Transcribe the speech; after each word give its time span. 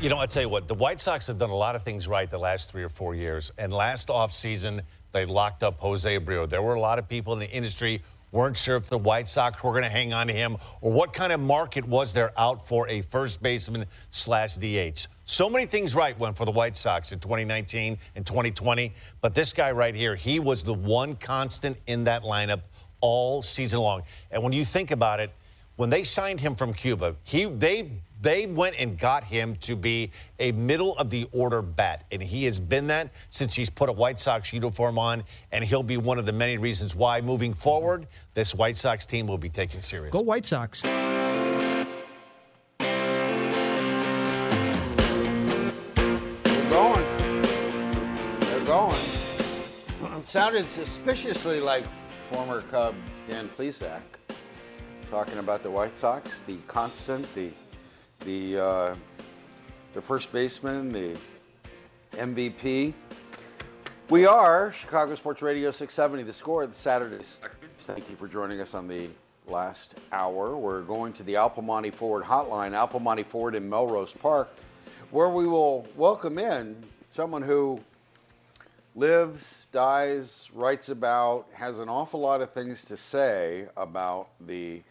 You 0.00 0.08
know, 0.08 0.18
I 0.18 0.26
tell 0.26 0.42
you 0.42 0.48
what, 0.48 0.68
the 0.68 0.74
White 0.74 1.00
Sox 1.00 1.26
have 1.26 1.38
done 1.38 1.50
a 1.50 1.56
lot 1.56 1.74
of 1.74 1.82
things 1.82 2.06
right 2.06 2.30
the 2.30 2.38
last 2.38 2.70
three 2.70 2.84
or 2.84 2.88
four 2.88 3.16
years. 3.16 3.50
And 3.58 3.72
last 3.72 4.06
offseason, 4.08 4.82
they 5.10 5.26
locked 5.26 5.64
up 5.64 5.74
Jose 5.80 6.16
Abreu. 6.16 6.48
There 6.48 6.62
were 6.62 6.74
a 6.74 6.80
lot 6.80 7.00
of 7.00 7.08
people 7.08 7.32
in 7.32 7.40
the 7.40 7.50
industry 7.50 8.00
weren't 8.30 8.56
sure 8.56 8.76
if 8.76 8.88
the 8.88 8.96
White 8.96 9.28
Sox 9.28 9.60
were 9.64 9.72
going 9.72 9.82
to 9.82 9.90
hang 9.90 10.12
on 10.12 10.28
to 10.28 10.32
him 10.32 10.56
or 10.82 10.92
what 10.92 11.12
kind 11.12 11.32
of 11.32 11.40
market 11.40 11.84
was 11.84 12.12
there 12.12 12.30
out 12.38 12.64
for 12.64 12.88
a 12.88 13.02
first 13.02 13.42
baseman 13.42 13.86
slash 14.10 14.54
DH. 14.54 15.08
So 15.24 15.50
many 15.50 15.66
things 15.66 15.96
right 15.96 16.16
went 16.16 16.36
for 16.36 16.44
the 16.44 16.52
White 16.52 16.76
Sox 16.76 17.10
in 17.10 17.18
2019 17.18 17.98
and 18.14 18.24
2020, 18.24 18.92
but 19.20 19.34
this 19.34 19.52
guy 19.52 19.72
right 19.72 19.96
here, 19.96 20.14
he 20.14 20.38
was 20.38 20.62
the 20.62 20.74
one 20.74 21.16
constant 21.16 21.76
in 21.88 22.04
that 22.04 22.22
lineup 22.22 22.60
all 23.00 23.42
season 23.42 23.80
long. 23.80 24.02
And 24.30 24.44
when 24.44 24.52
you 24.52 24.64
think 24.64 24.92
about 24.92 25.18
it, 25.18 25.32
when 25.78 25.88
they 25.90 26.02
signed 26.02 26.40
him 26.40 26.54
from 26.56 26.74
Cuba, 26.74 27.14
he 27.22 27.44
they 27.44 27.90
they 28.20 28.46
went 28.46 28.74
and 28.80 28.98
got 28.98 29.22
him 29.22 29.54
to 29.60 29.76
be 29.76 30.10
a 30.40 30.50
middle 30.50 30.96
of 30.98 31.08
the 31.08 31.28
order 31.30 31.62
bat. 31.62 32.04
And 32.10 32.20
he 32.20 32.44
has 32.46 32.58
been 32.58 32.88
that 32.88 33.12
since 33.30 33.54
he's 33.54 33.70
put 33.70 33.88
a 33.88 33.92
White 33.92 34.18
Sox 34.18 34.52
uniform 34.52 34.98
on. 34.98 35.22
And 35.52 35.64
he'll 35.64 35.84
be 35.84 35.96
one 35.96 36.18
of 36.18 36.26
the 36.26 36.32
many 36.32 36.58
reasons 36.58 36.96
why 36.96 37.20
moving 37.20 37.54
forward, 37.54 38.08
this 38.34 38.56
White 38.56 38.76
Sox 38.76 39.06
team 39.06 39.28
will 39.28 39.38
be 39.38 39.48
taken 39.48 39.80
serious. 39.80 40.12
Go 40.12 40.20
White 40.20 40.48
Sox. 40.48 40.82
They're 40.82 41.86
going. 46.68 47.40
They're 48.40 48.64
going. 48.64 48.96
sounded 50.24 50.68
suspiciously 50.68 51.60
like 51.60 51.84
former 52.32 52.62
Cub 52.62 52.96
Dan 53.28 53.48
Plesac 53.56 54.17
talking 55.10 55.38
about 55.38 55.62
the 55.62 55.70
White 55.70 55.96
Sox, 55.98 56.40
the 56.46 56.56
constant, 56.66 57.26
the 57.34 57.50
the 58.26 58.62
uh, 58.62 58.96
the 59.94 60.02
first 60.02 60.32
baseman, 60.32 60.92
the 60.92 61.16
MVP. 62.12 62.92
We 64.10 64.26
are 64.26 64.70
Chicago 64.70 65.14
Sports 65.14 65.40
Radio 65.40 65.70
670, 65.70 66.24
the 66.24 66.32
score 66.32 66.62
of 66.62 66.72
the 66.72 66.76
Saturday. 66.76 67.24
Thank 67.80 68.10
you 68.10 68.16
for 68.16 68.28
joining 68.28 68.60
us 68.60 68.74
on 68.74 68.86
the 68.86 69.08
last 69.46 69.94
hour. 70.12 70.56
We're 70.56 70.82
going 70.82 71.14
to 71.14 71.22
the 71.22 71.36
Al 71.36 71.50
Piemonte 71.50 71.94
Ford 71.94 72.22
hotline, 72.22 72.72
Al 72.72 72.88
Piemonte 72.88 73.24
Ford 73.24 73.54
in 73.54 73.68
Melrose 73.68 74.12
Park, 74.12 74.50
where 75.10 75.30
we 75.30 75.46
will 75.46 75.86
welcome 75.96 76.38
in 76.38 76.76
someone 77.08 77.40
who 77.40 77.80
lives, 78.94 79.66
dies, 79.72 80.50
writes 80.52 80.90
about, 80.90 81.46
has 81.52 81.78
an 81.78 81.88
awful 81.88 82.20
lot 82.20 82.42
of 82.42 82.52
things 82.52 82.84
to 82.84 82.96
say 82.96 83.66
about 83.76 84.28
the 84.46 84.82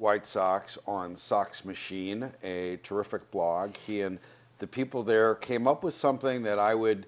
White 0.00 0.26
Sox 0.26 0.78
on 0.86 1.14
Sox 1.14 1.62
Machine, 1.66 2.32
a 2.42 2.78
terrific 2.82 3.30
blog. 3.30 3.76
He 3.76 4.00
and 4.00 4.18
the 4.58 4.66
people 4.66 5.02
there 5.02 5.34
came 5.34 5.68
up 5.68 5.84
with 5.84 5.92
something 5.92 6.42
that 6.44 6.58
I 6.58 6.74
would. 6.74 7.04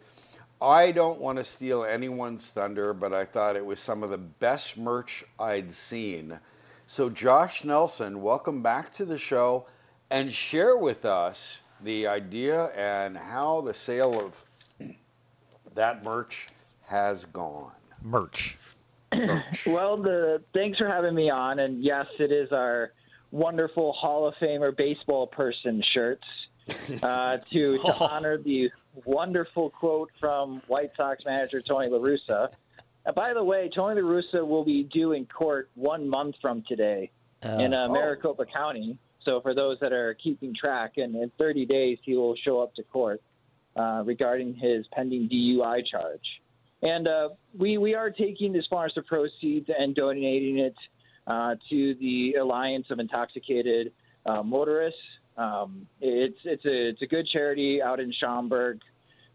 I 0.61 0.93
don't 0.93 1.19
want 1.19 1.39
to 1.39 1.45
steal 1.45 1.85
anyone's 1.85 2.51
thunder, 2.51 2.93
but 2.93 3.15
I 3.15 3.25
thought 3.25 3.57
it 3.57 3.65
was 3.65 3.81
some 3.81 4.03
of 4.03 4.11
the 4.11 4.19
best 4.19 4.77
merch 4.77 5.25
I'd 5.39 5.73
seen. 5.73 6.39
So, 6.87 7.09
Josh 7.09 7.65
Nelson, 7.65 8.21
welcome 8.21 8.61
back 8.61 8.93
to 8.97 9.07
the 9.07 9.17
show 9.17 9.65
and 10.11 10.31
share 10.31 10.77
with 10.77 11.07
us 11.07 11.61
the 11.81 12.09
idea 12.09 12.67
and 12.77 13.17
how 13.17 13.63
the 13.63 13.73
sale 13.73 14.21
of 14.79 14.87
that 15.75 16.05
merch 16.05 16.49
has 16.85 17.25
gone. 17.25 17.73
Merch. 18.03 18.59
well, 19.67 19.97
the 19.97 20.43
thanks 20.55 20.79
for 20.79 20.89
having 20.89 21.15
me 21.15 21.31
on, 21.31 21.59
and 21.59 21.83
yes, 21.83 22.07
it 22.19 22.33
is 22.33 22.53
our 22.53 22.93
wonderful 23.31 23.93
Hall 23.93 24.27
of 24.27 24.35
Famer 24.37 24.77
baseball 24.77 25.27
person 25.27 25.83
shirts 25.83 26.25
uh, 27.03 27.39
to 27.53 27.79
to 27.79 27.95
honor 28.01 28.39
the 28.39 28.71
wonderful 29.05 29.71
quote 29.71 30.11
from 30.19 30.63
White 30.67 30.93
Sox 30.97 31.25
manager 31.25 31.61
Tony 31.61 31.89
La 31.89 31.99
Russa. 31.99 32.49
Uh, 33.05 33.13
by 33.13 33.35
the 33.35 33.43
way, 33.43 33.71
Tony 33.75 34.01
La 34.01 34.09
Russa 34.09 34.47
will 34.47 34.65
be 34.65 34.85
due 34.85 35.13
in 35.13 35.27
court 35.27 35.69
one 35.75 36.09
month 36.09 36.37
from 36.41 36.63
today 36.63 37.11
in 37.43 37.75
uh, 37.75 37.89
Maricopa 37.89 38.47
County. 38.47 38.99
So 39.25 39.41
for 39.41 39.55
those 39.55 39.79
that 39.81 39.93
are 39.93 40.15
keeping 40.15 40.55
track, 40.55 40.95
and 40.97 41.15
in 41.15 41.31
30 41.39 41.67
days 41.67 41.99
he 42.03 42.17
will 42.17 42.37
show 42.37 42.61
up 42.61 42.75
to 42.75 42.83
court 42.83 43.23
uh, 43.77 44.03
regarding 44.05 44.55
his 44.55 44.87
pending 44.93 45.29
DUI 45.29 45.87
charge. 45.87 46.42
And 46.83 47.07
uh, 47.07 47.31
we, 47.57 47.79
we 47.79 47.95
are 47.95 48.11
taking 48.11 48.53
the 48.53 48.63
sponsor 48.63 49.03
proceeds 49.03 49.71
and 49.77 49.95
donating 49.95 50.59
it 50.59 50.75
uh, 51.27 51.55
to 51.71 51.95
the 51.95 52.35
Alliance 52.41 52.87
of 52.91 52.99
Intoxicated 52.99 53.93
uh, 54.27 54.43
Motorists. 54.43 54.99
Um, 55.37 55.87
it's, 56.01 56.39
it's, 56.45 56.65
a, 56.65 56.89
it's 56.89 57.03
a 57.03 57.07
good 57.07 57.27
charity 57.29 57.81
out 57.81 58.01
in 58.01 58.13
Schaumburg 58.13 58.81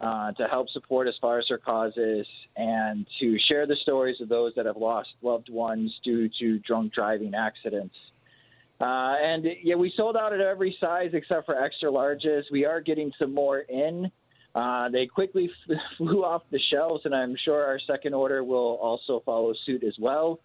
uh, 0.01 0.31
to 0.33 0.47
help 0.47 0.69
support 0.69 1.07
Esparcer 1.07 1.59
causes 1.59 2.27
and 2.55 3.07
to 3.19 3.39
share 3.39 3.65
the 3.65 3.75
stories 3.77 4.21
of 4.21 4.29
those 4.29 4.53
that 4.55 4.65
have 4.65 4.77
lost 4.77 5.09
loved 5.21 5.49
ones 5.49 5.91
due 6.03 6.29
to 6.39 6.59
drunk 6.59 6.93
driving 6.93 7.33
accidents. 7.33 7.95
Uh, 8.79 9.15
and 9.19 9.47
yeah, 9.63 9.73
we 9.73 9.91
sold 9.97 10.15
out 10.15 10.33
at 10.33 10.39
every 10.39 10.77
size 10.79 11.11
except 11.13 11.45
for 11.47 11.59
extra 11.59 11.89
larges. 11.89 12.43
We 12.51 12.65
are 12.65 12.79
getting 12.79 13.11
some 13.19 13.33
more 13.33 13.59
in. 13.59 14.11
Uh, 14.57 14.89
they 14.89 15.05
quickly 15.05 15.51
flew 15.97 16.25
off 16.25 16.41
the 16.49 16.59
shelves, 16.71 17.05
and 17.05 17.13
I'm 17.13 17.35
sure 17.45 17.63
our 17.63 17.79
second 17.85 18.15
order 18.15 18.43
will 18.43 18.79
also 18.81 19.21
follow 19.23 19.53
suit 19.67 19.83
as 19.83 19.93
well. 19.99 20.39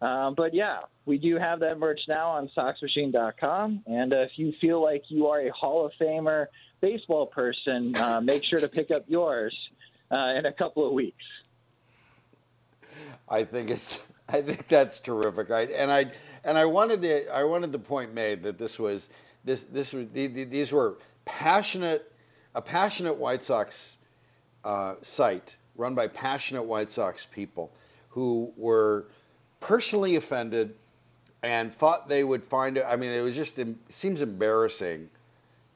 Um, 0.00 0.34
but 0.34 0.52
yeah, 0.52 0.80
we 1.06 1.16
do 1.16 1.38
have 1.38 1.60
that 1.60 1.78
merch 1.78 2.00
now 2.08 2.30
on 2.30 2.50
SoxMachine.com. 2.56 3.84
And 3.86 4.12
uh, 4.12 4.22
if 4.22 4.32
you 4.34 4.52
feel 4.60 4.82
like 4.82 5.04
you 5.10 5.28
are 5.28 5.40
a 5.40 5.50
Hall 5.50 5.86
of 5.86 5.92
Famer 6.00 6.46
baseball 6.80 7.26
person, 7.26 7.94
uh, 7.94 8.20
make 8.24 8.42
sure 8.42 8.58
to 8.58 8.66
pick 8.66 8.90
up 8.90 9.04
yours 9.06 9.56
uh, 10.10 10.34
in 10.36 10.46
a 10.46 10.52
couple 10.52 10.84
of 10.84 10.92
weeks. 10.92 11.24
I 13.28 13.44
think 13.44 13.70
it's. 13.70 14.00
I 14.28 14.40
think 14.40 14.66
that's 14.66 14.98
terrific. 14.98 15.50
I, 15.50 15.62
and 15.62 15.90
I 15.90 16.10
and 16.42 16.58
I 16.58 16.64
wanted 16.64 17.00
the 17.00 17.32
I 17.32 17.44
wanted 17.44 17.70
the 17.70 17.78
point 17.78 18.12
made 18.12 18.42
that 18.42 18.58
this 18.58 18.78
was 18.78 19.08
this 19.44 19.62
this 19.64 19.92
was 19.92 20.06
these 20.12 20.72
were 20.72 20.98
passionate 21.24 22.11
a 22.54 22.62
passionate 22.62 23.14
White 23.14 23.44
Sox 23.44 23.96
uh, 24.64 24.94
site 25.02 25.56
run 25.76 25.94
by 25.94 26.08
passionate 26.08 26.64
White 26.64 26.90
Sox 26.90 27.26
people 27.26 27.72
who 28.10 28.52
were 28.56 29.06
personally 29.60 30.16
offended 30.16 30.74
and 31.42 31.74
thought 31.74 32.08
they 32.08 32.22
would 32.22 32.44
find 32.44 32.76
it. 32.76 32.84
I 32.86 32.96
mean, 32.96 33.10
it 33.10 33.20
was 33.20 33.34
just 33.34 33.58
it 33.58 33.74
seems 33.90 34.22
embarrassing 34.22 35.08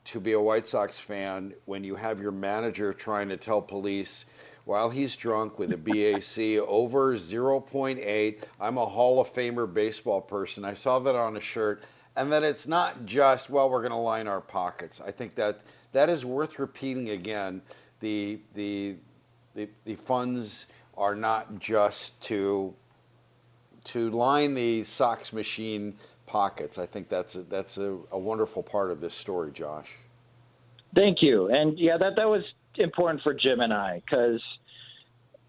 to 0.06 0.20
be 0.20 0.32
a 0.32 0.40
White 0.40 0.66
Sox 0.66 0.98
fan 0.98 1.54
when 1.64 1.82
you 1.82 1.96
have 1.96 2.20
your 2.20 2.30
manager 2.30 2.92
trying 2.92 3.30
to 3.30 3.36
tell 3.36 3.60
police 3.60 4.24
while 4.64 4.90
he's 4.90 5.16
drunk 5.16 5.58
with 5.58 5.72
a 5.72 5.76
BAC 5.76 6.60
over 6.68 7.16
0.8. 7.16 8.42
I'm 8.60 8.78
a 8.78 8.86
Hall 8.86 9.20
of 9.20 9.32
Famer 9.32 9.72
baseball 9.72 10.20
person. 10.20 10.64
I 10.64 10.74
saw 10.74 10.98
that 11.00 11.14
on 11.14 11.36
a 11.36 11.40
shirt. 11.40 11.82
And 12.16 12.32
that 12.32 12.44
it's 12.44 12.66
not 12.66 13.04
just, 13.04 13.50
well, 13.50 13.68
we're 13.68 13.82
going 13.82 13.92
to 13.92 13.98
line 13.98 14.26
our 14.26 14.40
pockets. 14.40 15.00
I 15.04 15.10
think 15.10 15.34
that 15.34 15.60
that 15.96 16.10
is 16.10 16.24
worth 16.26 16.58
repeating 16.58 17.10
again. 17.10 17.62
The, 18.00 18.38
the, 18.54 18.96
the, 19.54 19.68
the 19.84 19.94
funds 19.94 20.66
are 20.96 21.14
not 21.14 21.58
just 21.58 22.20
to, 22.22 22.74
to 23.84 24.10
line 24.10 24.52
the 24.52 24.84
Sox 24.84 25.32
machine 25.32 25.94
pockets. 26.26 26.76
I 26.76 26.84
think 26.84 27.08
that's 27.08 27.34
a, 27.34 27.42
that's 27.42 27.78
a, 27.78 27.96
a 28.10 28.18
wonderful 28.18 28.62
part 28.62 28.90
of 28.90 29.00
this 29.00 29.14
story, 29.14 29.52
Josh. 29.52 29.88
Thank 30.94 31.22
you. 31.22 31.48
And 31.48 31.78
yeah, 31.78 31.96
that 31.98 32.16
that 32.16 32.28
was 32.28 32.42
important 32.76 33.22
for 33.22 33.32
Jim 33.32 33.60
and 33.60 33.72
I 33.72 34.02
because 34.04 34.42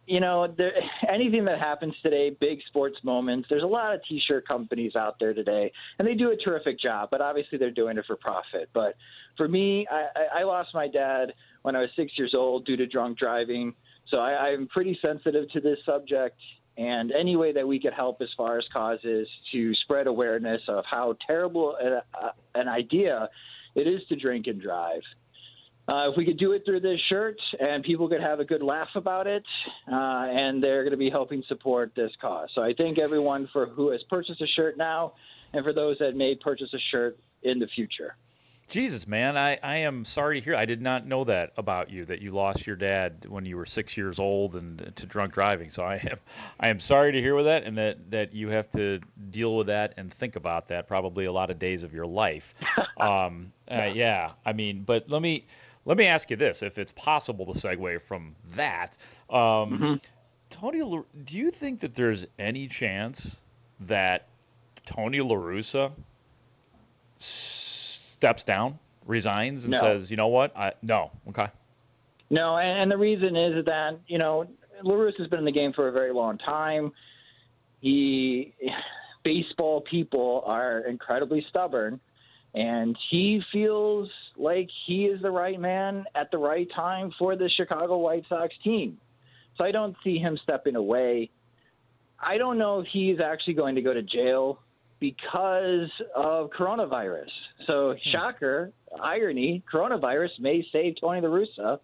you 0.08 0.22
know, 0.22 0.48
there, 0.48 0.72
anything 1.10 1.46
that 1.46 1.60
happens 1.60 1.94
today, 2.02 2.30
big 2.40 2.60
sports 2.68 2.98
moments, 3.04 3.48
there's 3.50 3.64
a 3.64 3.68
lot 3.68 3.94
of 3.94 4.02
t 4.08 4.22
shirt 4.26 4.48
companies 4.48 4.96
out 4.96 5.20
there 5.20 5.34
today, 5.34 5.72
and 6.00 6.08
they 6.08 6.16
do 6.16 6.32
a 6.32 6.38
terrific 6.38 6.80
job, 6.80 7.10
but 7.12 7.22
obviously 7.22 7.58
they're 7.58 7.70
doing 7.70 7.98
it 7.98 8.06
for 8.08 8.16
profit. 8.16 8.70
But 8.74 8.96
for 9.38 9.48
me, 9.48 9.88
I, 9.90 10.40
I 10.40 10.44
lost 10.44 10.70
my 10.74 10.88
dad 10.88 11.34
when 11.62 11.76
I 11.76 11.82
was 11.82 11.90
six 11.96 12.12
years 12.18 12.34
old 12.36 12.66
due 12.66 12.76
to 12.78 12.88
drunk 12.88 13.18
driving. 13.18 13.74
So 14.12 14.20
I, 14.20 14.50
I'm 14.50 14.68
pretty 14.68 14.98
sensitive 15.06 15.50
to 15.52 15.62
this 15.62 15.78
subject. 15.86 16.40
And 16.78 17.12
any 17.18 17.36
way 17.36 17.54
that 17.54 17.68
we 17.68 17.80
could 17.80 17.94
help 17.94 18.22
as 18.22 18.30
far 18.38 18.58
as 18.58 18.66
causes 18.72 19.28
to 19.52 19.74
spread 19.76 20.06
awareness 20.06 20.62
of 20.68 20.84
how 20.90 21.16
terrible 21.26 21.76
a, 21.76 22.04
a, 22.18 22.34
an 22.54 22.68
idea 22.68 23.30
it 23.74 23.88
is 23.88 24.02
to 24.10 24.16
drink 24.16 24.46
and 24.48 24.62
drive. 24.62 25.02
Uh, 25.90 26.10
if 26.12 26.18
we 26.18 26.26
could 26.26 26.38
do 26.38 26.52
it 26.52 26.64
through 26.66 26.82
this 26.82 27.00
shirt 27.08 27.40
and 27.60 27.84
people 27.84 28.10
could 28.10 28.22
have 28.22 28.40
a 28.42 28.46
good 28.46 28.62
laugh 28.62 28.90
about 28.96 29.26
it, 29.26 29.44
uh, 29.92 30.28
and 30.30 30.62
they're 30.62 30.84
going 30.84 30.92
to 30.92 30.98
be 30.98 31.10
helping 31.10 31.42
support 31.48 31.94
this 31.96 32.12
cause. 32.20 32.50
So 32.54 32.62
I 32.62 32.74
thank 32.78 33.00
everyone 33.00 33.48
for 33.54 33.68
who 33.68 33.92
has 33.92 34.02
purchased 34.10 34.42
a 34.42 34.48
shirt 34.48 34.78
now, 34.78 35.14
and 35.54 35.64
for 35.64 35.72
those 35.72 35.98
that 36.00 36.16
may 36.16 36.36
purchase 36.36 36.74
a 36.74 36.80
shirt 36.94 37.18
in 37.42 37.58
the 37.58 37.68
future. 37.68 38.18
Jesus, 38.70 39.08
man, 39.08 39.38
I, 39.38 39.58
I 39.64 39.78
am 39.78 40.04
sorry 40.04 40.42
to 40.42 40.44
hear. 40.44 40.54
I 40.54 40.66
did 40.66 40.82
not 40.82 41.08
know 41.08 41.24
that 41.24 41.54
about 41.56 41.90
you 41.90 42.04
that 42.06 42.22
you 42.22 42.32
lost 42.32 42.68
your 42.68 42.76
dad 42.76 43.26
when 43.30 43.46
you 43.46 43.56
were 43.56 43.66
six 43.66 43.96
years 43.96 44.20
old 44.20 44.58
and 44.58 44.92
to 44.98 45.06
drunk 45.06 45.34
driving. 45.34 45.70
So 45.70 45.84
I 45.84 45.96
am 45.96 46.18
I 46.60 46.68
am 46.68 46.82
sorry 46.82 47.14
to 47.14 47.22
hear 47.22 47.34
with 47.34 47.46
that, 47.46 47.64
and 47.64 47.78
that 47.78 48.12
that 48.12 48.34
you 48.34 48.50
have 48.50 48.70
to 48.72 49.00
deal 49.30 49.56
with 49.56 49.68
that 49.68 49.94
and 49.96 50.14
think 50.14 50.36
about 50.36 50.68
that 50.68 50.86
probably 50.86 51.26
a 51.26 51.32
lot 51.32 51.50
of 51.50 51.60
days 51.60 51.84
of 51.84 51.94
your 51.94 52.06
life. 52.06 52.54
um, 52.98 53.54
uh, 53.72 53.90
yeah, 53.94 54.32
I 54.46 54.52
mean, 54.52 54.84
but 54.84 55.10
let 55.10 55.22
me 55.22 55.46
let 55.86 55.96
me 55.96 56.06
ask 56.06 56.30
you 56.30 56.36
this, 56.36 56.62
if 56.62 56.78
it's 56.78 56.92
possible 56.92 57.46
to 57.54 57.58
segue 57.58 58.02
from 58.02 58.36
that. 58.56 58.98
Um, 59.30 59.40
mm-hmm. 59.40 59.94
Tony, 60.50 60.80
do 61.24 61.38
you 61.38 61.52
think 61.52 61.80
that 61.80 61.96
there's 61.96 62.26
any 62.38 62.68
chance 62.68 63.38
that 63.82 64.28
Tony 64.86 65.22
La 65.22 65.36
Russa 65.36 65.92
steps 68.18 68.44
down, 68.44 68.78
resigns, 69.06 69.64
and 69.64 69.72
no. 69.72 69.80
says, 69.80 70.12
you 70.12 70.18
know 70.18 70.28
what? 70.28 70.56
I, 70.56 70.74
no. 70.82 71.12
Okay. 71.30 71.48
No, 72.30 72.58
and 72.58 72.92
the 72.92 72.98
reason 72.98 73.36
is 73.36 73.66
that, 73.66 74.00
you 74.08 74.18
know, 74.18 74.48
La 74.84 74.94
Russa 74.94 75.20
has 75.20 75.28
been 75.28 75.40
in 75.40 75.46
the 75.46 75.52
game 75.52 75.72
for 75.74 75.88
a 75.88 75.92
very 75.92 76.14
long 76.14 76.38
time. 76.38 76.92
He, 77.80 78.54
baseball 79.24 79.82
people 79.82 80.44
are 80.46 80.80
incredibly 80.80 81.46
stubborn 81.50 82.00
and 82.54 82.98
he 83.12 83.42
feels 83.52 84.10
like 84.36 84.68
he 84.86 85.06
is 85.06 85.22
the 85.22 85.30
right 85.30 85.60
man 85.60 86.06
at 86.16 86.32
the 86.32 86.38
right 86.38 86.68
time 86.76 87.12
for 87.20 87.36
the 87.36 87.50
Chicago 87.50 87.98
White 87.98 88.24
Sox 88.30 88.54
team. 88.64 88.98
So 89.58 89.64
I 89.64 89.72
don't 89.72 89.96
see 90.04 90.18
him 90.18 90.40
stepping 90.44 90.76
away. 90.76 91.30
I 92.20 92.38
don't 92.38 92.58
know 92.58 92.80
if 92.80 92.88
he's 92.92 93.20
actually 93.20 93.56
going 93.56 93.76
to 93.76 93.82
go 93.82 93.94
to 93.94 94.02
jail 94.02 94.60
because 95.00 95.92
of 96.16 96.50
coronavirus. 96.50 97.30
So, 97.70 97.94
hmm. 97.94 98.10
shocker, 98.12 98.72
irony, 99.02 99.64
coronavirus 99.72 100.40
may 100.40 100.66
save 100.74 100.96
Tony 101.00 101.22
La 101.22 101.30
Russa 101.30 101.80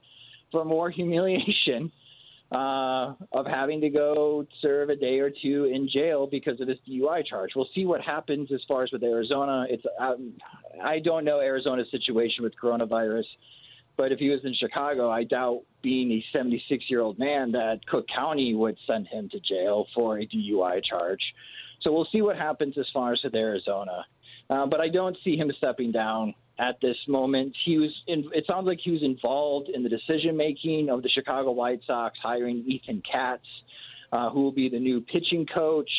from 0.52 0.68
more 0.68 0.90
humiliation 0.90 1.92
uh, 2.52 3.14
of 3.32 3.46
having 3.48 3.82
to 3.82 3.90
go 3.90 4.46
serve 4.62 4.90
a 4.90 4.96
day 4.96 5.20
or 5.20 5.30
two 5.30 5.66
in 5.66 5.90
jail 5.90 6.28
because 6.28 6.62
of 6.62 6.68
this 6.68 6.78
DUI 6.88 7.26
charge. 7.26 7.52
We'll 7.56 7.70
see 7.74 7.86
what 7.86 8.02
happens 8.02 8.52
as 8.52 8.62
far 8.68 8.84
as 8.84 8.92
with 8.92 9.04
Arizona. 9.04 9.66
It's 9.70 9.84
um, 10.00 10.34
I 10.84 11.00
don't 11.00 11.26
know 11.26 11.40
Arizona's 11.40 11.90
situation 11.92 12.44
with 12.44 12.54
coronavirus, 12.62 13.26
but 13.98 14.12
if 14.12 14.20
he 14.20 14.30
was 14.30 14.42
in 14.44 14.54
Chicago, 14.54 15.10
I 15.10 15.24
doubt 15.24 15.64
being 15.82 16.12
a 16.12 16.26
76 16.36 16.86
year 16.90 17.02
old 17.02 17.18
man 17.18 17.52
that 17.54 17.86
Cook 17.88 18.06
County 18.14 18.54
would 18.54 18.78
send 18.88 19.08
him 19.08 19.30
to 19.30 19.40
jail 19.40 19.88
for 19.96 20.20
a 20.20 20.28
DUI 20.28 20.84
charge. 20.84 21.22
So 21.84 21.92
we'll 21.92 22.08
see 22.12 22.22
what 22.22 22.38
happens 22.38 22.78
as 22.78 22.86
far 22.94 23.14
as 23.14 23.22
with 23.24 23.36
Arizona. 23.36 24.06
Uh, 24.50 24.66
but 24.66 24.82
I 24.82 24.90
don't 24.90 25.18
see 25.24 25.38
him 25.38 25.52
stepping 25.58 25.92
down 25.92 26.36
at 26.60 26.80
this 26.82 26.98
moment. 27.08 27.56
He 27.66 27.78
was 27.78 27.92
in, 28.08 28.30
it 28.34 28.46
sounds 28.48 28.68
like 28.68 28.80
he 28.84 28.92
was 28.92 29.04
involved 29.04 29.70
in 29.70 29.84
the 29.84 29.90
decision 29.90 30.38
making 30.38 30.90
of 30.90 31.02
the 31.02 31.10
Chicago 31.10 31.52
White 31.52 31.82
Sox 31.88 32.18
hiring 32.22 32.64
Ethan 32.68 33.02
Katz, 33.10 33.46
uh, 34.12 34.30
who 34.30 34.42
will 34.42 34.52
be 34.52 34.70
the 34.70 34.80
new 34.80 35.02
pitching 35.02 35.46
coach. 35.46 35.90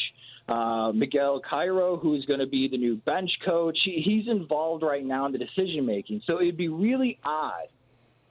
Uh, 0.46 0.92
Miguel 0.92 1.40
Cairo, 1.40 1.96
who's 1.96 2.26
going 2.26 2.40
to 2.40 2.46
be 2.46 2.69
the 2.69 2.76
new 2.76 2.96
bench 2.96 3.31
coach. 3.46 3.78
He, 3.82 4.02
he's 4.04 4.28
involved 4.28 4.82
right 4.82 5.04
now 5.04 5.25
in 5.25 5.32
the 5.32 5.38
decision 5.38 5.86
making. 5.86 6.20
So 6.26 6.40
it'd 6.40 6.58
be 6.58 6.69
really 6.69 7.19
odd 7.25 7.69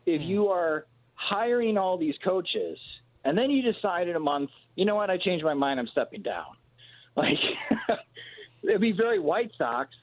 if 0.06 0.22
hmm. 0.22 0.28
you 0.28 0.50
are 0.50 0.86
hiring 1.16 1.78
all 1.78 1.98
these 1.98 2.16
coaches 2.24 2.78
and 3.26 3.38
then 3.38 3.50
you 3.50 3.62
decide 3.62 4.08
in 4.08 4.16
a 4.16 4.20
month, 4.20 4.50
you 4.76 4.86
know 4.86 4.96
what, 4.96 5.10
I 5.10 5.18
changed 5.18 5.46
my 5.46 5.54
mind, 5.54 5.80
I'm 5.80 5.88
stepping 5.88 6.22
down. 6.22 6.46
Like, 7.16 7.38
it'd 8.64 8.82
be 8.82 8.92
very 8.92 9.20
White 9.20 9.52
Sox 9.56 9.94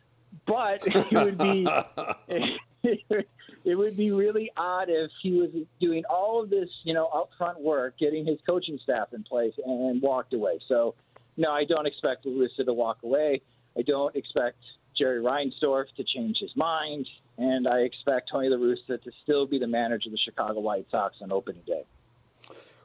but 0.46 0.82
it 0.86 1.12
would 1.12 1.38
be 1.38 1.66
it 3.64 3.76
would 3.76 3.96
be 3.96 4.10
really 4.10 4.50
odd 4.56 4.88
if 4.88 5.10
he 5.22 5.32
was 5.32 5.50
doing 5.80 6.04
all 6.08 6.42
of 6.42 6.50
this, 6.50 6.68
you 6.84 6.94
know, 6.94 7.08
upfront 7.08 7.60
work, 7.60 7.98
getting 7.98 8.24
his 8.24 8.38
coaching 8.46 8.78
staff 8.82 9.08
in 9.12 9.22
place, 9.22 9.52
and 9.64 10.00
walked 10.00 10.32
away. 10.32 10.58
So, 10.66 10.94
no, 11.36 11.50
I 11.50 11.64
don't 11.64 11.86
expect 11.86 12.24
La 12.26 12.46
to 12.64 12.72
walk 12.72 12.98
away. 13.02 13.42
I 13.76 13.82
don't 13.82 14.16
expect 14.16 14.58
Jerry 14.96 15.22
Reinsdorf 15.22 15.86
to 15.96 16.04
change 16.04 16.38
his 16.38 16.50
mind, 16.56 17.06
and 17.36 17.68
I 17.68 17.80
expect 17.80 18.30
Tony 18.30 18.48
La 18.48 18.56
Russa 18.56 19.02
to 19.02 19.10
still 19.22 19.46
be 19.46 19.58
the 19.58 19.66
manager 19.66 20.08
of 20.08 20.12
the 20.12 20.18
Chicago 20.18 20.60
White 20.60 20.86
Sox 20.90 21.16
on 21.20 21.30
opening 21.30 21.62
day. 21.66 21.84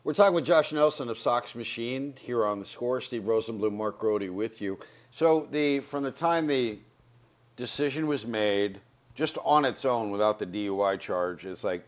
We're 0.05 0.13
talking 0.13 0.35
with 0.35 0.45
Josh 0.45 0.71
Nelson 0.71 1.09
of 1.09 1.17
Sox 1.17 1.55
Machine 1.55 2.13
here 2.19 2.45
on 2.45 2.59
the 2.59 2.65
score. 2.67 3.01
Steve 3.01 3.23
Rosenbloom, 3.23 3.73
Mark 3.73 3.97
Grote 3.97 4.29
with 4.29 4.61
you. 4.61 4.77
So 5.09 5.47
the 5.49 5.79
from 5.79 6.03
the 6.03 6.11
time 6.11 6.45
the 6.45 6.77
decision 7.55 8.05
was 8.05 8.23
made 8.23 8.79
just 9.15 9.39
on 9.43 9.65
its 9.65 9.83
own 9.83 10.11
without 10.11 10.37
the 10.37 10.45
DUI 10.45 10.99
charge. 10.99 11.43
It's 11.43 11.63
like, 11.63 11.83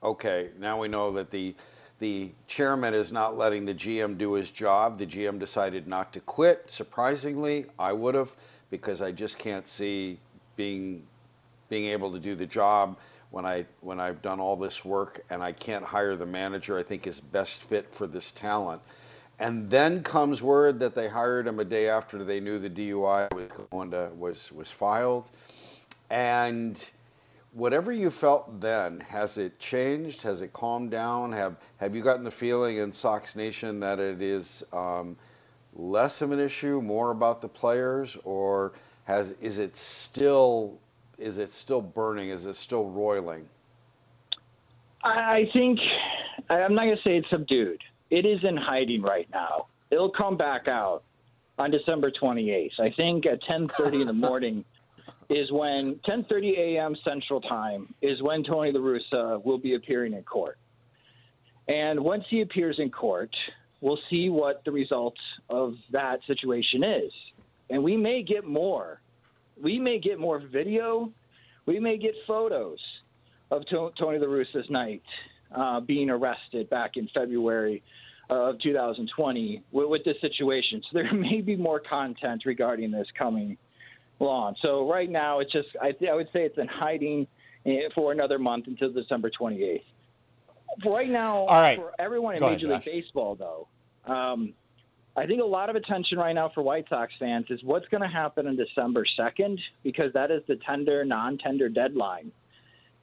okay, 0.00 0.50
now 0.60 0.80
we 0.80 0.86
know 0.86 1.10
that 1.14 1.32
the 1.32 1.56
the 1.98 2.30
chairman 2.46 2.94
is 2.94 3.10
not 3.10 3.36
letting 3.36 3.64
the 3.64 3.74
GM 3.74 4.16
do 4.16 4.34
his 4.34 4.48
job. 4.52 4.96
The 4.96 5.06
GM 5.06 5.40
decided 5.40 5.88
not 5.88 6.12
to 6.12 6.20
quit. 6.20 6.66
Surprisingly, 6.68 7.66
I 7.80 7.92
would 7.92 8.14
have 8.14 8.32
because 8.70 9.02
I 9.02 9.10
just 9.10 9.40
can't 9.40 9.66
see 9.66 10.20
being 10.54 11.02
being 11.68 11.86
able 11.86 12.12
to 12.12 12.20
do 12.20 12.36
the 12.36 12.46
job 12.46 12.96
when 13.30 13.46
I 13.46 13.64
when 13.80 14.00
I've 14.00 14.22
done 14.22 14.40
all 14.40 14.56
this 14.56 14.84
work 14.84 15.24
and 15.30 15.42
I 15.42 15.52
can't 15.52 15.84
hire 15.84 16.16
the 16.16 16.26
manager 16.26 16.78
I 16.78 16.82
think 16.82 17.06
is 17.06 17.20
best 17.20 17.60
fit 17.62 17.92
for 17.94 18.06
this 18.06 18.32
talent. 18.32 18.82
And 19.38 19.70
then 19.70 20.02
comes 20.02 20.42
word 20.42 20.80
that 20.80 20.94
they 20.94 21.08
hired 21.08 21.46
him 21.46 21.60
a 21.60 21.64
day 21.64 21.88
after 21.88 22.22
they 22.24 22.40
knew 22.40 22.58
the 22.58 22.68
DUI 22.68 23.32
was 23.32 23.48
going 23.70 23.90
to, 23.92 24.10
was 24.18 24.52
was 24.52 24.70
filed. 24.70 25.30
And 26.10 26.84
whatever 27.52 27.92
you 27.92 28.10
felt 28.10 28.60
then, 28.60 29.00
has 29.00 29.38
it 29.38 29.58
changed? 29.58 30.22
Has 30.22 30.40
it 30.40 30.52
calmed 30.52 30.90
down? 30.90 31.32
Have 31.32 31.56
Have 31.78 31.94
you 31.94 32.02
gotten 32.02 32.24
the 32.24 32.30
feeling 32.30 32.78
in 32.78 32.92
Sox 32.92 33.34
Nation 33.36 33.80
that 33.80 33.98
it 33.98 34.20
is 34.20 34.62
um, 34.72 35.16
less 35.74 36.20
of 36.20 36.32
an 36.32 36.40
issue, 36.40 36.82
more 36.82 37.10
about 37.10 37.40
the 37.40 37.48
players, 37.48 38.16
or 38.24 38.72
has 39.04 39.32
is 39.40 39.58
it 39.58 39.76
still 39.76 40.78
is 41.20 41.38
it 41.38 41.52
still 41.52 41.82
burning? 41.82 42.30
Is 42.30 42.46
it 42.46 42.56
still 42.56 42.88
roiling? 42.88 43.46
I 45.04 45.48
think 45.52 45.78
I'm 46.48 46.74
not 46.74 46.84
going 46.84 46.96
to 46.96 47.02
say 47.06 47.16
it's 47.16 47.30
subdued 47.30 47.80
it 48.10 48.26
is 48.26 48.40
in 48.42 48.56
hiding 48.56 49.02
right 49.02 49.28
now. 49.32 49.66
It'll 49.90 50.10
come 50.10 50.36
back 50.36 50.68
out 50.68 51.02
on 51.58 51.70
December 51.70 52.10
28th. 52.10 52.78
I 52.78 52.90
think 52.90 53.26
at 53.26 53.40
10:30 53.42 54.02
in 54.02 54.06
the 54.06 54.12
morning 54.28 54.64
is 55.28 55.50
when 55.52 56.00
10:30 56.08 56.58
a.m. 56.58 56.96
Central 57.06 57.40
Time 57.40 57.94
is 58.02 58.20
when 58.22 58.42
Tony 58.42 58.72
La 58.72 58.80
Russa 58.80 59.44
will 59.44 59.58
be 59.58 59.74
appearing 59.74 60.12
in 60.12 60.22
court. 60.24 60.58
And 61.68 62.00
once 62.00 62.24
he 62.28 62.40
appears 62.40 62.76
in 62.78 62.90
court, 62.90 63.34
we'll 63.80 64.00
see 64.10 64.28
what 64.28 64.64
the 64.64 64.72
result 64.72 65.16
of 65.48 65.74
that 65.92 66.18
situation 66.26 66.84
is. 66.84 67.12
And 67.70 67.84
we 67.84 67.96
may 67.96 68.24
get 68.24 68.44
more. 68.44 69.00
We 69.60 69.78
may 69.78 69.98
get 69.98 70.18
more 70.18 70.38
video. 70.38 71.12
We 71.66 71.78
may 71.80 71.98
get 71.98 72.14
photos 72.26 72.78
of 73.50 73.62
Tony 73.68 74.18
La 74.18 74.26
Russa's 74.26 74.68
night 74.70 75.02
uh, 75.54 75.80
being 75.80 76.10
arrested 76.10 76.70
back 76.70 76.96
in 76.96 77.08
February 77.14 77.82
of 78.28 78.58
2020 78.60 79.62
with, 79.72 79.88
with 79.88 80.04
this 80.04 80.16
situation. 80.20 80.82
So 80.82 80.88
there 80.94 81.12
may 81.12 81.40
be 81.40 81.56
more 81.56 81.80
content 81.80 82.42
regarding 82.46 82.90
this 82.90 83.08
coming 83.18 83.56
along. 84.20 84.56
So 84.62 84.88
right 84.88 85.10
now, 85.10 85.40
it's 85.40 85.52
just 85.52 85.68
I, 85.80 85.94
I 86.08 86.14
would 86.14 86.28
say 86.32 86.44
it's 86.44 86.58
in 86.58 86.68
hiding 86.68 87.26
eh, 87.66 87.88
for 87.94 88.12
another 88.12 88.38
month 88.38 88.66
until 88.68 88.92
December 88.92 89.30
28th. 89.30 89.82
right 90.92 91.08
now, 91.08 91.38
All 91.38 91.60
right. 91.60 91.78
for 91.78 91.92
everyone 91.98 92.34
in 92.34 92.40
Go 92.40 92.50
Major 92.50 92.70
ahead, 92.70 92.86
League 92.86 93.02
Baseball, 93.02 93.34
though, 93.34 93.68
um, 94.12 94.54
I 95.16 95.26
think 95.26 95.42
a 95.42 95.46
lot 95.46 95.68
of 95.70 95.76
attention 95.76 96.18
right 96.18 96.34
now 96.34 96.50
for 96.54 96.62
White 96.62 96.86
Sox 96.88 97.12
fans 97.18 97.46
is 97.50 97.60
what's 97.64 97.86
going 97.88 98.02
to 98.02 98.08
happen 98.08 98.46
on 98.46 98.56
December 98.56 99.04
2nd 99.18 99.58
because 99.82 100.12
that 100.14 100.30
is 100.30 100.42
the 100.46 100.56
tender, 100.56 101.04
non-tender 101.04 101.68
deadline. 101.68 102.32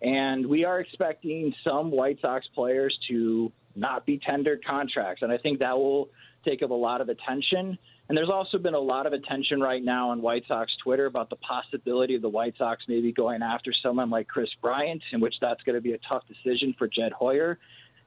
And 0.02 0.46
we 0.46 0.64
are 0.64 0.80
expecting 0.80 1.54
some 1.68 1.92
White 1.92 2.20
Sox 2.22 2.48
players 2.56 2.98
to 3.10 3.52
not 3.76 4.06
be 4.06 4.20
tendered 4.20 4.66
contracts. 4.66 5.22
And 5.22 5.32
I 5.32 5.38
think 5.38 5.60
that 5.60 5.78
will 5.78 6.10
take 6.48 6.64
up 6.64 6.70
a 6.70 6.76
lot 6.76 7.02
of 7.02 7.10
attention. 7.10 7.78
And 8.10 8.18
there's 8.18 8.30
also 8.30 8.58
been 8.58 8.74
a 8.74 8.80
lot 8.80 9.06
of 9.06 9.14
attention 9.14 9.60
right 9.60 9.84
now 9.84 10.12
on 10.12 10.22
White 10.22 10.44
Sox 10.48 10.72
Twitter 10.84 11.08
about 11.08 11.30
the 11.30 11.36
possibility 11.38 12.16
of 12.16 12.22
the 12.22 12.30
White 12.30 12.56
Sox 12.58 12.84
maybe 12.88 13.12
going 13.12 13.42
after 13.42 13.74
someone 13.84 14.10
like 14.10 14.28
Kris 14.28 14.50
Bryant, 14.62 15.04
in 15.12 15.20
which 15.20 15.36
that's 15.42 15.62
going 15.64 15.76
to 15.76 15.82
be 15.82 15.94
a 15.94 16.00
tough 16.10 16.24
decision 16.28 16.74
for 16.78 16.88
Jed 16.88 17.12
Hoyer. 17.12 17.60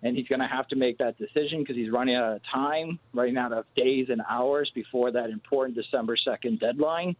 And 0.02 0.16
he's 0.16 0.26
going 0.28 0.40
to 0.40 0.46
have 0.46 0.66
to 0.68 0.76
make 0.76 0.98
that 0.98 1.18
decision 1.18 1.60
because 1.60 1.76
he's 1.76 1.90
running 1.90 2.16
out 2.16 2.32
of 2.32 2.40
time, 2.50 2.98
running 3.12 3.36
out 3.36 3.52
of 3.52 3.66
days 3.76 4.06
and 4.08 4.22
hours 4.28 4.70
before 4.74 5.10
that 5.12 5.28
important 5.28 5.76
December 5.76 6.16
2nd 6.16 6.58
deadline. 6.58 7.16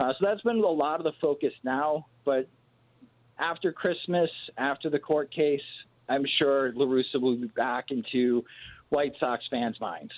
Uh, 0.00 0.12
so 0.12 0.26
that's 0.26 0.40
been 0.40 0.56
a 0.56 0.66
lot 0.66 0.98
of 0.98 1.04
the 1.04 1.12
focus 1.20 1.52
now. 1.62 2.06
But 2.24 2.48
after 3.38 3.70
Christmas, 3.72 4.30
after 4.56 4.88
the 4.88 4.98
court 4.98 5.30
case, 5.30 5.60
I'm 6.08 6.24
sure 6.26 6.72
La 6.74 6.86
Russa 6.86 7.20
will 7.20 7.36
be 7.36 7.48
back 7.48 7.90
into 7.90 8.44
White 8.88 9.14
Sox 9.20 9.44
fans' 9.50 9.80
minds. 9.80 10.12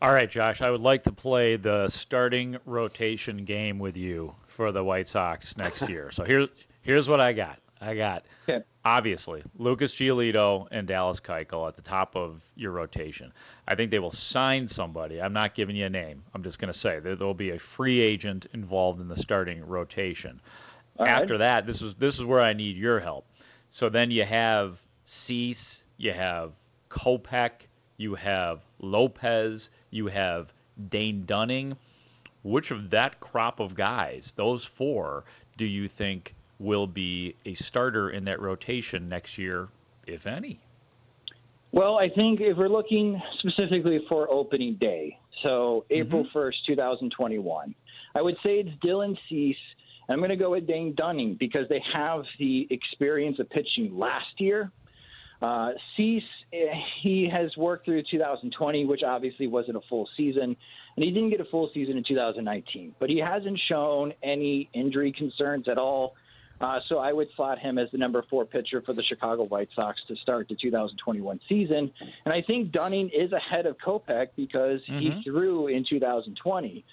All 0.00 0.12
right, 0.12 0.30
Josh, 0.30 0.62
I 0.62 0.70
would 0.70 0.80
like 0.80 1.02
to 1.04 1.12
play 1.12 1.56
the 1.56 1.88
starting 1.88 2.56
rotation 2.66 3.44
game 3.44 3.78
with 3.78 3.96
you 3.96 4.34
for 4.46 4.70
the 4.70 4.82
White 4.82 5.08
Sox 5.08 5.56
next 5.56 5.88
year. 5.88 6.10
so 6.12 6.24
here's 6.24 6.48
here's 6.82 7.08
what 7.08 7.20
I 7.20 7.32
got. 7.32 7.58
I 7.80 7.94
got 7.94 8.24
okay. 8.48 8.64
obviously 8.84 9.42
Lucas 9.56 9.94
Giolito 9.94 10.66
and 10.70 10.86
Dallas 10.88 11.20
Keuchel 11.20 11.68
at 11.68 11.76
the 11.76 11.82
top 11.82 12.16
of 12.16 12.42
your 12.56 12.72
rotation. 12.72 13.32
I 13.66 13.74
think 13.74 13.90
they 13.90 13.98
will 13.98 14.10
sign 14.10 14.66
somebody. 14.66 15.20
I'm 15.20 15.32
not 15.32 15.54
giving 15.54 15.76
you 15.76 15.86
a 15.86 15.90
name. 15.90 16.22
I'm 16.34 16.42
just 16.42 16.58
going 16.58 16.72
to 16.72 16.78
say 16.78 16.98
there 16.98 17.16
will 17.16 17.34
be 17.34 17.50
a 17.50 17.58
free 17.58 18.00
agent 18.00 18.46
involved 18.52 19.00
in 19.00 19.08
the 19.08 19.16
starting 19.16 19.64
rotation. 19.64 20.40
All 20.98 21.06
After 21.06 21.34
right. 21.34 21.38
that, 21.38 21.66
this 21.66 21.82
is 21.82 21.94
this 21.94 22.18
is 22.18 22.24
where 22.24 22.40
I 22.40 22.52
need 22.52 22.76
your 22.76 22.98
help. 22.98 23.26
So 23.70 23.88
then 23.88 24.10
you 24.10 24.24
have 24.24 24.82
Cease, 25.04 25.84
you 25.96 26.12
have 26.12 26.52
Kopech, 26.90 27.66
you 27.96 28.14
have 28.14 28.60
Lopez, 28.80 29.70
you 29.90 30.06
have 30.08 30.52
Dane 30.88 31.24
Dunning. 31.24 31.76
Which 32.42 32.70
of 32.70 32.90
that 32.90 33.20
crop 33.20 33.60
of 33.60 33.74
guys, 33.74 34.32
those 34.36 34.64
four, 34.64 35.24
do 35.56 35.66
you 35.66 35.88
think 35.88 36.34
will 36.58 36.86
be 36.86 37.34
a 37.44 37.54
starter 37.54 38.10
in 38.10 38.24
that 38.24 38.40
rotation 38.40 39.08
next 39.08 39.38
year, 39.38 39.68
if 40.06 40.26
any? 40.26 40.60
Well, 41.72 41.98
I 41.98 42.08
think 42.08 42.40
if 42.40 42.56
we're 42.56 42.68
looking 42.68 43.20
specifically 43.38 44.00
for 44.08 44.30
opening 44.30 44.76
day, 44.80 45.18
so 45.44 45.84
April 45.90 46.24
mm-hmm. 46.24 46.38
1st, 46.38 46.54
2021, 46.66 47.74
I 48.14 48.22
would 48.22 48.36
say 48.44 48.60
it's 48.60 48.70
Dylan 48.84 49.16
Cease. 49.28 49.56
I'm 50.08 50.18
going 50.18 50.30
to 50.30 50.36
go 50.36 50.50
with 50.50 50.66
Dane 50.66 50.94
Dunning 50.94 51.36
because 51.38 51.68
they 51.68 51.82
have 51.92 52.22
the 52.38 52.66
experience 52.70 53.38
of 53.38 53.50
pitching 53.50 53.96
last 53.96 54.40
year. 54.40 54.72
Uh, 55.40 55.72
Cease, 55.96 56.22
eh, 56.52 56.56
he 57.02 57.28
has 57.30 57.56
worked 57.56 57.84
through 57.84 58.02
2020, 58.10 58.86
which 58.86 59.02
obviously 59.02 59.46
wasn't 59.46 59.76
a 59.76 59.80
full 59.88 60.08
season, 60.16 60.56
and 60.96 61.04
he 61.04 61.10
didn't 61.12 61.30
get 61.30 61.40
a 61.40 61.44
full 61.44 61.70
season 61.74 61.96
in 61.96 62.04
2019. 62.08 62.94
But 62.98 63.10
he 63.10 63.18
hasn't 63.18 63.60
shown 63.68 64.14
any 64.22 64.68
injury 64.72 65.12
concerns 65.12 65.68
at 65.68 65.78
all. 65.78 66.14
Uh, 66.60 66.80
so 66.88 66.98
I 66.98 67.12
would 67.12 67.28
slot 67.36 67.58
him 67.58 67.78
as 67.78 67.90
the 67.92 67.98
number 67.98 68.24
four 68.28 68.44
pitcher 68.44 68.82
for 68.82 68.92
the 68.92 69.02
Chicago 69.02 69.44
White 69.44 69.68
Sox 69.76 70.00
to 70.08 70.16
start 70.16 70.48
the 70.48 70.56
2021 70.56 71.40
season. 71.48 71.92
And 72.24 72.34
I 72.34 72.42
think 72.42 72.72
Dunning 72.72 73.10
is 73.10 73.32
ahead 73.32 73.66
of 73.66 73.76
Kopech 73.78 74.28
because 74.36 74.80
mm-hmm. 74.88 74.98
he 74.98 75.22
threw 75.22 75.68
in 75.68 75.84
2020. 75.88 76.84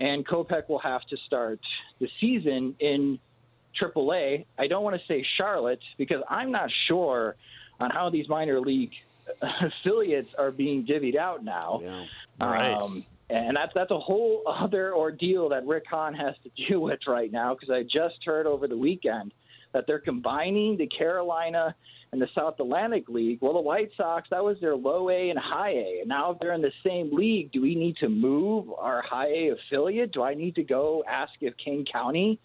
And 0.00 0.26
Kopech 0.26 0.68
will 0.68 0.80
have 0.80 1.02
to 1.10 1.16
start 1.26 1.60
the 2.00 2.08
season 2.20 2.74
in 2.80 3.18
AAA. 3.80 4.46
I 4.58 4.66
don't 4.66 4.82
want 4.82 5.00
to 5.00 5.06
say 5.06 5.24
Charlotte 5.38 5.82
because 5.98 6.22
I'm 6.28 6.50
not 6.50 6.70
sure 6.88 7.36
on 7.78 7.90
how 7.90 8.10
these 8.10 8.28
minor 8.28 8.60
league 8.60 8.92
affiliates 9.42 10.30
are 10.36 10.50
being 10.50 10.84
divvied 10.84 11.16
out 11.16 11.44
now. 11.44 11.80
Yeah. 11.82 12.06
Right. 12.40 12.72
Um, 12.72 13.04
and 13.32 13.56
that's 13.56 13.72
that's 13.74 13.90
a 13.90 13.98
whole 13.98 14.42
other 14.60 14.94
ordeal 14.94 15.48
that 15.48 15.66
Rick 15.66 15.84
Hahn 15.90 16.14
has 16.14 16.34
to 16.44 16.68
deal 16.68 16.80
with 16.82 17.00
right 17.06 17.32
now 17.32 17.54
because 17.54 17.70
I 17.70 17.82
just 17.82 18.24
heard 18.24 18.46
over 18.46 18.68
the 18.68 18.76
weekend 18.76 19.32
that 19.72 19.84
they're 19.86 20.00
combining 20.00 20.76
the 20.76 20.86
Carolina 20.86 21.74
and 22.12 22.20
the 22.20 22.28
South 22.38 22.56
Atlantic 22.60 23.08
League. 23.08 23.38
Well, 23.40 23.54
the 23.54 23.60
White 23.60 23.90
Sox 23.96 24.28
that 24.30 24.44
was 24.44 24.58
their 24.60 24.76
low 24.76 25.08
A 25.08 25.30
and 25.30 25.38
high 25.38 25.70
A, 25.70 25.98
and 26.00 26.08
now 26.08 26.32
if 26.32 26.38
they're 26.40 26.52
in 26.52 26.62
the 26.62 26.72
same 26.84 27.10
league, 27.14 27.50
do 27.52 27.62
we 27.62 27.74
need 27.74 27.96
to 27.96 28.08
move 28.08 28.68
our 28.78 29.02
high 29.02 29.28
A 29.28 29.50
affiliate? 29.52 30.12
Do 30.12 30.22
I 30.22 30.34
need 30.34 30.54
to 30.56 30.62
go 30.62 31.02
ask 31.08 31.32
if 31.40 31.54
Kane 31.62 31.86
County 31.90 32.38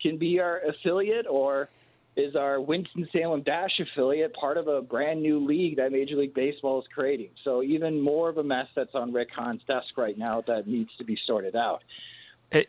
can 0.00 0.18
be 0.18 0.40
our 0.40 0.60
affiliate 0.68 1.26
or? 1.28 1.68
Is 2.16 2.36
our 2.36 2.60
Winston-Salem 2.60 3.42
Dash 3.42 3.80
affiliate 3.80 4.34
part 4.34 4.58
of 4.58 4.68
a 4.68 4.82
brand 4.82 5.22
new 5.22 5.38
league 5.44 5.76
that 5.76 5.92
Major 5.92 6.16
League 6.16 6.34
Baseball 6.34 6.80
is 6.80 6.86
creating. 6.94 7.30
So 7.42 7.62
even 7.62 8.00
more 8.00 8.28
of 8.28 8.36
a 8.36 8.42
mess 8.42 8.66
that's 8.76 8.94
on 8.94 9.12
Rick 9.12 9.30
Hahn's 9.34 9.62
desk 9.66 9.96
right 9.96 10.16
now 10.16 10.42
that 10.46 10.66
needs 10.66 10.90
to 10.98 11.04
be 11.04 11.18
sorted 11.26 11.56
out. 11.56 11.82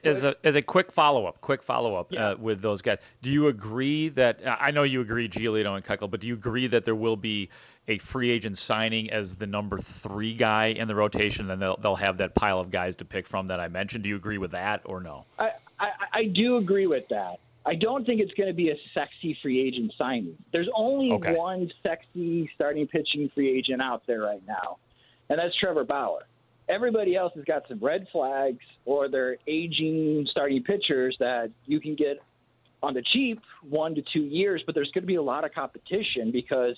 As 0.05 0.23
a 0.23 0.33
as 0.45 0.55
a 0.55 0.61
quick 0.61 0.93
follow 0.93 1.25
up, 1.25 1.41
quick 1.41 1.61
follow 1.61 1.95
up 1.95 2.07
yeah. 2.09 2.29
uh, 2.29 2.35
with 2.37 2.61
those 2.61 2.81
guys. 2.81 2.99
Do 3.21 3.29
you 3.29 3.49
agree 3.49 4.07
that 4.09 4.39
I 4.45 4.71
know 4.71 4.83
you 4.83 5.01
agree 5.01 5.27
Giolito 5.27 5.75
and 5.75 5.85
Keuchel, 5.85 6.09
but 6.09 6.21
do 6.21 6.27
you 6.27 6.35
agree 6.35 6.67
that 6.67 6.85
there 6.85 6.95
will 6.95 7.17
be 7.17 7.49
a 7.89 7.97
free 7.97 8.29
agent 8.29 8.57
signing 8.57 9.09
as 9.11 9.35
the 9.35 9.45
number 9.45 9.77
three 9.77 10.35
guy 10.35 10.67
in 10.67 10.87
the 10.87 10.95
rotation, 10.95 11.51
and 11.51 11.61
they'll 11.61 11.75
they'll 11.75 11.97
have 11.97 12.15
that 12.19 12.33
pile 12.33 12.61
of 12.61 12.71
guys 12.71 12.95
to 12.95 13.03
pick 13.03 13.27
from 13.27 13.47
that 13.47 13.59
I 13.59 13.67
mentioned? 13.67 14.03
Do 14.03 14.09
you 14.09 14.15
agree 14.15 14.37
with 14.37 14.51
that 14.51 14.83
or 14.85 15.01
no? 15.01 15.25
I 15.37 15.49
I, 15.77 15.89
I 16.13 16.23
do 16.27 16.55
agree 16.55 16.87
with 16.87 17.09
that. 17.09 17.41
I 17.65 17.75
don't 17.75 18.05
think 18.05 18.19
it's 18.19 18.33
going 18.33 18.47
to 18.47 18.53
be 18.53 18.69
a 18.69 18.75
sexy 18.93 19.37
free 19.41 19.61
agent 19.61 19.93
signing. 19.97 20.37
There's 20.51 20.69
only 20.75 21.11
okay. 21.13 21.33
one 21.33 21.71
sexy 21.85 22.49
starting 22.55 22.87
pitching 22.87 23.29
free 23.33 23.57
agent 23.57 23.81
out 23.81 24.03
there 24.05 24.21
right 24.21 24.41
now, 24.45 24.77
and 25.29 25.39
that's 25.39 25.55
Trevor 25.55 25.85
Bauer. 25.85 26.27
Everybody 26.67 27.15
else 27.15 27.33
has 27.35 27.43
got 27.45 27.67
some 27.67 27.79
red 27.79 28.07
flags 28.11 28.63
or 28.85 29.09
they're 29.09 29.37
aging 29.47 30.27
starting 30.29 30.63
pitchers 30.63 31.15
that 31.19 31.51
you 31.65 31.79
can 31.79 31.95
get 31.95 32.21
on 32.81 32.93
the 32.93 33.01
cheap 33.01 33.41
one 33.69 33.95
to 33.95 34.01
two 34.01 34.23
years, 34.23 34.61
but 34.65 34.75
there's 34.75 34.91
going 34.91 35.03
to 35.03 35.07
be 35.07 35.15
a 35.15 35.21
lot 35.21 35.45
of 35.45 35.53
competition 35.53 36.31
because 36.31 36.75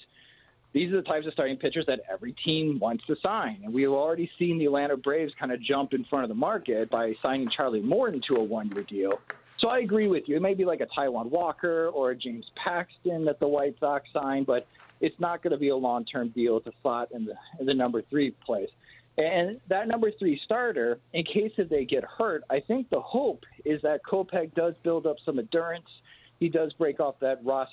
these 0.71 0.91
are 0.91 0.97
the 0.97 1.01
types 1.03 1.25
of 1.25 1.33
starting 1.33 1.57
pitchers 1.57 1.85
that 1.87 2.01
every 2.11 2.33
team 2.33 2.79
wants 2.79 3.05
to 3.05 3.15
sign. 3.25 3.61
And 3.63 3.73
we've 3.73 3.89
already 3.89 4.29
seen 4.37 4.57
the 4.59 4.65
Atlanta 4.65 4.97
Braves 4.97 5.33
kind 5.39 5.51
of 5.51 5.61
jump 5.61 5.93
in 5.93 6.03
front 6.03 6.23
of 6.23 6.29
the 6.29 6.35
market 6.35 6.89
by 6.89 7.15
signing 7.21 7.49
Charlie 7.49 7.81
Morton 7.81 8.21
to 8.27 8.35
a 8.35 8.43
one 8.43 8.69
year 8.75 8.83
deal. 8.83 9.21
So 9.57 9.69
I 9.69 9.79
agree 9.79 10.07
with 10.07 10.27
you. 10.27 10.35
It 10.35 10.41
may 10.41 10.53
be 10.53 10.65
like 10.65 10.81
a 10.81 10.85
Taijuan 10.85 11.29
Walker 11.29 11.87
or 11.89 12.11
a 12.11 12.15
James 12.15 12.45
Paxton 12.55 13.25
that 13.25 13.39
the 13.39 13.47
White 13.47 13.75
Sox 13.79 14.07
signed, 14.13 14.45
but 14.45 14.67
it's 14.99 15.19
not 15.19 15.41
going 15.41 15.51
to 15.51 15.57
be 15.57 15.69
a 15.69 15.75
long-term 15.75 16.29
deal 16.29 16.59
to 16.59 16.71
slot 16.81 17.09
in 17.13 17.25
the 17.25 17.35
in 17.59 17.65
the 17.65 17.73
number 17.73 18.01
three 18.01 18.31
place. 18.31 18.69
And 19.17 19.61
that 19.69 19.87
number 19.87 20.11
three 20.11 20.39
starter, 20.43 20.99
in 21.13 21.23
case 21.23 21.53
if 21.57 21.69
they 21.69 21.85
get 21.85 22.03
hurt, 22.03 22.43
I 22.49 22.59
think 22.59 22.89
the 22.89 22.99
hope 22.99 23.43
is 23.63 23.81
that 23.83 24.01
Kopech 24.03 24.53
does 24.55 24.73
build 24.83 25.07
up 25.07 25.15
some 25.25 25.39
endurance. 25.39 25.87
He 26.39 26.49
does 26.49 26.73
break 26.73 26.99
off 26.99 27.15
that 27.21 27.39
rust. 27.45 27.71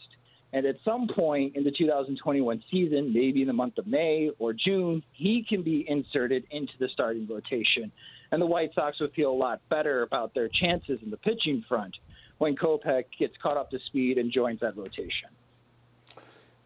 And 0.52 0.66
at 0.66 0.76
some 0.84 1.08
point 1.08 1.56
in 1.56 1.64
the 1.64 1.72
2021 1.72 2.62
season, 2.70 3.12
maybe 3.12 3.40
in 3.40 3.48
the 3.48 3.54
month 3.54 3.78
of 3.78 3.86
May 3.86 4.30
or 4.38 4.52
June, 4.52 5.02
he 5.12 5.44
can 5.48 5.62
be 5.62 5.84
inserted 5.88 6.44
into 6.50 6.74
the 6.78 6.88
starting 6.92 7.26
rotation 7.26 7.90
and 8.32 8.40
the 8.40 8.46
White 8.46 8.74
Sox 8.74 8.98
would 8.98 9.12
feel 9.12 9.30
a 9.30 9.36
lot 9.36 9.60
better 9.68 10.02
about 10.02 10.34
their 10.34 10.48
chances 10.48 10.98
in 11.02 11.10
the 11.10 11.16
pitching 11.18 11.64
front 11.68 11.94
when 12.38 12.56
Kopech 12.56 13.04
gets 13.18 13.36
caught 13.40 13.56
up 13.56 13.70
to 13.70 13.78
speed 13.86 14.18
and 14.18 14.32
joins 14.32 14.60
that 14.60 14.76
rotation. 14.76 15.28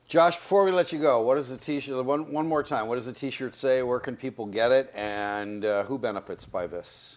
Josh, 0.09 0.37
before 0.37 0.65
we 0.65 0.71
let 0.71 0.93
you 0.93 1.01
go, 1.01 1.21
what 1.23 1.35
does 1.35 1.49
the 1.49 1.57
T-shirt? 1.57 2.05
One, 2.05 2.33
one 2.33 2.47
more 2.47 2.63
time. 2.63 2.87
What 2.87 2.95
does 2.95 3.07
the 3.07 3.13
T-shirt 3.13 3.57
say? 3.57 3.83
Where 3.83 3.99
can 3.99 4.17
people 4.17 4.47
get 4.47 4.71
it, 4.71 4.93
and 4.95 5.65
uh, 5.65 5.83
who 5.83 5.99
benefits 5.99 6.47
by 6.47 6.69
this? 6.69 7.17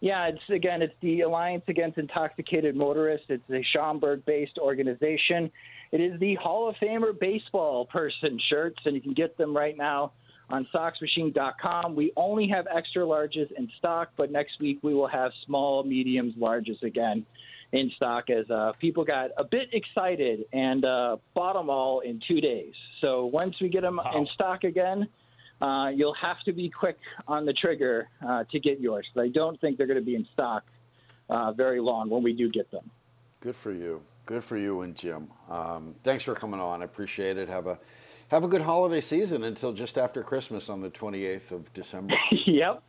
Yeah, 0.00 0.26
it's 0.26 0.42
again, 0.50 0.82
it's 0.82 0.94
the 1.00 1.22
Alliance 1.22 1.64
Against 1.66 1.96
Intoxicated 1.96 2.76
Motorists. 2.76 3.26
It's 3.30 3.48
a 3.48 3.64
Schaumburg-based 3.74 4.58
organization. 4.58 5.50
It 5.90 6.02
is 6.02 6.20
the 6.20 6.34
Hall 6.34 6.68
of 6.68 6.76
Famer 6.76 7.18
baseball 7.18 7.86
person 7.86 8.38
shirts, 8.50 8.80
and 8.84 8.94
you 8.94 9.00
can 9.00 9.14
get 9.14 9.38
them 9.38 9.56
right 9.56 9.76
now 9.76 10.12
on 10.48 10.66
SoxMachine.com. 10.72 11.94
We 11.94 12.12
only 12.16 12.48
have 12.48 12.66
extra 12.72 13.02
larges 13.02 13.50
in 13.52 13.70
stock, 13.78 14.10
but 14.16 14.30
next 14.30 14.60
week 14.60 14.78
we 14.82 14.94
will 14.94 15.08
have 15.08 15.32
small, 15.44 15.82
mediums, 15.82 16.34
larges 16.34 16.82
again 16.82 17.26
in 17.72 17.90
stock 17.90 18.30
as 18.30 18.48
uh, 18.50 18.72
people 18.78 19.04
got 19.04 19.30
a 19.36 19.44
bit 19.44 19.70
excited 19.72 20.44
and 20.52 20.84
uh, 20.84 21.16
bought 21.34 21.54
them 21.54 21.68
all 21.68 22.00
in 22.00 22.20
two 22.26 22.40
days. 22.40 22.74
So 23.00 23.26
once 23.26 23.60
we 23.60 23.68
get 23.68 23.82
them 23.82 24.00
wow. 24.02 24.12
in 24.14 24.26
stock 24.26 24.64
again, 24.64 25.08
uh, 25.60 25.90
you'll 25.94 26.14
have 26.14 26.40
to 26.44 26.52
be 26.52 26.70
quick 26.70 26.98
on 27.26 27.44
the 27.44 27.52
trigger 27.52 28.08
uh, 28.26 28.44
to 28.52 28.60
get 28.60 28.80
yours. 28.80 29.06
I 29.16 29.28
don't 29.28 29.60
think 29.60 29.78
they're 29.78 29.86
going 29.86 29.98
to 29.98 30.04
be 30.04 30.14
in 30.14 30.26
stock 30.32 30.64
uh, 31.28 31.52
very 31.52 31.80
long 31.80 32.08
when 32.08 32.22
we 32.22 32.32
do 32.32 32.48
get 32.50 32.70
them. 32.70 32.90
Good 33.40 33.56
for 33.56 33.72
you. 33.72 34.02
Good 34.26 34.44
for 34.44 34.56
you 34.56 34.82
and 34.82 34.94
Jim. 34.94 35.28
Um, 35.48 35.94
thanks 36.02 36.24
for 36.24 36.34
coming 36.34 36.60
on. 36.60 36.82
I 36.82 36.84
appreciate 36.84 37.38
it. 37.38 37.48
Have 37.48 37.66
a 37.66 37.78
have 38.28 38.44
a 38.44 38.48
good 38.48 38.62
holiday 38.62 39.00
season 39.00 39.44
until 39.44 39.72
just 39.72 39.98
after 39.98 40.22
Christmas 40.22 40.68
on 40.68 40.80
the 40.80 40.90
28th 40.90 41.52
of 41.52 41.72
December. 41.74 42.14
yep. 42.46 42.82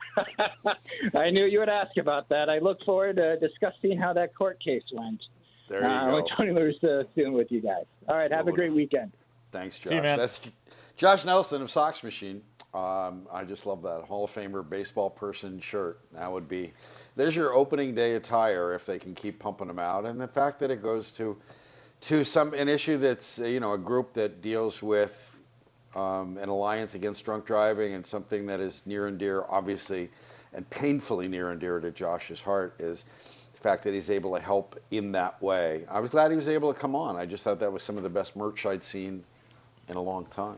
I 1.15 1.29
knew 1.29 1.46
you 1.46 1.60
would 1.60 1.70
ask 1.70 1.96
about 1.98 2.29
that. 2.29 2.50
I 2.50 2.60
look 2.60 2.84
forward 2.84 3.17
to 3.17 3.38
discussing 3.39 3.98
how 3.98 4.13
that 4.13 4.36
court 4.36 4.60
case 4.63 4.84
went. 4.91 5.22
There 5.70 5.82
you 5.82 5.88
uh, 5.88 6.06
go. 6.06 6.13
What 6.13 6.25
Tony 6.36 6.51
La 6.51 6.62
Russa 6.62 7.01
is 7.01 7.08
doing 7.15 7.34
with 7.34 7.51
you 7.51 7.62
guys. 7.62 7.86
All 8.08 8.15
right, 8.15 8.32
have 8.34 8.48
a 8.48 8.51
great 8.51 8.74
weekend. 8.74 9.12
Thanks, 9.51 9.77
Josh. 9.77 9.89
See 9.89 9.96
you, 9.96 10.01
man. 10.01 10.17
That's 10.17 10.39
Josh 10.96 11.25
Nelson 11.25 11.62
of 11.62 11.70
Sox 11.70 12.03
Machine. 12.03 12.41
Um, 12.74 13.27
I 13.32 13.44
just 13.44 13.65
love 13.65 13.82
that 13.84 14.03
Hall 14.03 14.25
of 14.25 14.34
Famer 14.34 14.67
baseball 14.67 15.10
person 15.10 15.60
shirt. 15.60 16.00
That 16.13 16.32
would 16.32 16.48
be. 16.48 16.74
There's 17.15 17.36
your 17.36 17.53
opening 17.53 17.96
day 17.96 18.15
attire 18.15 18.74
if 18.74 18.86
they 18.86 19.00
can 19.00 19.15
keep 19.15 19.39
pumping 19.39 19.67
them 19.67 19.79
out, 19.79 20.06
and 20.06 20.20
the 20.20 20.27
fact 20.27 20.60
that 20.60 20.72
it 20.72 20.82
goes 20.82 21.12
to 21.13 21.38
to 22.01 22.24
some 22.24 22.53
an 22.53 22.70
issue 22.70 22.98
that's 22.98 23.39
uh, 23.39 23.46
you 23.46 23.60
know 23.60 23.74
a 23.74 23.77
group 23.77 24.13
that 24.13 24.41
deals 24.41 24.82
with 24.82 25.27
um, 25.96 26.38
an 26.38 26.50
alliance 26.50 26.96
against 26.96 27.25
drunk 27.25 27.46
driving 27.46 27.94
and 27.94 28.06
something 28.06 28.46
that 28.48 28.60
is 28.60 28.82
near 28.86 29.08
and 29.08 29.17
dear, 29.17 29.46
obviously, 29.50 30.10
and 30.53 30.70
painfully 30.70 31.27
near 31.27 31.51
and 31.51 31.60
dear 31.60 31.79
to 31.79 31.91
Josh's 31.91 32.41
heart 32.41 32.75
is 32.79 33.06
the 33.53 33.60
fact 33.60 33.84
that 33.84 33.94
he's 33.94 34.10
able 34.10 34.36
to 34.36 34.41
help 34.41 34.79
in 34.91 35.12
that 35.13 35.41
way. 35.41 35.86
I 35.89 36.00
was 36.00 36.12
glad 36.12 36.32
he 36.32 36.38
was 36.38 36.50
able 36.50 36.74
to 36.74 36.79
come 36.79 36.96
on. 36.96 37.15
I 37.15 37.25
just 37.25 37.44
thought 37.44 37.60
that 37.60 37.72
was 37.72 37.84
some 37.84 37.98
of 37.98 38.03
the 38.03 38.10
best 38.10 38.36
merch 38.36 38.65
I'd 38.65 38.84
seen 38.84 39.24
in 39.89 39.96
a 39.96 40.01
long 40.01 40.25
time. 40.25 40.58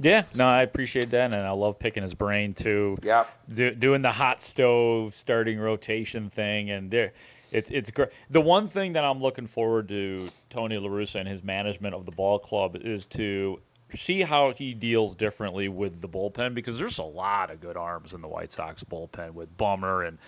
Yeah, 0.00 0.24
no, 0.34 0.46
I 0.46 0.62
appreciate 0.62 1.10
that, 1.10 1.32
and 1.32 1.46
I 1.46 1.50
love 1.50 1.78
picking 1.78 2.02
his 2.02 2.14
brain 2.14 2.54
too. 2.54 2.98
Yeah. 3.02 3.24
Do, 3.54 3.70
doing 3.72 4.02
the 4.02 4.10
hot 4.10 4.42
stove 4.42 5.14
starting 5.14 5.60
rotation 5.60 6.28
thing, 6.28 6.70
and 6.70 6.90
there, 6.90 7.12
it's 7.52 7.70
it's 7.70 7.90
great. 7.90 8.08
The 8.30 8.40
one 8.40 8.68
thing 8.68 8.94
that 8.94 9.04
I'm 9.04 9.20
looking 9.20 9.46
forward 9.46 9.88
to 9.90 10.28
Tony 10.50 10.78
La 10.78 10.88
Russa 10.88 11.20
and 11.20 11.28
his 11.28 11.44
management 11.44 11.94
of 11.94 12.04
the 12.04 12.10
ball 12.10 12.38
club 12.38 12.76
is 12.76 13.06
to 13.06 13.60
see 13.96 14.22
how 14.22 14.52
he 14.52 14.74
deals 14.74 15.14
differently 15.14 15.68
with 15.68 16.00
the 16.00 16.08
bullpen 16.08 16.54
because 16.54 16.78
there's 16.78 16.98
a 16.98 17.04
lot 17.04 17.50
of 17.50 17.60
good 17.60 17.76
arms 17.76 18.12
in 18.12 18.20
the 18.20 18.28
White 18.28 18.52
Sox 18.52 18.84
bullpen 18.84 19.32
with 19.32 19.56
Bummer 19.56 20.04
and 20.04 20.18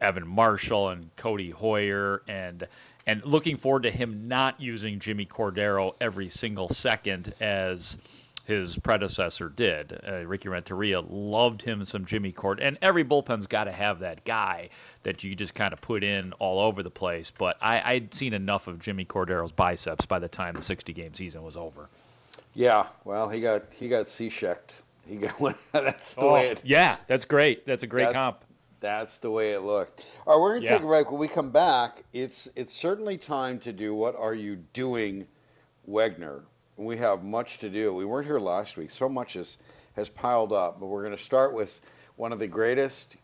Evan 0.00 0.26
Marshall 0.26 0.88
and 0.88 1.14
Codi 1.16 1.52
Heuer 1.54 2.20
and 2.28 2.66
and 3.06 3.24
looking 3.24 3.56
forward 3.56 3.82
to 3.84 3.90
him 3.90 4.28
not 4.28 4.60
using 4.60 5.00
Jimmy 5.00 5.26
Cordero 5.26 5.94
every 6.00 6.28
single 6.28 6.68
second 6.68 7.34
as 7.40 7.98
his 8.44 8.76
predecessor 8.78 9.48
did. 9.48 10.00
Uh, 10.06 10.24
Ricky 10.26 10.48
Renteria 10.48 11.00
loved 11.00 11.62
him 11.62 11.84
some 11.84 12.04
Jimmy 12.04 12.32
Cord, 12.32 12.60
and 12.60 12.76
every 12.82 13.04
bullpen's 13.04 13.46
got 13.46 13.64
to 13.64 13.72
have 13.72 14.00
that 14.00 14.24
guy 14.24 14.70
that 15.04 15.22
you 15.22 15.34
just 15.34 15.54
kind 15.54 15.72
of 15.72 15.80
put 15.80 16.02
in 16.02 16.32
all 16.34 16.60
over 16.60 16.82
the 16.82 16.90
place. 16.90 17.30
But 17.30 17.56
I, 17.60 17.80
I'd 17.92 18.14
seen 18.14 18.32
enough 18.34 18.66
of 18.66 18.80
Jimmy 18.80 19.04
Cordero's 19.04 19.52
biceps 19.52 20.06
by 20.06 20.18
the 20.18 20.28
time 20.28 20.54
the 20.54 20.62
60 20.62 20.92
game 20.92 21.14
season 21.14 21.42
was 21.42 21.56
over. 21.56 21.88
Yeah, 22.54 22.86
well, 23.04 23.28
he 23.28 23.40
got 23.40 23.64
he 23.70 23.88
got 23.88 24.08
C-checked. 24.08 24.74
He 25.06 25.16
got 25.16 25.56
that's 25.72 26.14
the 26.14 26.20
Oh, 26.20 26.34
way 26.34 26.48
it. 26.48 26.60
yeah, 26.64 26.96
that's 27.06 27.24
great. 27.24 27.66
That's 27.66 27.82
a 27.82 27.86
great 27.86 28.04
that's, 28.04 28.14
comp. 28.14 28.44
That's 28.80 29.18
the 29.18 29.30
way 29.30 29.52
it 29.52 29.60
looked. 29.60 30.04
All 30.26 30.34
right, 30.36 30.42
we're 30.42 30.54
gonna 30.54 30.64
Yeah. 30.66 30.72
take 30.76 30.82
a 30.82 30.86
break. 30.86 31.10
When 31.10 31.20
we 31.20 31.28
come 31.28 31.50
back, 31.50 32.04
it's 32.12 32.48
it's 32.56 32.74
certainly 32.74 33.16
time 33.18 33.58
to 33.60 33.72
do 33.72 33.94
what 33.94 34.16
are 34.16 34.34
you 34.34 34.56
doing, 34.72 35.26
Wegner. 35.88 36.42
We 36.76 36.96
have 36.98 37.22
much 37.24 37.58
to 37.58 37.70
do. 37.70 37.94
We 37.94 38.04
weren't 38.04 38.26
here 38.26 38.40
last 38.40 38.76
week. 38.76 38.90
So 38.90 39.08
much 39.08 39.34
has 39.34 39.56
has 39.96 40.08
piled 40.08 40.52
up, 40.52 40.78
but 40.80 40.86
we're 40.86 41.04
gonna 41.04 41.18
start 41.18 41.54
with 41.54 41.80
one 42.16 42.32
of 42.32 42.38
the 42.38 42.46
greatest 42.46 43.16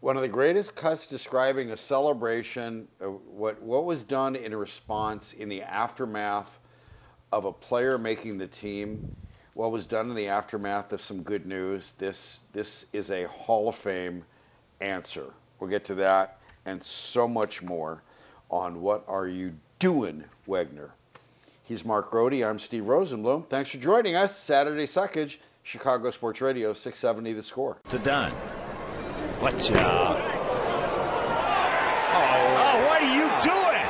one 0.00 0.16
of 0.16 0.22
the 0.22 0.28
greatest 0.28 0.74
cuts 0.74 1.06
describing 1.06 1.70
a 1.72 1.76
celebration 1.76 2.88
of 3.00 3.20
what 3.26 3.60
what 3.62 3.84
was 3.84 4.04
done 4.04 4.36
in 4.36 4.54
response 4.54 5.32
in 5.32 5.48
the 5.48 5.62
aftermath 5.62 6.58
of 7.32 7.44
a 7.44 7.52
player 7.52 7.98
making 7.98 8.38
the 8.38 8.46
team 8.46 9.14
what 9.54 9.70
was 9.70 9.86
done 9.86 10.10
in 10.10 10.16
the 10.16 10.28
aftermath 10.28 10.92
of 10.92 11.00
some 11.00 11.22
good 11.22 11.46
news 11.46 11.92
this 11.98 12.40
this 12.52 12.86
is 12.92 13.10
a 13.10 13.26
hall 13.28 13.68
of 13.68 13.74
fame 13.74 14.24
answer 14.80 15.26
we'll 15.58 15.70
get 15.70 15.84
to 15.84 15.94
that 15.94 16.38
and 16.66 16.82
so 16.82 17.26
much 17.28 17.62
more 17.62 18.02
on 18.50 18.80
what 18.80 19.04
are 19.08 19.26
you 19.26 19.52
doing 19.78 20.24
wegner 20.48 20.90
he's 21.64 21.84
mark 21.84 22.10
Grote. 22.10 22.42
i'm 22.42 22.58
steve 22.58 22.84
rosenbloom 22.84 23.46
thanks 23.48 23.70
for 23.70 23.78
joining 23.78 24.16
us 24.16 24.38
saturday 24.38 24.86
suckage 24.86 25.36
chicago 25.62 26.10
sports 26.10 26.40
radio 26.40 26.72
670 26.72 27.32
the 27.32 27.42
score 27.42 27.76
to 27.88 27.98
Dunn. 27.98 28.34
Watch 29.40 29.72
out. 29.72 30.20
Oh, 32.12 32.74
what 32.84 33.00
are 33.00 33.14
you 33.16 33.24
doing? 33.40 33.88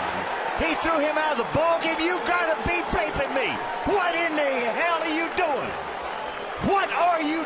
He 0.62 0.78
threw 0.78 1.02
him 1.02 1.18
out 1.18 1.32
of 1.32 1.38
the 1.38 1.50
ball 1.58 1.82
game. 1.82 1.98
You 1.98 2.22
gotta 2.22 2.54
be 2.62 2.78
raping 2.94 3.34
me. 3.34 3.50
What 3.90 4.14
in 4.14 4.36
the 4.36 4.70
hell 4.70 5.02
are 5.02 5.10
you 5.10 5.26
doing? 5.34 5.70
What 6.70 6.88
are 6.92 7.20
you 7.20 7.44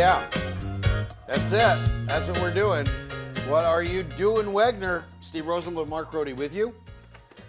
Yeah, 0.00 0.26
that's 1.26 1.52
it. 1.52 2.06
That's 2.06 2.26
what 2.28 2.40
we're 2.40 2.54
doing. 2.54 2.86
What 3.48 3.64
are 3.64 3.82
you 3.82 4.02
doing, 4.02 4.46
Wegner? 4.46 5.02
Steve 5.20 5.44
Rosenbloom, 5.44 5.88
Mark 5.88 6.10
Grote 6.10 6.34
with 6.36 6.54
you. 6.54 6.74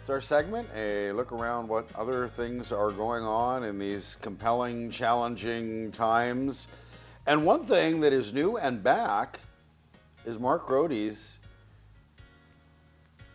It's 0.02 0.10
our 0.10 0.20
segment, 0.20 0.68
a 0.76 1.12
look 1.12 1.32
around 1.32 1.68
what 1.68 1.88
other 1.96 2.28
things 2.30 2.72
are 2.72 2.92
going 2.92 3.24
on 3.24 3.64
in 3.64 3.78
these 3.78 4.18
compelling, 4.22 4.90
challenging 4.90 5.92
times. 5.92 6.68
And 7.28 7.46
one 7.46 7.66
thing 7.66 8.02
that 8.02 8.12
is 8.12 8.34
new 8.34 8.58
and 8.58 8.82
back 8.84 9.40
is 10.26 10.40
Mark 10.40 10.66
Grote's 10.66 11.38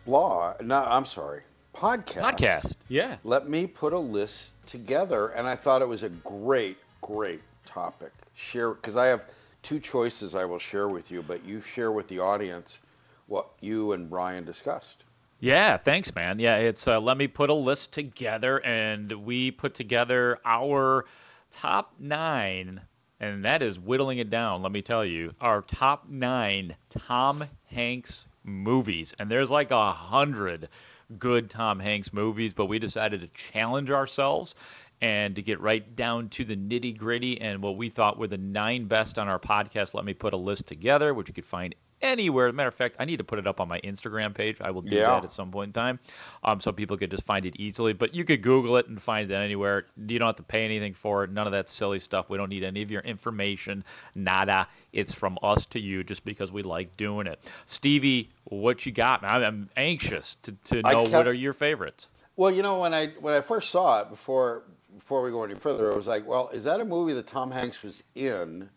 blog. 0.05 0.61
No, 0.61 0.83
I'm 0.83 1.05
sorry, 1.05 1.41
podcast. 1.77 2.21
Podcast, 2.21 2.75
yeah. 2.89 3.17
Let 3.23 3.47
me 3.47 3.67
put 3.67 3.93
a 3.93 3.99
list 3.99 4.53
together, 4.67 5.29
and 5.29 5.47
I 5.47 5.55
thought 5.55 5.81
it 5.81 5.87
was 5.87 6.03
a 6.03 6.09
great, 6.09 6.77
great 7.01 7.41
topic. 7.65 8.11
Share 8.33 8.73
because 8.73 8.97
I 8.97 9.05
have 9.07 9.21
two 9.61 9.79
choices 9.79 10.35
I 10.35 10.45
will 10.45 10.59
share 10.59 10.87
with 10.87 11.11
you, 11.11 11.21
but 11.21 11.45
you 11.45 11.61
share 11.61 11.91
with 11.91 12.07
the 12.07 12.19
audience 12.19 12.79
what 13.27 13.47
you 13.61 13.91
and 13.93 14.09
Brian 14.09 14.45
discussed. 14.45 15.03
Yeah, 15.39 15.77
thanks, 15.77 16.13
man. 16.15 16.39
Yeah, 16.39 16.57
it's 16.57 16.87
uh, 16.87 16.99
let 16.99 17.17
me 17.17 17.27
put 17.27 17.49
a 17.49 17.53
list 17.53 17.93
together, 17.93 18.57
and 18.65 19.11
we 19.11 19.51
put 19.51 19.75
together 19.75 20.39
our 20.45 21.05
top 21.51 21.93
nine, 21.99 22.81
and 23.19 23.45
that 23.45 23.61
is 23.61 23.79
whittling 23.79 24.17
it 24.17 24.31
down. 24.31 24.63
Let 24.63 24.71
me 24.71 24.81
tell 24.81 25.05
you, 25.05 25.33
our 25.39 25.61
top 25.61 26.09
nine 26.09 26.75
Tom 26.89 27.43
Hanks 27.65 28.25
movies, 28.43 29.13
and 29.19 29.29
there's 29.29 29.51
like 29.51 29.69
a 29.69 29.91
hundred 29.91 30.69
good 31.17 31.49
Tom 31.49 31.79
Hanks 31.79 32.13
movies, 32.13 32.53
but 32.53 32.65
we 32.65 32.79
decided 32.79 33.21
to 33.21 33.27
challenge 33.29 33.91
ourselves 33.91 34.55
and 35.01 35.35
to 35.35 35.41
get 35.41 35.59
right 35.59 35.95
down 35.95 36.29
to 36.29 36.43
the 36.43 36.55
nitty 36.55 36.97
gritty 36.97 37.39
and 37.39 37.61
what 37.61 37.77
we 37.77 37.89
thought 37.89 38.17
were 38.17 38.27
the 38.27 38.37
nine 38.37 38.85
best 38.85 39.17
on 39.19 39.27
our 39.27 39.39
podcast. 39.39 39.93
Let 39.93 40.05
me 40.05 40.13
put 40.13 40.33
a 40.33 40.37
list 40.37 40.67
together, 40.67 41.13
which 41.13 41.27
you 41.27 41.33
could 41.33 41.45
find 41.45 41.75
anywhere. 42.01 42.47
As 42.47 42.51
a 42.51 42.53
matter 42.53 42.69
of 42.69 42.75
fact, 42.75 42.95
I 42.99 43.05
need 43.05 43.17
to 43.17 43.23
put 43.23 43.39
it 43.39 43.47
up 43.47 43.59
on 43.59 43.67
my 43.67 43.79
Instagram 43.81 44.33
page. 44.33 44.57
I 44.61 44.71
will 44.71 44.81
do 44.81 44.95
Yeah. 44.95 45.07
that 45.07 45.23
at 45.25 45.31
some 45.31 45.51
point 45.51 45.69
in 45.69 45.73
time, 45.73 45.99
um, 46.43 46.59
so 46.61 46.71
people 46.71 46.97
could 46.97 47.11
just 47.11 47.23
find 47.25 47.45
it 47.45 47.55
easily. 47.57 47.93
But 47.93 48.13
you 48.15 48.23
could 48.23 48.41
Google 48.41 48.77
it 48.77 48.87
and 48.87 49.01
find 49.01 49.29
it 49.31 49.33
anywhere. 49.35 49.85
You 50.07 50.19
don't 50.19 50.27
have 50.27 50.35
to 50.37 50.43
pay 50.43 50.65
anything 50.65 50.93
for 50.93 51.23
it. 51.23 51.31
None 51.31 51.47
of 51.47 51.53
that 51.53 51.69
silly 51.69 51.99
stuff. 51.99 52.29
We 52.29 52.37
don't 52.37 52.49
need 52.49 52.63
any 52.63 52.81
of 52.81 52.91
your 52.91 53.01
information. 53.01 53.83
Nada. 54.15 54.67
It's 54.93 55.13
from 55.13 55.37
us 55.43 55.65
to 55.67 55.79
you, 55.79 56.03
just 56.03 56.23
because 56.25 56.51
we 56.51 56.63
like 56.63 56.95
doing 56.97 57.27
it. 57.27 57.51
Stevie, 57.65 58.29
what 58.45 58.85
you 58.85 58.91
got? 58.91 59.23
I'm, 59.23 59.43
I'm 59.43 59.69
anxious 59.77 60.35
to, 60.43 60.51
to 60.65 60.81
know 60.81 61.03
kept- 61.03 61.11
what 61.11 61.27
are 61.27 61.33
your 61.33 61.53
favorites. 61.53 62.07
Well, 62.35 62.51
you 62.51 62.61
know, 62.61 62.79
when 62.79 62.93
I 62.93 63.07
when 63.19 63.33
I 63.33 63.41
first 63.41 63.71
saw 63.71 64.01
it 64.01 64.09
before 64.09 64.61
before 64.99 65.23
we 65.23 65.31
go 65.31 65.43
any 65.43 65.55
further, 65.55 65.91
I 65.91 65.95
was 65.95 66.05
like, 66.07 66.27
well, 66.27 66.49
is 66.53 66.63
that 66.65 66.79
a 66.79 66.85
movie 66.85 67.13
that 67.13 67.25
Tom 67.27 67.49
Hanks 67.51 67.81
was 67.81 68.03
in, 68.15 68.69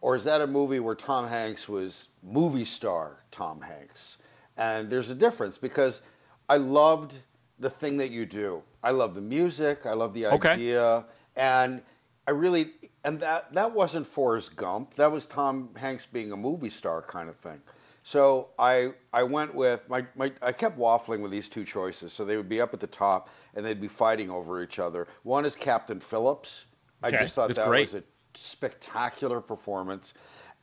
or 0.00 0.14
is 0.14 0.24
that 0.24 0.40
a 0.40 0.46
movie 0.46 0.80
where 0.80 0.94
Tom 0.94 1.26
Hanks 1.26 1.68
was 1.68 2.08
movie 2.22 2.64
star 2.64 3.18
Tom 3.30 3.60
Hanks? 3.60 4.18
And 4.56 4.88
there's 4.90 5.10
a 5.10 5.14
difference 5.14 5.58
because 5.58 6.02
I 6.48 6.56
loved 6.56 7.14
the 7.58 7.70
thing 7.70 7.96
that 7.98 8.10
you 8.10 8.26
do. 8.26 8.62
I 8.82 8.90
love 8.90 9.14
the 9.14 9.20
music. 9.20 9.86
I 9.86 9.92
love 9.92 10.14
the 10.14 10.26
Okay. 10.26 10.50
idea, 10.52 11.04
and 11.36 11.82
I 12.26 12.30
really 12.32 12.70
and 13.04 13.20
that 13.20 13.52
that 13.54 13.72
wasn't 13.72 14.06
Forrest 14.06 14.56
Gump. 14.56 14.94
That 14.94 15.10
was 15.10 15.26
Tom 15.26 15.70
Hanks 15.76 16.06
being 16.06 16.32
a 16.32 16.36
movie 16.36 16.70
star 16.70 17.02
kind 17.02 17.28
of 17.28 17.36
thing. 17.36 17.60
So 18.02 18.48
I 18.58 18.92
I 19.12 19.24
went 19.24 19.54
with 19.54 19.88
my, 19.88 20.06
my 20.14 20.32
I 20.42 20.52
kept 20.52 20.78
waffling 20.78 21.20
with 21.20 21.30
these 21.32 21.48
two 21.48 21.64
choices. 21.64 22.12
So 22.12 22.24
they 22.24 22.36
would 22.36 22.48
be 22.48 22.60
up 22.60 22.72
at 22.74 22.80
the 22.80 22.86
top 22.86 23.28
and 23.54 23.64
they'd 23.66 23.80
be 23.80 23.88
fighting 23.88 24.30
over 24.30 24.62
each 24.62 24.78
other. 24.78 25.08
One 25.24 25.44
is 25.44 25.56
Captain 25.56 25.98
Phillips. 26.00 26.66
I 27.02 27.10
just 27.10 27.34
thought 27.34 27.54
that 27.54 27.66
great. 27.68 27.82
was 27.82 27.94
a 27.94 28.02
spectacular 28.36 29.40
performance. 29.40 30.14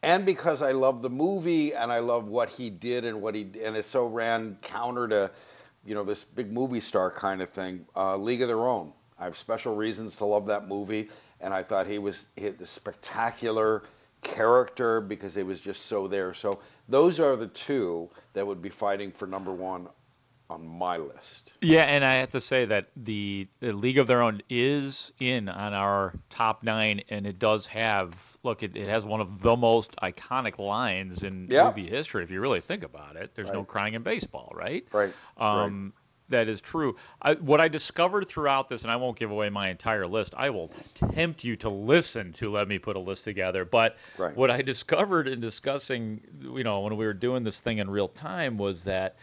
And 0.02 0.26
because 0.26 0.62
I 0.62 0.74
love 0.74 1.02
the 1.02 1.10
movie 1.10 1.74
and 1.74 1.92
I 1.92 2.00
love 2.00 2.28
what 2.28 2.50
he 2.50 2.70
did 2.70 3.06
and 3.06 3.22
what 3.22 3.36
he 3.36 3.42
and 3.64 3.76
it 3.76 3.86
so 3.86 4.06
ran 4.06 4.58
counter 4.62 5.08
to, 5.08 5.32
you 5.86 5.96
know, 5.96 6.04
this 6.04 6.24
big 6.24 6.52
movie 6.52 6.82
star 6.82 7.10
kind 7.10 7.42
of 7.42 7.50
thing. 7.50 7.86
Uh, 7.96 8.18
League 8.18 8.42
of 8.42 8.50
Their 8.50 8.68
Own. 8.68 8.92
I 9.18 9.24
have 9.26 9.38
special 9.38 9.76
reasons 9.76 10.18
to 10.18 10.26
love 10.26 10.46
that 10.48 10.68
movie, 10.68 11.10
and 11.40 11.54
I 11.54 11.64
thought 11.64 11.88
he 11.88 12.00
was 12.00 12.26
he 12.36 12.46
had 12.46 12.60
a 12.60 12.66
spectacular 12.66 13.84
character 14.24 15.00
because 15.00 15.38
it 15.38 15.46
was 15.46 15.62
just 15.62 15.86
so 15.86 16.08
there. 16.08 16.34
So 16.34 16.60
those 16.90 17.20
are 17.20 17.36
the 17.36 17.48
two 17.48 18.10
that 18.34 18.46
would 18.46 18.62
be 18.62 18.70
fighting 18.70 19.12
for 19.12 19.28
number 19.28 19.52
one 19.52 19.88
on 20.54 20.68
my 20.68 20.98
list. 20.98 21.54
Yeah, 21.62 21.84
and 21.84 22.04
I 22.06 22.16
have 22.16 22.30
to 22.30 22.42
say 22.42 22.66
that 22.66 22.90
the, 22.96 23.48
the 23.60 23.72
League 23.74 23.98
of 23.98 24.08
Their 24.08 24.22
Own 24.22 24.42
is 24.50 25.12
in 25.20 25.50
on 25.50 25.74
our 25.74 26.14
top 26.30 26.64
nine, 26.64 27.02
and 27.10 27.26
it 27.26 27.40
does 27.40 27.66
have 27.68 28.16
look, 28.44 28.62
it, 28.62 28.76
it 28.76 28.90
has 28.90 29.06
one 29.06 29.22
of 29.22 29.42
the 29.42 29.56
most 29.56 29.96
iconic 30.04 30.60
lines 30.60 31.24
in 31.24 31.48
Yeah. 31.50 31.66
movie 31.68 31.88
history. 31.88 32.24
If 32.26 32.30
you 32.32 32.42
really 32.42 32.60
think 32.60 32.84
about 32.84 33.16
it, 33.16 33.32
there's 33.36 33.52
no 33.54 33.64
crying 33.64 33.94
in 33.94 34.04
baseball, 34.04 34.52
right? 34.54 34.86
Right. 34.92 35.14
Um, 35.38 35.94
That 36.30 36.48
is 36.50 36.60
true. 36.62 36.96
I, 37.22 37.34
what 37.36 37.62
I 37.62 37.68
discovered 37.70 38.28
throughout 38.28 38.68
this, 38.68 38.84
and 38.84 38.92
I 38.92 38.96
won't 38.98 39.18
give 39.18 39.32
away 39.32 39.50
my 39.50 39.70
entire 39.70 40.06
list. 40.08 40.34
I 40.36 40.50
will 40.50 40.70
tempt 40.96 41.44
you 41.44 41.56
to 41.58 41.70
listen 41.70 42.34
to 42.34 42.50
let 42.50 42.68
me 42.68 42.80
put 42.80 42.96
a 42.96 43.00
list 43.00 43.24
together. 43.24 43.64
But 43.66 43.98
Right. 44.18 44.36
what 44.36 44.50
I 44.52 44.62
discovered 44.62 45.28
in 45.28 45.40
discussing, 45.40 46.22
you 46.42 46.64
know, 46.64 46.82
when 46.82 46.98
we 46.98 47.06
were 47.06 47.14
doing 47.14 47.44
this 47.44 47.62
thing 47.62 47.78
in 47.78 47.90
real 47.90 48.08
time 48.10 48.58
was 48.58 48.84
that 48.86 49.16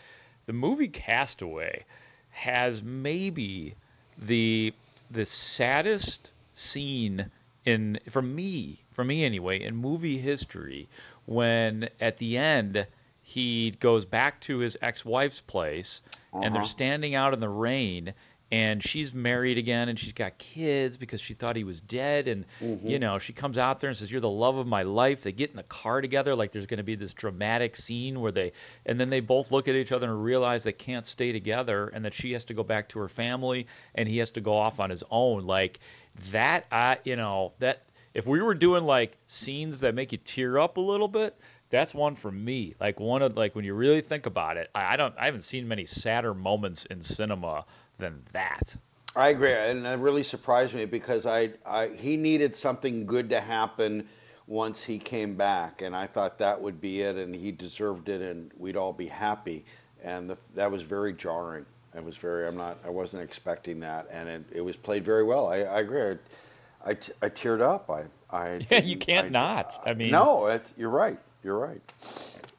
the 0.50 0.54
movie 0.54 0.88
Castaway 0.88 1.84
has 2.30 2.82
maybe 2.82 3.76
the 4.18 4.74
the 5.08 5.24
saddest 5.24 6.32
scene 6.54 7.30
in 7.64 8.00
for 8.08 8.20
me 8.20 8.80
for 8.90 9.04
me 9.04 9.22
anyway 9.24 9.62
in 9.62 9.76
movie 9.76 10.18
history 10.18 10.88
when 11.26 11.88
at 12.00 12.18
the 12.18 12.36
end 12.36 12.84
he 13.22 13.70
goes 13.78 14.04
back 14.04 14.40
to 14.40 14.58
his 14.58 14.76
ex-wife's 14.82 15.40
place 15.40 16.02
and 16.32 16.52
they're 16.52 16.62
Uh-huh. 16.62 16.68
standing 16.68 17.14
out 17.14 17.32
in 17.32 17.38
the 17.38 17.48
rain 17.48 18.12
and 18.52 18.82
she's 18.82 19.14
married 19.14 19.58
again 19.58 19.88
and 19.88 19.98
she's 19.98 20.12
got 20.12 20.36
kids 20.38 20.96
because 20.96 21.20
she 21.20 21.34
thought 21.34 21.54
he 21.54 21.64
was 21.64 21.80
dead 21.80 22.26
and 22.26 22.44
you 22.60 22.66
mm-hmm. 22.66 23.00
know 23.00 23.18
she 23.18 23.32
comes 23.32 23.58
out 23.58 23.80
there 23.80 23.88
and 23.88 23.96
says 23.96 24.10
you're 24.10 24.20
the 24.20 24.28
love 24.28 24.56
of 24.56 24.66
my 24.66 24.82
life. 24.82 25.22
They 25.22 25.32
get 25.32 25.50
in 25.50 25.56
the 25.56 25.62
car 25.64 26.00
together 26.00 26.34
like 26.34 26.52
there's 26.52 26.66
going 26.66 26.78
to 26.78 26.84
be 26.84 26.96
this 26.96 27.12
dramatic 27.12 27.76
scene 27.76 28.20
where 28.20 28.32
they 28.32 28.52
and 28.86 28.98
then 28.98 29.08
they 29.08 29.20
both 29.20 29.52
look 29.52 29.68
at 29.68 29.74
each 29.74 29.92
other 29.92 30.10
and 30.10 30.24
realize 30.24 30.64
they 30.64 30.72
can't 30.72 31.06
stay 31.06 31.32
together 31.32 31.88
and 31.88 32.04
that 32.04 32.14
she 32.14 32.32
has 32.32 32.44
to 32.46 32.54
go 32.54 32.62
back 32.62 32.88
to 32.88 32.98
her 32.98 33.08
family 33.08 33.66
and 33.94 34.08
he 34.08 34.18
has 34.18 34.32
to 34.32 34.40
go 34.40 34.54
off 34.54 34.80
on 34.80 34.90
his 34.90 35.04
own. 35.10 35.46
Like 35.46 35.78
that 36.32 36.66
i 36.72 36.98
you 37.04 37.16
know 37.16 37.52
that 37.60 37.82
if 38.14 38.26
we 38.26 38.40
were 38.42 38.54
doing 38.54 38.84
like 38.84 39.16
scenes 39.26 39.80
that 39.80 39.94
make 39.94 40.12
you 40.12 40.18
tear 40.18 40.58
up 40.58 40.76
a 40.76 40.80
little 40.80 41.08
bit 41.08 41.38
that's 41.70 41.94
one 41.94 42.16
for 42.16 42.32
me. 42.32 42.74
Like 42.80 42.98
one 42.98 43.22
of 43.22 43.36
like 43.36 43.54
when 43.54 43.64
you 43.64 43.74
really 43.74 44.00
think 44.00 44.26
about 44.26 44.56
it 44.56 44.70
i, 44.74 44.94
I 44.94 44.96
don't 44.96 45.14
i 45.16 45.26
haven't 45.26 45.42
seen 45.42 45.68
many 45.68 45.86
sadder 45.86 46.34
moments 46.34 46.84
in 46.84 47.02
cinema 47.02 47.64
than 48.00 48.24
that 48.32 48.76
I 49.16 49.30
agree, 49.30 49.52
and 49.52 49.84
that 49.86 49.98
really 50.00 50.22
surprised 50.24 50.74
me 50.74 50.84
because 50.86 51.26
I, 51.26 51.50
I 51.66 51.88
he 51.88 52.16
needed 52.16 52.56
something 52.56 53.06
good 53.06 53.30
to 53.30 53.40
happen 53.40 54.08
once 54.46 54.84
he 54.84 54.98
came 54.98 55.36
back, 55.36 55.82
and 55.82 55.96
I 55.96 56.06
thought 56.06 56.38
that 56.38 56.60
would 56.60 56.80
be 56.80 57.02
it, 57.02 57.16
and 57.16 57.34
he 57.34 57.52
deserved 57.52 58.08
it, 58.08 58.22
and 58.22 58.52
we'd 58.56 58.76
all 58.76 58.92
be 58.92 59.08
happy, 59.08 59.64
and 60.02 60.30
the, 60.30 60.38
that 60.54 60.70
was 60.70 60.82
very 60.82 61.12
jarring. 61.12 61.66
It 61.94 62.04
was 62.04 62.16
very, 62.16 62.46
I'm 62.46 62.56
not, 62.56 62.78
I 62.84 62.90
wasn't 62.90 63.24
expecting 63.24 63.80
that, 63.80 64.06
and 64.10 64.28
it, 64.28 64.44
it 64.52 64.60
was 64.60 64.76
played 64.76 65.04
very 65.04 65.24
well. 65.24 65.48
I, 65.48 65.58
I 65.58 65.80
agree. 65.80 66.02
I, 66.02 66.18
I, 66.90 66.94
t- 66.94 67.12
I 67.22 67.28
teared 67.28 67.60
up. 67.62 67.90
I, 67.90 68.04
I 68.30 68.60
yeah 68.70 68.78
you 68.82 68.96
can't 68.96 69.26
I- 69.26 69.30
not 69.30 69.80
i 69.84 69.94
mean 69.94 70.10
no, 70.12 70.46
it, 70.46 70.70
you're 70.76 70.90
right. 70.90 71.18
You're 71.42 71.58
right. 71.58 71.82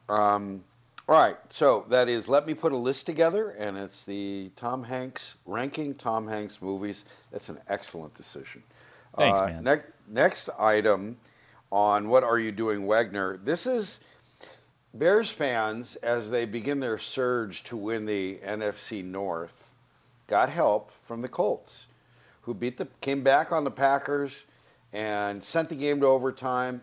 Um, 0.08 0.64
all 1.12 1.18
right, 1.18 1.36
so 1.50 1.84
that 1.90 2.08
is 2.08 2.26
let 2.26 2.46
me 2.46 2.54
put 2.54 2.72
a 2.72 2.76
list 2.76 3.04
together, 3.04 3.50
and 3.50 3.76
it's 3.76 4.04
the 4.04 4.50
Tom 4.56 4.82
Hanks 4.82 5.34
ranking 5.44 5.94
Tom 5.94 6.26
Hanks 6.26 6.62
movies. 6.62 7.04
That's 7.30 7.50
an 7.50 7.58
excellent 7.68 8.14
decision. 8.14 8.62
Thanks, 9.18 9.38
Uh, 9.38 9.46
man. 9.48 9.62
Next, 9.62 9.92
next 10.08 10.48
item 10.58 11.18
on 11.70 12.08
what 12.08 12.24
are 12.24 12.38
you 12.38 12.50
doing, 12.50 12.86
Wagner? 12.86 13.36
This 13.36 13.66
is 13.66 14.00
Bears 14.94 15.28
fans 15.28 15.96
as 15.96 16.30
they 16.30 16.46
begin 16.46 16.80
their 16.80 16.96
surge 16.96 17.62
to 17.64 17.76
win 17.76 18.06
the 18.06 18.38
NFC 18.42 19.04
North. 19.04 19.68
Got 20.28 20.48
help 20.48 20.92
from 21.02 21.20
the 21.20 21.28
Colts, 21.28 21.88
who 22.40 22.54
beat 22.54 22.78
the 22.78 22.86
came 23.02 23.22
back 23.22 23.52
on 23.52 23.64
the 23.64 23.70
Packers 23.70 24.44
and 24.94 25.44
sent 25.44 25.68
the 25.68 25.74
game 25.74 26.00
to 26.00 26.06
overtime 26.06 26.80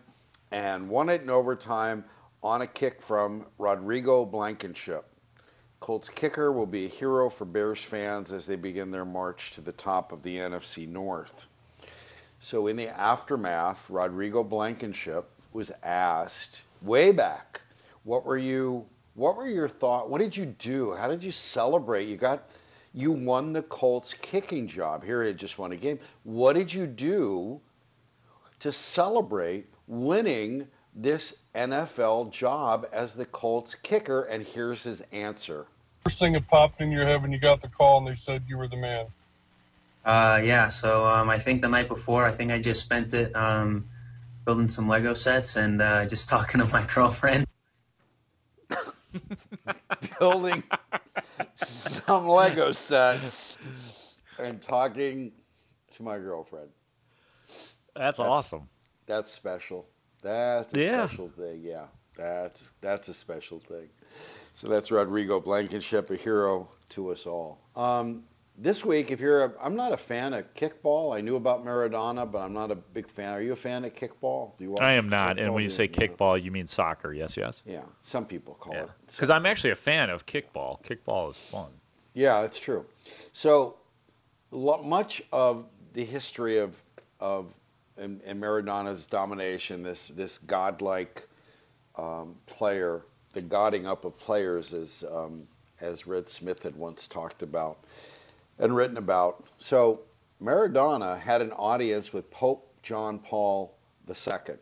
and 0.52 0.88
won 0.88 1.08
it 1.08 1.20
in 1.20 1.30
overtime 1.30 2.04
on 2.42 2.62
a 2.62 2.66
kick 2.66 3.02
from 3.02 3.46
Rodrigo 3.58 4.24
Blankenship. 4.24 5.04
Colts 5.80 6.08
kicker 6.08 6.52
will 6.52 6.66
be 6.66 6.84
a 6.86 6.88
hero 6.88 7.30
for 7.30 7.44
Bears 7.44 7.82
fans 7.82 8.32
as 8.32 8.46
they 8.46 8.56
begin 8.56 8.90
their 8.90 9.04
march 9.04 9.52
to 9.52 9.60
the 9.60 9.72
top 9.72 10.12
of 10.12 10.22
the 10.22 10.36
NFC 10.36 10.86
North. 10.86 11.46
So 12.38 12.66
in 12.66 12.76
the 12.76 12.88
aftermath, 12.88 13.88
Rodrigo 13.88 14.42
Blankenship 14.42 15.30
was 15.52 15.70
asked 15.82 16.62
way 16.82 17.12
back, 17.12 17.60
what 18.04 18.24
were 18.24 18.38
you 18.38 18.86
what 19.14 19.36
were 19.36 19.48
your 19.48 19.68
thought 19.68 20.08
what 20.08 20.20
did 20.20 20.36
you 20.36 20.46
do? 20.46 20.94
How 20.94 21.08
did 21.08 21.22
you 21.22 21.32
celebrate? 21.32 22.08
You 22.08 22.16
got 22.16 22.48
you 22.94 23.12
won 23.12 23.52
the 23.52 23.62
Colts 23.62 24.14
kicking 24.14 24.66
job. 24.66 25.04
Here 25.04 25.22
he 25.22 25.32
just 25.32 25.58
won 25.58 25.72
a 25.72 25.76
game. 25.76 25.98
What 26.24 26.54
did 26.54 26.72
you 26.72 26.86
do 26.86 27.60
to 28.60 28.72
celebrate 28.72 29.66
winning 29.86 30.66
this 30.94 31.36
NFL 31.54 32.32
job 32.32 32.86
as 32.92 33.14
the 33.14 33.26
Colts 33.26 33.74
kicker? 33.74 34.22
And 34.24 34.44
here's 34.44 34.82
his 34.82 35.02
answer. 35.12 35.66
First 36.04 36.18
thing 36.18 36.32
that 36.32 36.48
popped 36.48 36.80
in 36.80 36.90
your 36.90 37.04
head 37.04 37.22
when 37.22 37.32
you 37.32 37.38
got 37.38 37.60
the 37.60 37.68
call 37.68 37.98
and 37.98 38.06
they 38.06 38.14
said 38.14 38.42
you 38.48 38.56
were 38.56 38.68
the 38.68 38.76
man. 38.76 39.06
Uh, 40.04 40.40
yeah, 40.42 40.68
so 40.70 41.04
um, 41.04 41.28
I 41.28 41.38
think 41.38 41.60
the 41.60 41.68
night 41.68 41.88
before, 41.88 42.24
I 42.24 42.32
think 42.32 42.50
I 42.50 42.58
just 42.58 42.80
spent 42.80 43.12
it 43.12 43.36
um, 43.36 43.86
building 44.44 44.68
some 44.68 44.88
Lego 44.88 45.12
sets 45.14 45.56
and 45.56 45.82
uh, 45.82 46.06
just 46.06 46.28
talking 46.30 46.60
to 46.60 46.66
my 46.72 46.86
girlfriend. 46.86 47.46
building 50.18 50.62
some 51.54 52.28
Lego 52.28 52.72
sets 52.72 53.56
and 54.38 54.62
talking 54.62 55.32
to 55.96 56.02
my 56.02 56.18
girlfriend. 56.18 56.70
that's, 57.94 58.18
awesome 58.18 58.68
That's 59.06 59.30
special. 59.30 59.86
That's 60.22 60.74
a 60.74 60.80
Yeah. 60.80 61.06
special 61.06 61.28
thing. 61.30 61.62
Yeah, 61.62 61.86
that's 62.16 62.72
that's 62.80 63.08
a 63.08 63.14
special 63.14 63.60
thing. 63.60 63.88
So 64.54 64.68
that's 64.68 64.90
Rodrigo 64.90 65.40
Blankenship, 65.40 66.10
a 66.10 66.16
hero 66.16 66.68
to 66.90 67.10
us 67.10 67.26
all. 67.26 67.60
Um, 67.76 68.24
this 68.58 68.84
week, 68.84 69.10
if 69.10 69.20
you're, 69.20 69.44
a, 69.44 69.52
I'm 69.62 69.74
not 69.76 69.92
a 69.92 69.96
fan 69.96 70.34
of 70.34 70.52
kickball. 70.54 71.16
I 71.16 71.22
knew 71.22 71.36
about 71.36 71.64
Maradona, 71.64 72.30
but 72.30 72.38
I'm 72.40 72.52
not 72.52 72.70
a 72.70 72.74
big 72.74 73.08
fan. 73.08 73.32
Are 73.32 73.40
you 73.40 73.52
a 73.52 73.56
fan 73.56 73.84
of 73.84 73.94
kickball? 73.94 74.56
Do 74.58 74.64
you 74.64 74.70
watch 74.72 74.82
i 74.82 74.92
am 74.92 75.08
not 75.08 75.38
and 75.38 75.54
when 75.54 75.62
you 75.62 75.70
say 75.70 75.88
kickball 75.88 76.42
you 76.42 76.50
mean 76.50 76.66
soccer 76.66 77.12
yes 77.12 77.36
yes 77.36 77.62
yeah, 77.64 77.80
some 78.02 78.26
people 78.26 78.54
call 78.54 78.74
yeah 78.74 78.82
it. 78.82 78.90
because 79.06 79.30
i'm 79.30 79.46
actually 79.46 79.70
a 79.70 79.76
fan 79.76 80.10
of 80.10 80.26
kickball 80.26 80.82
kickball 80.82 81.30
is 81.30 81.38
fun 81.38 81.70
Yeah, 82.12 82.42
it's 82.42 82.58
true. 82.58 82.84
So 83.32 83.76
much 84.52 85.22
of 85.32 85.64
the 85.94 86.04
history 86.04 86.58
of 86.58 86.74
of 87.20 87.46
and, 87.96 88.20
and 88.24 88.40
Maradona's 88.40 89.06
domination, 89.06 89.82
this 89.82 90.08
this 90.08 90.38
godlike 90.38 91.28
um, 91.96 92.36
player, 92.46 93.02
the 93.32 93.42
godding 93.42 93.86
up 93.86 94.04
of 94.04 94.18
players, 94.18 94.72
as 94.72 95.04
um, 95.10 95.46
as 95.80 96.06
Red 96.06 96.28
Smith 96.28 96.62
had 96.62 96.76
once 96.76 97.08
talked 97.08 97.42
about 97.42 97.78
and 98.58 98.74
written 98.74 98.96
about. 98.96 99.44
So 99.58 100.00
Maradona 100.42 101.18
had 101.18 101.42
an 101.42 101.52
audience 101.52 102.12
with 102.12 102.30
Pope 102.30 102.66
John 102.82 103.18
Paul 103.18 103.74
II. 104.08 104.56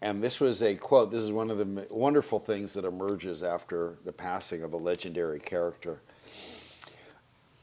And 0.00 0.22
this 0.22 0.40
was 0.40 0.62
a 0.62 0.74
quote. 0.74 1.12
This 1.12 1.22
is 1.22 1.30
one 1.30 1.50
of 1.50 1.58
the 1.58 1.86
wonderful 1.88 2.40
things 2.40 2.74
that 2.74 2.84
emerges 2.84 3.42
after 3.44 3.96
the 4.04 4.12
passing 4.12 4.64
of 4.64 4.72
a 4.72 4.76
legendary 4.76 5.38
character. 5.38 6.00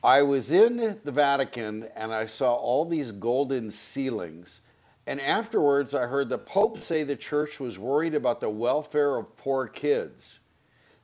I 0.03 0.21
was 0.21 0.51
in 0.51 0.99
the 1.03 1.12
Vatican 1.12 1.88
and 1.95 2.13
I 2.13 2.25
saw 2.25 2.53
all 2.53 2.85
these 2.85 3.12
golden 3.12 3.69
ceilings. 3.69 4.62
And 5.07 5.19
afterwards, 5.19 5.93
I 5.93 6.05
heard 6.05 6.29
the 6.29 6.38
Pope 6.38 6.83
say 6.83 7.03
the 7.03 7.15
church 7.15 7.59
was 7.59 7.79
worried 7.79 8.15
about 8.15 8.39
the 8.39 8.49
welfare 8.49 9.17
of 9.17 9.35
poor 9.38 9.67
kids. 9.67 10.39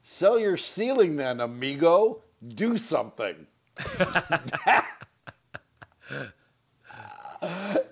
Sell 0.03 0.39
your 0.39 0.57
ceiling 0.57 1.15
then, 1.15 1.41
amigo. 1.41 2.21
Do 2.47 2.77
something. 2.77 3.47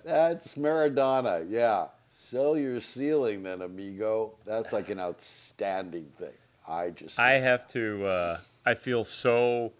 That's 0.04 0.54
Maradona. 0.54 1.44
Yeah. 1.50 1.88
Sell 2.10 2.56
your 2.56 2.80
ceiling 2.80 3.42
then, 3.42 3.62
amigo. 3.62 4.36
That's 4.46 4.72
like 4.72 4.88
an 4.90 5.00
outstanding 5.00 6.06
thing. 6.18 6.32
I 6.66 6.90
just. 6.90 7.18
I 7.18 7.32
have 7.32 7.66
to. 7.68 8.06
Uh, 8.06 8.38
I 8.64 8.74
feel 8.74 9.04
so. 9.04 9.72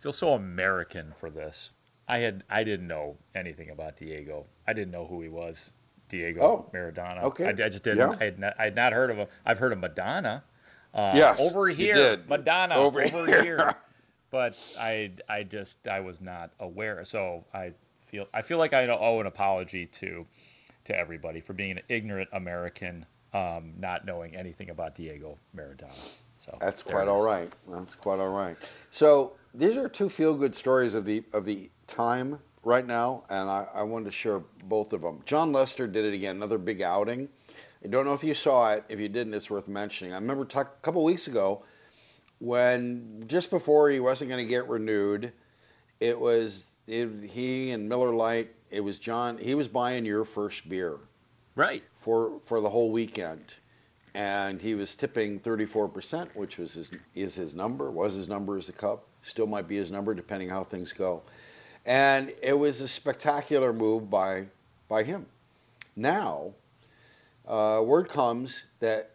I 0.00 0.02
feel 0.02 0.12
so 0.12 0.32
American 0.32 1.12
for 1.20 1.28
this. 1.28 1.72
I 2.08 2.18
had. 2.18 2.42
I 2.48 2.64
didn't 2.64 2.88
know 2.88 3.16
anything 3.34 3.68
about 3.68 3.98
Diego. 3.98 4.46
I 4.66 4.72
didn't 4.72 4.90
know 4.92 5.06
who 5.06 5.20
he 5.20 5.28
was. 5.28 5.72
Diego 6.08 6.40
Oh, 6.42 6.70
Maradona. 6.74 7.22
okay. 7.24 7.44
I, 7.44 7.50
I 7.50 7.68
just 7.68 7.84
didn't. 7.84 7.98
Yeah. 7.98 8.16
I, 8.18 8.24
had 8.24 8.38
not, 8.40 8.54
I 8.58 8.64
had 8.64 8.74
not 8.74 8.92
heard 8.92 9.10
of 9.10 9.16
him. 9.18 9.28
I've 9.46 9.58
heard 9.58 9.72
of 9.72 9.78
Madonna. 9.78 10.42
Uh, 10.92 11.12
Yes, 11.14 11.38
Over 11.38 11.68
here. 11.68 12.18
Madonna. 12.28 12.74
Over 12.76 13.02
Over, 13.04 13.26
here. 13.26 13.42
here. 13.42 13.74
But 14.30 14.56
I. 14.78 15.10
I 15.28 15.42
just. 15.42 15.76
I 15.86 16.00
was 16.00 16.20
not 16.22 16.50
aware. 16.60 17.04
So 17.04 17.44
I 17.52 17.72
feel. 18.06 18.26
I 18.32 18.40
feel 18.40 18.56
like 18.58 18.72
I 18.72 18.86
owe 18.88 19.20
an 19.20 19.26
apology 19.26 19.84
to, 19.86 20.24
to 20.86 20.96
everybody 20.96 21.40
for 21.42 21.52
being 21.52 21.72
an 21.72 21.82
ignorant 21.90 22.30
American, 22.32 23.04
um, 23.34 23.74
not 23.78 24.06
knowing 24.06 24.34
anything 24.34 24.70
about 24.70 24.94
Diego 24.96 25.36
Maradona. 25.54 25.92
So 26.38 26.56
That's 26.58 26.82
quite 26.82 27.02
it 27.02 27.08
all 27.08 27.22
right. 27.22 27.52
That's 27.68 27.94
quite 27.94 28.18
all 28.18 28.30
right. 28.30 28.56
So 28.88 29.32
these 29.54 29.76
are 29.76 29.88
two 29.88 30.08
feel-good 30.08 30.54
stories 30.54 30.94
of 30.94 31.04
the 31.04 31.24
of 31.32 31.44
the 31.44 31.70
time 31.86 32.38
right 32.62 32.86
now, 32.86 33.24
and 33.30 33.48
I, 33.48 33.66
I 33.74 33.82
wanted 33.82 34.06
to 34.06 34.10
share 34.12 34.40
both 34.64 34.92
of 34.92 35.00
them. 35.00 35.20
Jon 35.24 35.52
Lester 35.52 35.86
did 35.86 36.04
it 36.04 36.14
again, 36.14 36.36
another 36.36 36.58
big 36.58 36.82
outing. 36.82 37.28
I 37.84 37.88
don't 37.88 38.04
know 38.04 38.12
if 38.12 38.22
you 38.22 38.34
saw 38.34 38.72
it. 38.72 38.84
If 38.88 39.00
you 39.00 39.08
didn't, 39.08 39.34
it's 39.34 39.50
worth 39.50 39.66
mentioning. 39.66 40.12
I 40.12 40.16
remember 40.16 40.42
a 40.42 40.64
couple 40.82 41.02
weeks 41.02 41.26
ago 41.28 41.62
when 42.38 43.24
just 43.26 43.50
before 43.50 43.90
he 43.90 44.00
wasn't 44.00 44.30
going 44.30 44.44
to 44.44 44.48
get 44.48 44.68
renewed, 44.68 45.32
it 46.00 46.18
was 46.18 46.66
it, 46.86 47.08
he 47.30 47.70
and 47.70 47.88
Miller 47.88 48.14
Lite. 48.14 48.50
It 48.70 48.80
was 48.80 48.98
John. 48.98 49.38
He 49.38 49.54
was 49.54 49.68
buying 49.68 50.04
your 50.04 50.24
first 50.24 50.68
beer 50.68 50.98
Right. 51.56 51.82
for 51.96 52.40
for 52.44 52.60
the 52.60 52.70
whole 52.70 52.90
weekend, 52.90 53.54
and 54.14 54.60
he 54.60 54.74
was 54.74 54.94
tipping 54.96 55.40
34%, 55.40 56.28
which 56.34 56.58
was 56.58 56.74
his 56.74 56.92
is 57.14 57.34
his 57.34 57.54
number, 57.54 57.90
was 57.90 58.14
his 58.14 58.28
number 58.28 58.56
as 58.56 58.68
a 58.68 58.72
cup, 58.72 59.06
still 59.22 59.46
might 59.46 59.68
be 59.68 59.76
his 59.76 59.90
number 59.90 60.14
depending 60.14 60.48
how 60.48 60.64
things 60.64 60.92
go, 60.92 61.22
and 61.86 62.32
it 62.42 62.52
was 62.52 62.80
a 62.80 62.88
spectacular 62.88 63.72
move 63.72 64.10
by 64.10 64.46
by 64.88 65.02
him. 65.02 65.26
Now, 65.96 66.52
uh, 67.46 67.82
word 67.84 68.08
comes 68.08 68.64
that 68.80 69.10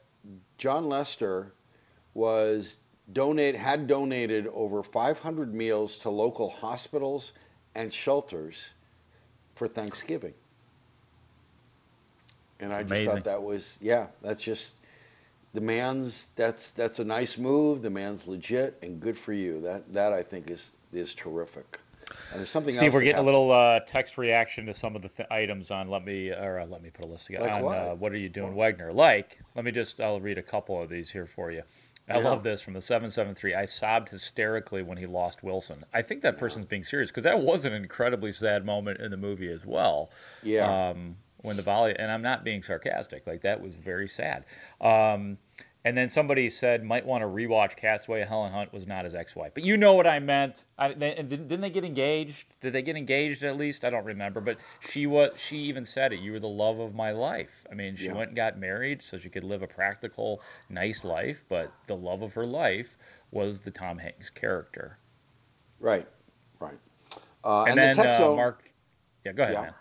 Jon 0.57 0.87
Lester 0.89 1.51
was 2.13 2.77
donate 3.13 3.55
had 3.55 3.87
donated 3.87 4.47
over 4.47 4.81
500 4.81 5.53
meals 5.53 5.99
to 5.99 6.09
local 6.09 6.49
hospitals 6.49 7.33
and 7.75 7.93
shelters 7.93 8.69
for 9.55 9.67
Thanksgiving. 9.67 10.33
And 12.59 12.73
I 12.73 12.83
just 12.83 13.05
thought 13.05 13.23
that 13.25 13.43
was 13.43 13.77
yeah, 13.81 14.07
that's 14.21 14.41
just 14.41 14.75
the 15.55 15.61
man's 15.61 16.27
that's 16.35 16.71
that's 16.71 16.99
a 16.99 17.05
nice 17.05 17.37
move. 17.37 17.81
The 17.81 17.89
man's 17.89 18.27
legit 18.27 18.77
and 18.83 18.99
good 18.99 19.17
for 19.17 19.33
you. 19.33 19.61
That 19.61 19.91
that 19.93 20.13
I 20.13 20.21
think 20.21 20.49
is 20.51 20.69
is 20.93 21.15
terrific. 21.15 21.79
And 22.31 22.39
there's 22.39 22.49
something 22.49 22.73
Steve, 22.73 22.87
else 22.87 22.93
we're 22.93 23.01
getting 23.03 23.21
a 23.21 23.25
little 23.25 23.51
uh, 23.51 23.79
text 23.79 24.17
reaction 24.17 24.67
to 24.67 24.73
some 24.73 24.95
of 24.95 25.01
the 25.01 25.09
th- 25.09 25.29
items 25.31 25.71
on. 25.71 25.89
Let 25.89 26.05
me 26.05 26.29
or 26.29 26.59
uh, 26.59 26.65
let 26.67 26.83
me 26.83 26.89
put 26.91 27.05
a 27.05 27.07
list 27.07 27.25
together. 27.25 27.45
Like 27.45 27.55
on, 27.55 27.63
what? 27.63 27.77
Uh, 27.77 27.95
what 27.95 28.11
are 28.11 28.17
you 28.17 28.29
doing, 28.29 28.53
Wagner? 28.55 28.93
Like, 28.93 29.39
let 29.55 29.65
me 29.65 29.71
just. 29.71 29.99
I'll 29.99 30.19
read 30.19 30.37
a 30.37 30.43
couple 30.43 30.79
of 30.81 30.89
these 30.89 31.09
here 31.09 31.25
for 31.25 31.51
you. 31.51 31.63
I 32.07 32.19
Yeah. 32.19 32.25
love 32.25 32.43
this 32.43 32.61
from 32.61 32.73
the 32.73 32.81
773. 32.81 33.55
I 33.55 33.65
sobbed 33.65 34.09
hysterically 34.09 34.83
when 34.83 34.97
he 34.97 35.07
lost 35.07 35.41
Wilson. 35.41 35.83
I 35.91 36.03
think 36.03 36.21
that 36.21 36.37
person's 36.37 36.67
being 36.67 36.83
serious 36.83 37.09
because 37.09 37.23
that 37.23 37.39
was 37.39 37.65
an 37.65 37.73
incredibly 37.73 38.31
sad 38.31 38.63
moment 38.63 38.99
in 38.99 39.09
the 39.09 39.17
movie 39.17 39.49
as 39.49 39.65
well. 39.65 40.11
Yeah. 40.43 40.89
Um, 40.89 41.17
when 41.45 41.55
the 41.55 41.63
volley, 41.63 41.95
and 41.97 42.12
I'm 42.12 42.21
not 42.21 42.43
being 42.43 42.63
sarcastic, 42.63 43.25
like 43.27 43.41
that 43.41 43.62
was 43.62 43.75
very 43.75 44.08
sad. 44.08 44.45
Um, 44.81 45.38
and 45.86 45.95
then 45.95 46.10
somebody 46.10 46.49
said 46.49 46.84
might 46.84 47.05
want 47.05 47.21
to 47.21 47.27
rewatch 47.27 47.75
Castaway. 47.75 48.25
Helen 48.25 48.51
Hunt 48.51 48.73
was 48.73 48.88
not 48.88 49.05
his 49.05 49.13
ex-wife, 49.13 49.51
but 49.53 49.63
you 49.63 49.77
know 49.77 49.93
what 49.93 50.08
I 50.08 50.17
meant. 50.17 50.63
I, 50.79 50.93
they, 50.93 51.15
and 51.15 51.29
didn't 51.29 51.62
they 51.62 51.69
get 51.69 51.86
engaged? 51.86 52.47
Did 52.60 52.73
they 52.73 52.81
get 52.81 52.95
engaged 52.97 53.43
at 53.43 53.55
least? 53.55 53.86
I 53.86 53.91
don't 53.91 54.03
remember, 54.03 54.41
but 54.41 54.58
she 54.79 55.05
was. 55.05 55.34
She 55.38 55.58
even 55.58 55.86
said 55.86 56.12
it. 56.12 56.19
You 56.19 56.31
were 56.31 56.39
the 56.39 56.47
love 56.47 56.79
of 56.79 56.95
my 56.95 57.12
life. 57.12 57.67
I 57.71 57.75
mean, 57.75 57.95
she 57.95 58.05
Yeah. 58.05 58.13
went 58.13 58.29
and 58.29 58.36
got 58.36 58.58
married 58.58 59.03
so 59.03 59.19
she 59.19 59.29
could 59.29 59.43
live 59.43 59.62
a 59.62 59.67
practical, 59.67 60.41
nice 60.69 61.03
life. 61.05 61.45
But 61.47 61.71
the 61.86 61.95
love 61.95 62.23
of 62.23 62.34
her 62.34 62.47
life 62.47 62.97
was 63.29 63.60
the 63.60 63.71
Tom 63.71 63.99
Hanks 63.99 64.31
character. 64.31 64.97
Right, 65.79 66.08
right. 66.60 66.79
Uh, 67.43 67.65
and, 67.65 67.77
the 67.77 67.81
then 67.84 67.95
tech 67.95 68.19
uh, 68.19 68.34
Mark. 68.34 68.71
Yeah, 69.23 69.34
go 69.34 69.43
ahead, 69.43 69.53
Yeah. 69.53 69.62
man. 69.62 69.73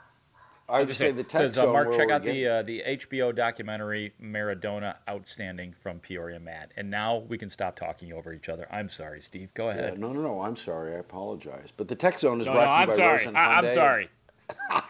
I 0.69 0.79
would 0.79 0.89
was 0.89 0.91
just 0.97 0.99
say 1.01 1.07
gonna 1.09 1.17
the 1.19 1.25
tech 1.25 1.41
says, 1.43 1.59
uh. 1.59 1.67
Mark, 1.67 1.91
check 1.93 2.09
we're 2.09 2.15
out 2.15 2.25
the 2.25 2.47
uh, 2.47 2.63
the 2.63 2.83
HBO 2.87 3.35
documentary 3.35 4.15
Maradona 4.23 4.95
Outstanding 5.09 5.75
from 5.83 5.99
Peoria 6.01 6.41
Matt. 6.41 6.71
And 6.77 6.91
now 6.91 7.19
we 7.29 7.37
can 7.37 7.51
stop 7.51 7.77
talking 7.77 8.13
over 8.13 8.33
each 8.33 8.49
other. 8.49 8.67
I'm 8.71 8.89
sorry, 8.89 9.21
Steve. 9.21 9.51
Go 9.55 9.67
Yeah, 9.67 9.73
ahead. 9.73 9.99
no, 9.99 10.13
no, 10.13 10.23
no. 10.23 10.41
I'm 10.41 10.57
sorry. 10.57 10.95
I 10.95 10.99
apologize. 10.99 11.69
But 11.77 11.89
the 11.89 11.95
tech 11.95 12.19
zone 12.19 12.41
is 12.41 12.47
No, 12.47 12.55
no, 12.55 12.61
brought 12.61 12.65
to 12.67 12.71
you 12.71 12.83
I'm 12.83 12.89
by 12.89 12.97
sorry. 12.97 13.17
Rosen 13.19 13.37
I, 13.37 13.59
I'm 13.59 13.71
sorry. 13.71 14.09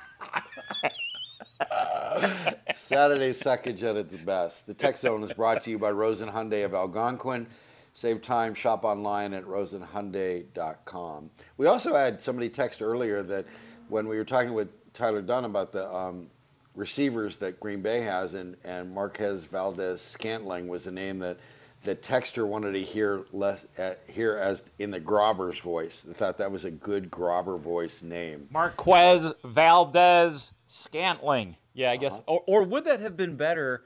Saturday 2.74 3.32
suckage 3.32 3.82
at 3.82 3.96
its 3.96 4.16
best. 4.16 4.66
The 4.66 4.74
Tech 4.74 4.96
Zone 4.98 5.22
is 5.22 5.32
brought 5.32 5.62
to 5.64 5.70
you 5.70 5.78
by 5.78 5.90
Rosen 5.90 6.28
Hyundai 6.28 6.64
of 6.64 6.74
Algonquin. 6.74 7.46
Save 7.94 8.22
time, 8.22 8.54
shop 8.54 8.84
online 8.84 9.32
at 9.34 9.44
rosenhyundai.com. 9.44 11.30
We 11.56 11.66
also 11.66 11.94
had 11.94 12.20
somebody 12.20 12.48
text 12.48 12.82
earlier 12.82 13.22
that 13.22 13.46
when 13.88 14.08
we 14.08 14.16
were 14.16 14.24
talking 14.24 14.52
with 14.52 14.68
Tyler 14.94 15.20
Dunne 15.22 15.44
about 15.44 15.72
the 15.72 15.92
um, 15.92 16.30
receivers 16.74 17.36
that 17.38 17.60
Green 17.60 17.82
Bay 17.82 18.00
has, 18.00 18.34
and, 18.34 18.56
and 18.64 18.92
Marquez 18.94 19.44
Valdes-Scantling 19.44 20.68
was 20.68 20.86
a 20.86 20.90
name 20.90 21.18
that 21.18 21.36
that 21.82 22.02
Texter 22.02 22.46
wanted 22.46 22.72
to 22.72 22.80
hear 22.82 23.24
less 23.30 23.66
uh, 23.78 23.92
hear 24.08 24.38
as 24.38 24.62
in 24.78 24.90
the 24.90 24.98
Grobber's 24.98 25.58
voice. 25.58 26.00
They 26.00 26.14
thought 26.14 26.38
that 26.38 26.50
was 26.50 26.64
a 26.64 26.70
good 26.70 27.10
Grobber 27.10 27.60
voice 27.60 28.02
name. 28.02 28.48
Marquez 28.50 29.34
Valdez 29.44 30.52
Scantling. 30.66 31.56
Yeah, 31.74 31.90
I 31.90 31.96
guess. 31.96 32.14
Uh-huh. 32.14 32.22
Or, 32.26 32.44
or 32.46 32.62
would 32.62 32.84
that 32.84 33.00
have 33.00 33.18
been 33.18 33.36
better 33.36 33.84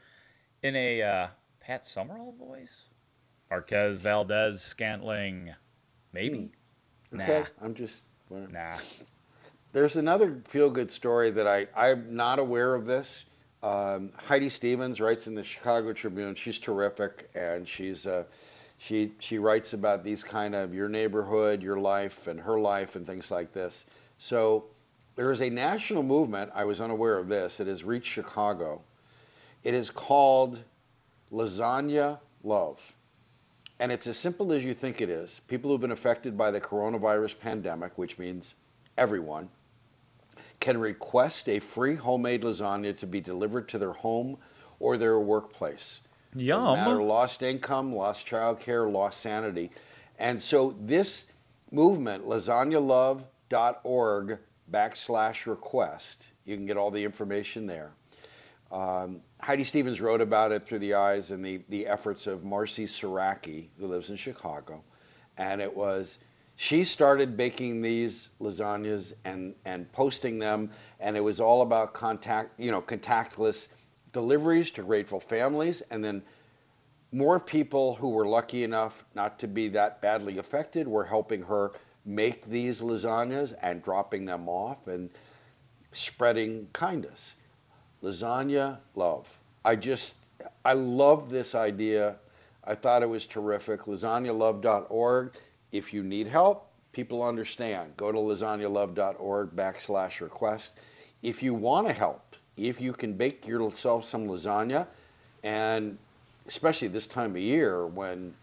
in 0.62 0.76
a 0.76 1.02
uh, 1.02 1.26
Pat 1.60 1.84
Summerall 1.84 2.34
voice? 2.38 2.82
Marquez 3.50 3.98
Valdes-Scantling. 3.98 5.52
Maybe. 6.12 6.50
Okay, 7.12 7.40
Nah. 7.40 7.64
I'm 7.64 7.74
just. 7.74 8.02
whatever. 8.28 8.52
Nah. 8.52 8.76
There's 9.72 9.96
another 9.96 10.40
feel-good 10.46 10.90
story 10.90 11.30
that 11.32 11.46
I 11.46 11.66
I'm 11.76 12.16
not 12.16 12.38
aware 12.38 12.74
of 12.74 12.86
this. 12.86 13.24
Um, 13.62 14.12
Heidi 14.16 14.48
Stevens 14.48 15.00
writes 15.00 15.26
in 15.26 15.34
the 15.34 15.44
Chicago 15.44 15.92
Tribune. 15.92 16.34
She's 16.34 16.58
terrific, 16.58 17.28
and 17.34 17.68
she's 17.68 18.06
uh, 18.06 18.24
she 18.78 19.12
she 19.18 19.38
writes 19.38 19.74
about 19.74 20.04
these 20.04 20.22
kind 20.22 20.54
of 20.54 20.72
your 20.72 20.88
neighborhood, 20.88 21.62
your 21.62 21.78
life, 21.78 22.28
and 22.28 22.40
her 22.40 22.58
life, 22.58 22.96
and 22.96 23.06
things 23.06 23.30
like 23.30 23.52
this. 23.52 23.84
So 24.18 24.64
there 25.16 25.30
is 25.32 25.42
a 25.42 25.50
national 25.50 26.02
movement. 26.02 26.52
I 26.54 26.64
was 26.64 26.80
unaware 26.80 27.18
of 27.18 27.28
this. 27.28 27.60
It 27.60 27.66
has 27.66 27.84
reached 27.84 28.06
Chicago. 28.06 28.80
It 29.64 29.74
is 29.74 29.90
called 29.90 30.58
Lasagna 31.30 32.20
Love. 32.42 32.80
And 33.80 33.92
it's 33.92 34.06
as 34.06 34.16
simple 34.16 34.52
as 34.52 34.64
you 34.64 34.74
think 34.74 35.00
it 35.00 35.10
is. 35.10 35.40
People 35.46 35.70
who've 35.70 35.80
been 35.80 35.92
affected 35.92 36.38
by 36.38 36.50
the 36.50 36.60
coronavirus 36.60 37.38
pandemic, 37.38 37.96
which 37.96 38.18
means 38.18 38.54
everyone, 38.96 39.48
can 40.60 40.78
request 40.78 41.48
a 41.48 41.60
free 41.60 41.94
homemade 41.94 42.42
lasagna 42.42 42.98
to 42.98 43.06
be 43.06 43.20
delivered 43.20 43.68
to 43.68 43.78
their 43.78 43.92
home 43.92 44.36
or 44.80 44.96
their 44.96 45.18
workplace. 45.18 46.00
Yum. 46.34 46.76
Matter, 46.76 47.02
lost 47.02 47.42
income, 47.42 47.94
lost 47.94 48.26
childcare, 48.26 48.90
lost 48.90 49.20
sanity. 49.20 49.70
And 50.18 50.42
so 50.42 50.74
this 50.80 51.26
movement, 51.70 52.26
lasagnalove.org 52.26 54.38
backslash 54.70 55.46
request, 55.46 56.28
you 56.44 56.56
can 56.56 56.66
get 56.66 56.76
all 56.76 56.90
the 56.90 57.04
information 57.04 57.66
there. 57.66 57.92
Um, 58.70 59.22
Heidi 59.40 59.64
Stevens 59.64 59.98
wrote 60.00 60.20
about 60.20 60.52
it 60.52 60.66
through 60.66 60.80
the 60.80 60.94
eyes 60.94 61.30
and 61.30 61.44
the, 61.44 61.62
the 61.68 61.86
efforts 61.86 62.26
of 62.26 62.44
Marcy 62.44 62.86
Siraki, 62.86 63.68
who 63.78 63.86
lives 63.86 64.10
in 64.10 64.16
Chicago. 64.16 64.82
And 65.38 65.62
it 65.62 65.74
was 65.74 66.18
she 66.60 66.82
started 66.82 67.36
baking 67.36 67.80
these 67.80 68.30
lasagnas 68.40 69.14
and, 69.24 69.54
and 69.64 69.90
posting 69.92 70.40
them, 70.40 70.68
and 70.98 71.16
it 71.16 71.20
was 71.20 71.38
all 71.38 71.62
about 71.62 71.92
contact, 71.92 72.58
you 72.58 72.72
know, 72.72 72.82
contactless 72.82 73.68
deliveries 74.12 74.72
to 74.72 74.82
grateful 74.82 75.20
families, 75.20 75.82
and 75.92 76.04
then 76.04 76.20
more 77.12 77.38
people 77.38 77.94
who 77.94 78.08
were 78.08 78.26
lucky 78.26 78.64
enough 78.64 79.04
not 79.14 79.38
to 79.38 79.46
be 79.46 79.68
that 79.68 80.02
badly 80.02 80.38
affected 80.38 80.88
were 80.88 81.04
helping 81.04 81.44
her 81.44 81.70
make 82.04 82.44
these 82.46 82.80
lasagnas 82.80 83.54
and 83.62 83.80
dropping 83.80 84.24
them 84.24 84.48
off 84.48 84.88
and 84.88 85.10
spreading 85.92 86.66
kindness. 86.72 87.34
Lasagna 88.02 88.78
love. 88.96 89.28
I 89.64 89.76
just, 89.76 90.16
I 90.64 90.72
love 90.72 91.30
this 91.30 91.54
idea. 91.54 92.16
I 92.64 92.74
thought 92.74 93.04
it 93.04 93.08
was 93.08 93.26
terrific. 93.26 93.82
LasagnaLove.org. 93.82 95.34
If 95.72 95.92
you 95.92 96.02
need 96.02 96.26
help, 96.26 96.70
people 96.92 97.22
understand. 97.22 97.96
Go 97.96 98.10
to 98.12 98.18
lasagnalove.org 98.18 99.50
backslash 99.50 100.20
request. 100.20 100.72
If 101.22 101.42
you 101.42 101.54
want 101.54 101.86
to 101.86 101.92
help, 101.92 102.36
if 102.56 102.80
you 102.80 102.92
can 102.92 103.12
bake 103.12 103.46
yourself 103.46 104.04
some 104.04 104.26
lasagna, 104.26 104.86
and 105.42 105.98
especially 106.46 106.88
this 106.88 107.06
time 107.06 107.32
of 107.32 107.42
year 107.42 107.86
when 107.86 108.34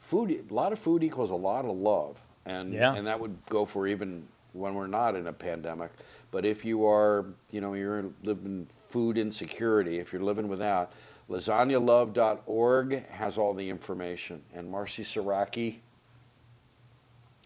food, 0.00 0.44
a 0.50 0.54
lot 0.54 0.72
of 0.72 0.78
food 0.78 1.02
equals 1.04 1.30
a 1.30 1.36
lot 1.36 1.64
of 1.64 1.76
love, 1.76 2.18
and 2.46 2.72
yeah. 2.72 2.94
and 2.94 3.06
that 3.06 3.18
would 3.18 3.36
go 3.48 3.64
for 3.64 3.86
even 3.86 4.26
when 4.52 4.74
we're 4.74 4.86
not 4.86 5.14
in 5.14 5.26
a 5.26 5.32
pandemic. 5.32 5.90
But 6.30 6.44
if 6.44 6.64
you 6.64 6.86
are, 6.86 7.26
you 7.50 7.60
know, 7.60 7.74
you're 7.74 8.04
living 8.22 8.66
food 8.88 9.18
insecurity, 9.18 9.98
if 9.98 10.12
you're 10.12 10.22
living 10.22 10.48
without, 10.48 10.92
lasagnalove.org 11.30 13.08
has 13.08 13.38
all 13.38 13.54
the 13.54 13.68
information. 13.68 14.42
And 14.54 14.70
Marcy 14.70 15.02
Siraki, 15.02 15.76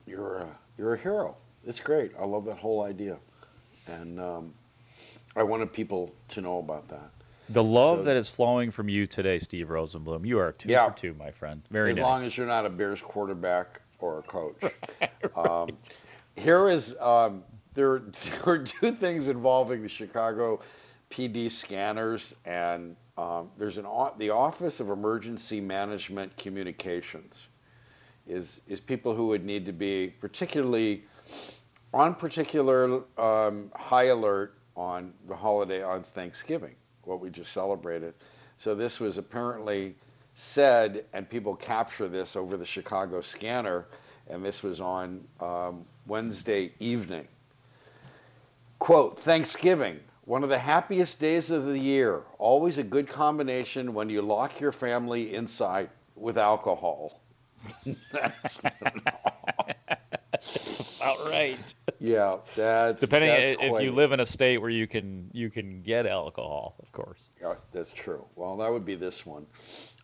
you're 0.07 0.39
a, 0.39 0.49
you're 0.79 0.95
a 0.95 0.99
hero. 0.99 1.37
It's 1.67 1.81
great. 1.81 2.13
I 2.19 2.25
love 2.25 2.45
that 2.47 2.59
whole 2.59 2.83
idea, 2.83 3.17
and 3.89 4.21
um, 4.21 4.55
I 5.35 5.43
wanted 5.43 5.73
people 5.73 6.15
to 6.31 6.41
know 6.41 6.59
about 6.59 6.89
that. 6.89 7.11
The 7.49 7.63
love 7.63 7.99
So- 8.01 8.05
that 8.05 8.17
is 8.17 8.29
flowing 8.29 8.71
from 8.71 8.89
you 8.89 9.07
today, 9.07 9.39
Steve 9.39 9.69
Rosenbloom. 9.69 10.27
You 10.27 10.39
are 10.39 10.53
two 10.53 10.69
Yeah. 10.71 10.91
for 10.91 10.97
two, 10.97 11.15
my 11.15 11.31
friend. 11.31 11.63
Very 11.71 11.91
as 11.91 11.97
nice. 11.97 12.05
long 12.05 12.25
as 12.25 12.37
you're 12.37 12.47
not 12.47 12.67
a 12.67 12.71
Bears 12.71 13.01
quarterback 13.01 13.81
or 14.01 14.19
a 14.19 14.23
coach. 14.23 14.57
um, 15.37 15.71
here 16.37 16.69
is 16.69 16.97
um, 17.01 17.43
there, 17.75 17.99
there 18.45 18.55
are 18.55 18.59
two 18.59 18.93
things 18.93 19.29
involving 19.29 19.83
the 19.83 19.89
Chicago 19.89 20.61
PD 21.11 21.51
scanners, 21.51 22.35
and 22.45 22.97
um, 23.17 23.49
there's 23.59 23.79
an 23.79 23.87
the 24.19 24.31
Office 24.31 24.81
of 24.81 24.91
Emergency 24.91 25.61
Management 25.61 26.37
Communications 26.37 27.47
is 28.27 28.61
is 28.69 28.81
people 28.81 29.15
who 29.15 29.29
would 29.29 29.45
need 29.45 29.67
to 29.67 29.73
be 29.73 30.13
particularly 30.21 31.05
on 31.93 32.15
particular 32.15 33.03
um, 33.19 33.71
high 33.75 34.07
alert 34.07 34.55
on 34.77 35.13
the 35.29 35.35
holiday 35.35 35.83
on 35.83 36.03
Thanksgiving, 36.03 36.75
what 37.05 37.21
we 37.21 37.31
just 37.31 37.53
celebrated. 37.53 38.15
So 38.59 38.75
this 38.75 39.01
was 39.01 39.19
apparently 39.19 39.95
said, 40.35 41.05
and 41.15 41.29
people 41.29 41.57
capture 41.57 42.09
this 42.09 42.37
over 42.37 42.57
the 42.57 42.65
Chicago 42.65 43.23
scanner, 43.23 43.87
and 44.29 44.45
this 44.45 44.63
was 44.63 44.81
on 44.81 45.25
um, 45.41 45.85
Wednesday 46.07 46.73
evening. 46.79 47.27
Quote, 48.79 49.19
Thanksgiving, 49.19 49.99
one 50.27 50.43
of 50.43 50.51
the 50.51 50.59
happiest 50.59 51.19
days 51.19 51.51
of 51.51 51.65
the 51.65 51.79
year. 51.79 52.23
Always 52.39 52.77
a 52.77 52.83
good 52.83 53.09
combination 53.09 53.95
when 53.95 54.11
you 54.11 54.21
lock 54.21 54.61
your 54.61 54.73
family 54.73 55.35
inside 55.35 55.89
with 56.15 56.37
alcohol. 56.37 57.21
That's 58.13 58.59
About 61.01 61.31
right. 61.31 61.59
yeah, 62.01 62.39
that's 62.55 63.01
Depending 63.01 63.31
that's 63.31 63.63
if 63.63 63.71
quite- 63.71 63.85
you 63.85 63.93
live 63.93 64.13
in 64.13 64.21
a 64.21 64.27
state 64.27 64.59
where 64.59 64.71
you 64.71 64.87
can 64.87 65.31
you 65.33 65.51
can 65.51 65.83
get 65.83 66.07
alcohol, 66.07 66.75
of 66.81 66.91
course. 66.93 67.31
Yeah, 67.41 67.55
that's 67.73 67.93
true. 67.93 68.25
Well, 68.35 68.57
that 68.59 68.71
would 68.71 68.85
be 68.85 68.95
this 68.97 69.25
one. 69.25 69.47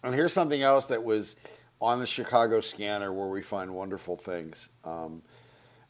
And 0.03 0.15
here's 0.15 0.33
something 0.33 0.63
else 0.63 0.87
that 0.87 1.03
was 1.03 1.37
on 1.81 1.99
the 1.99 2.07
Chicago 2.07 2.61
scanner 2.61 3.13
where 3.13 3.29
we 3.29 3.43
find 3.43 3.75
wonderful 3.75 4.17
things. 4.17 4.69
Um, 4.85 5.23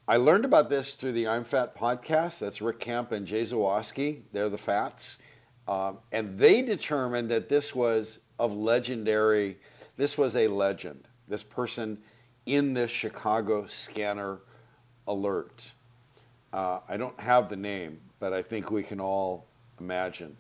I 0.09 0.17
learned 0.17 0.45
about 0.45 0.69
this 0.71 0.95
through 0.95 1.13
the 1.13 1.29
I'm 1.29 1.45
Fat 1.45 1.77
podcast. 1.77 2.39
That's 2.41 2.61
Rick 2.61 2.81
Camp 2.81 3.13
and 3.13 3.27
Jay 3.27 3.43
Zawaski. 3.43 4.23
They're 4.33 4.49
the 4.49 4.59
Fats. 4.59 5.17
Um, 5.69 5.99
and 6.11 6.39
they 6.39 6.63
determined 6.63 7.31
that 7.31 7.49
this 7.49 7.75
was 7.75 8.19
of 8.39 8.53
legendary, 8.53 9.59
this 9.97 10.19
was 10.19 10.35
a 10.37 10.49
legend. 10.49 11.07
This 11.33 11.43
person 11.43 11.97
in 12.45 12.75
this 12.75 12.91
Chicago 12.91 13.67
scanner 13.67 14.41
alert. 15.07 15.73
Uh, 16.53 16.81
I 16.87 16.99
don't 16.99 17.19
have 17.19 17.49
the 17.49 17.57
name, 17.57 18.03
but 18.21 18.35
I 18.35 18.43
think 18.43 18.71
we 18.71 18.83
can 18.83 19.01
all 19.01 19.47
imagine. 19.81 20.37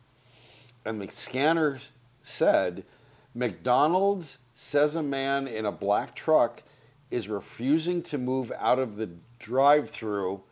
And 0.84 1.00
the 1.00 1.10
scanner 1.10 1.78
said, 2.20 2.84
McDonald's 3.34 4.36
says 4.52 4.96
a 4.96 5.02
man 5.02 5.48
in 5.48 5.64
a 5.64 5.72
black 5.72 6.14
truck 6.14 6.62
is 7.10 7.26
refusing 7.26 8.02
to 8.02 8.18
move 8.18 8.52
out 8.58 8.78
of 8.78 8.96
the 8.96 9.08
drive 9.38 9.88
through 9.88 10.42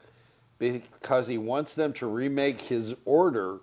because 0.58 1.26
he 1.26 1.36
wants 1.36 1.74
them 1.74 1.92
to 1.92 2.06
remake 2.06 2.62
his 2.62 2.94
order, 3.04 3.58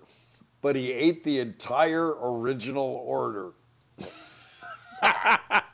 but 0.62 0.76
he 0.76 0.92
ate 0.92 1.24
the 1.24 1.40
entire 1.40 2.14
original 2.22 3.02
order. 3.04 3.50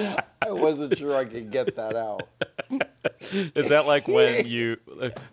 I 0.42 0.50
wasn't 0.50 0.96
sure 0.96 1.16
I 1.16 1.24
could 1.24 1.50
get 1.50 1.76
that 1.76 1.94
out. 1.96 2.28
Is 3.54 3.68
that 3.68 3.86
like 3.86 4.08
when 4.08 4.46
you 4.46 4.76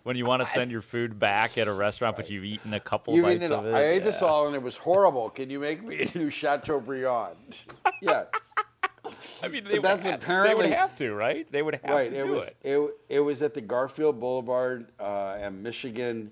when 0.02 0.16
you 0.16 0.24
want 0.26 0.42
to 0.42 0.48
send 0.48 0.70
your 0.70 0.82
food 0.82 1.18
back 1.18 1.58
at 1.58 1.68
a 1.68 1.72
restaurant, 1.72 2.16
but 2.16 2.30
you've 2.30 2.44
eaten 2.44 2.74
a 2.74 2.80
couple 2.80 3.14
You 3.14 3.22
bites 3.22 3.50
of 3.50 3.66
it? 3.66 3.74
I 3.74 3.84
ate 3.84 4.04
this 4.04 4.22
all 4.22 4.46
and 4.46 4.54
it 4.54 4.62
was 4.62 4.76
horrible. 4.76 5.30
Can 5.30 5.50
you 5.50 5.58
make 5.58 5.82
me 5.82 6.02
a 6.02 6.18
new 6.18 6.30
Chateaubriand? 6.30 7.64
yes. 8.02 8.26
I 9.42 9.48
mean, 9.48 9.64
they 9.64 9.78
that's 9.78 10.04
ha- 10.06 10.14
apparently 10.14 10.50
they 10.50 10.54
would 10.68 10.76
have 10.76 10.94
to, 10.96 11.14
right? 11.14 11.50
They 11.50 11.62
would 11.62 11.76
have 11.82 11.94
right. 11.94 12.10
to 12.10 12.20
It 12.20 12.24
do 12.24 12.32
was 12.32 12.48
it. 12.48 12.56
it. 12.62 12.90
it 13.08 13.20
was 13.20 13.42
at 13.42 13.54
the 13.54 13.60
Garfield 13.60 14.20
Boulevard 14.20 14.88
uh, 15.00 15.38
and 15.40 15.62
Michigan. 15.62 16.30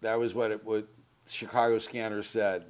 That 0.00 0.18
was 0.18 0.34
what 0.34 0.50
it 0.50 0.64
what 0.64 0.88
Chicago 1.28 1.78
Scanner 1.78 2.22
said. 2.22 2.64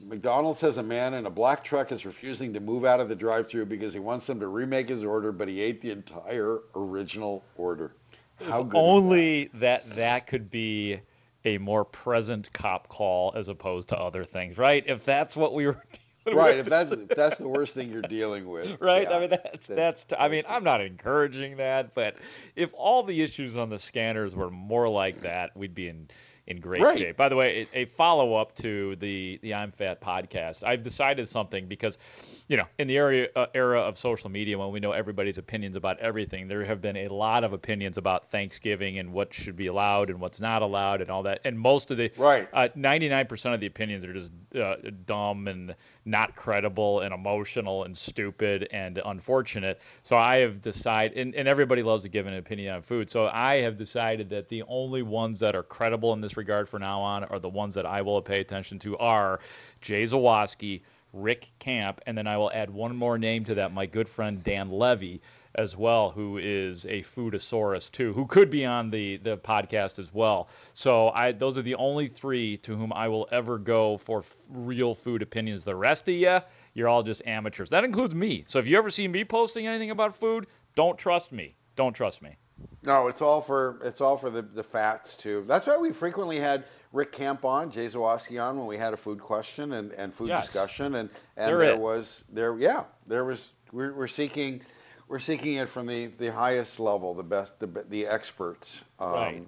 McDonald's 0.00 0.58
says 0.60 0.78
a 0.78 0.82
man 0.82 1.14
in 1.14 1.26
a 1.26 1.30
black 1.30 1.64
truck 1.64 1.90
is 1.92 2.04
refusing 2.06 2.52
to 2.54 2.60
move 2.60 2.84
out 2.84 3.00
of 3.00 3.08
the 3.08 3.14
drive-through 3.16 3.66
because 3.66 3.92
he 3.92 4.00
wants 4.00 4.26
them 4.26 4.40
to 4.40 4.46
remake 4.46 4.88
his 4.88 5.04
order, 5.04 5.32
but 5.32 5.48
he 5.48 5.60
ate 5.60 5.80
the 5.80 5.90
entire 5.90 6.60
original 6.74 7.44
order. 7.56 7.94
How 8.36 8.62
If 8.62 8.68
good? 8.68 8.78
only 8.78 9.50
that 9.54 9.90
that 9.96 10.26
could 10.26 10.50
be 10.50 11.00
a 11.44 11.58
more 11.58 11.84
present 11.84 12.52
cop 12.52 12.88
call 12.88 13.32
as 13.36 13.48
opposed 13.48 13.88
to 13.88 13.98
other 13.98 14.24
things, 14.24 14.58
right? 14.58 14.84
If 14.86 15.04
that's 15.04 15.36
what 15.36 15.54
we 15.54 15.66
were 15.66 15.72
dealing 16.24 16.38
with. 16.38 16.38
right. 16.38 16.56
If 16.58 16.66
that's 16.66 16.90
if 16.92 17.14
that's 17.14 17.38
the 17.38 17.48
worst 17.48 17.74
thing 17.74 17.90
you're 17.90 18.02
dealing 18.02 18.48
with, 18.48 18.76
right? 18.80 19.08
yeah. 19.08 19.16
I 19.16 19.20
mean, 19.20 19.30
that's 19.30 19.66
that's. 19.66 20.04
T- 20.04 20.16
I 20.18 20.28
mean, 20.28 20.44
I'm 20.48 20.64
not 20.64 20.80
encouraging 20.80 21.56
that, 21.58 21.94
but 21.94 22.16
if 22.56 22.70
all 22.74 23.02
the 23.02 23.22
issues 23.22 23.56
on 23.56 23.68
the 23.70 23.78
scanners 23.78 24.34
were 24.34 24.50
more 24.50 24.88
like 24.88 25.20
that, 25.22 25.56
we'd 25.56 25.74
be 25.74 25.88
in 25.88 26.08
in 26.46 26.60
great 26.60 26.82
Right. 26.82 26.98
shape. 26.98 27.16
By 27.16 27.28
the 27.28 27.36
way, 27.36 27.66
a, 27.72 27.80
a 27.80 27.84
follow 27.86 28.34
up 28.34 28.54
to 28.56 28.96
the 28.96 29.38
the 29.42 29.54
I'm 29.54 29.70
Fat 29.72 30.00
podcast, 30.00 30.62
I've 30.62 30.82
decided 30.82 31.28
something 31.28 31.66
because, 31.66 31.98
you 32.46 32.58
know, 32.58 32.66
in 32.78 32.86
the 32.86 32.96
area 32.96 33.28
uh, 33.36 33.46
era 33.54 33.80
of 33.80 33.96
social 33.96 34.28
media, 34.28 34.58
when 34.58 34.70
we 34.70 34.78
know 34.78 34.92
everybody's 34.92 35.38
opinions 35.38 35.76
about 35.76 35.98
everything, 35.98 36.46
there 36.46 36.62
have 36.62 36.82
been 36.82 36.96
a 36.98 37.08
lot 37.08 37.42
of 37.42 37.54
opinions 37.54 37.96
about 37.96 38.30
Thanksgiving 38.30 38.98
and 38.98 39.10
what 39.12 39.32
should 39.32 39.56
be 39.56 39.68
allowed 39.68 40.10
and 40.10 40.20
what's 40.20 40.40
not 40.40 40.60
allowed 40.60 41.00
and 41.00 41.10
all 41.10 41.22
that. 41.22 41.40
And 41.44 41.58
most 41.58 41.90
of 41.90 41.96
the 41.96 42.12
right, 42.18 42.46
uh, 42.52 42.68
99% 42.76 43.54
of 43.54 43.60
the 43.60 43.66
opinions 43.66 44.04
are 44.04 44.12
just 44.12 44.30
uh, 44.60 44.76
dumb 45.06 45.48
and 45.48 45.74
not 46.04 46.36
credible 46.36 47.00
and 47.00 47.14
emotional 47.14 47.84
and 47.84 47.96
stupid 47.96 48.68
and 48.72 49.00
unfortunate. 49.06 49.80
So 50.02 50.18
I 50.18 50.36
have 50.36 50.60
decided, 50.60 51.16
and, 51.16 51.34
and 51.34 51.48
everybody 51.48 51.82
loves 51.82 52.02
to 52.02 52.10
give 52.10 52.26
an 52.26 52.34
opinion 52.34 52.74
on 52.74 52.82
food. 52.82 53.08
So 53.08 53.28
I 53.28 53.62
have 53.62 53.78
decided 53.78 54.28
that 54.30 54.50
the 54.50 54.64
only 54.68 55.00
ones 55.00 55.40
that 55.40 55.56
are 55.56 55.62
credible 55.62 56.12
in 56.12 56.20
this 56.20 56.36
regard 56.36 56.68
for 56.68 56.78
now 56.78 57.00
on 57.00 57.24
are 57.24 57.38
the 57.38 57.48
ones 57.48 57.74
that 57.74 57.86
I 57.86 58.02
will 58.02 58.20
pay 58.20 58.40
attention 58.40 58.78
to 58.80 58.98
are 58.98 59.40
Jay 59.80 60.04
Zawaski, 60.04 60.82
Rick 61.14 61.50
Camp, 61.58 62.00
and 62.06 62.18
then 62.18 62.26
I 62.26 62.36
will 62.36 62.50
add 62.52 62.70
one 62.70 62.96
more 62.96 63.16
name 63.18 63.44
to 63.44 63.54
that, 63.54 63.72
my 63.72 63.86
good 63.86 64.08
friend 64.08 64.42
Dan 64.42 64.70
Levy 64.70 65.22
as 65.54 65.76
well, 65.76 66.10
who 66.10 66.38
is 66.38 66.84
a 66.86 67.02
foodosaurus 67.02 67.90
too, 67.90 68.12
who 68.12 68.26
could 68.26 68.50
be 68.50 68.66
on 68.66 68.90
the 68.90 69.18
the 69.18 69.38
podcast 69.38 69.98
as 69.98 70.12
well. 70.12 70.48
So 70.74 71.10
I 71.10 71.32
those 71.32 71.56
are 71.56 71.62
the 71.62 71.76
only 71.76 72.08
three 72.08 72.56
to 72.58 72.76
whom 72.76 72.92
I 72.92 73.08
will 73.08 73.28
ever 73.30 73.58
go 73.58 73.98
for 73.98 74.18
f- 74.18 74.34
real 74.50 74.94
food 74.94 75.22
opinions. 75.22 75.64
The 75.64 75.76
rest 75.76 76.08
of 76.08 76.14
you, 76.14 76.40
you're 76.74 76.88
all 76.88 77.02
just 77.02 77.22
amateurs. 77.26 77.70
That 77.70 77.84
includes 77.84 78.14
me. 78.14 78.44
So 78.48 78.58
if 78.58 78.66
you 78.66 78.76
ever 78.76 78.90
see 78.90 79.06
me 79.06 79.24
posting 79.24 79.66
anything 79.66 79.90
about 79.90 80.16
food, 80.16 80.46
don't 80.74 80.98
trust 80.98 81.30
me. 81.30 81.54
Don't 81.76 81.94
trust 81.94 82.20
me. 82.20 82.36
No, 82.82 83.08
it's 83.08 83.22
all 83.22 83.40
for 83.40 83.78
it's 83.82 84.00
all 84.00 84.16
for 84.16 84.30
the, 84.30 84.42
the 84.42 84.62
fats 84.62 85.16
too. 85.16 85.44
That's 85.46 85.66
why 85.66 85.78
we 85.78 85.92
frequently 85.92 86.38
had 86.38 86.64
Rick 86.94 87.12
Camp 87.12 87.44
on, 87.44 87.70
Jay 87.72 87.86
Zawaski 87.86 88.42
on 88.42 88.56
when 88.56 88.66
we 88.68 88.78
had 88.78 88.94
a 88.94 88.96
food 88.96 89.18
question 89.20 89.72
and, 89.72 89.92
and 89.92 90.14
food 90.14 90.28
Yes. 90.28 90.46
discussion, 90.46 90.94
and 90.94 91.10
and 91.36 91.48
They're 91.48 91.60
there 91.60 91.74
it. 91.74 91.80
was 91.80 92.22
there 92.32 92.56
yeah 92.58 92.84
there 93.06 93.24
was 93.24 93.50
we're, 93.72 93.92
we're 93.92 94.06
seeking 94.06 94.62
we're 95.08 95.18
seeking 95.18 95.54
it 95.54 95.68
from 95.68 95.86
the, 95.86 96.06
the 96.06 96.32
highest 96.32 96.80
level, 96.80 97.14
the 97.14 97.22
best 97.24 97.58
the 97.58 97.66
the 97.90 98.06
experts, 98.06 98.80
um, 99.00 99.10
Right. 99.10 99.42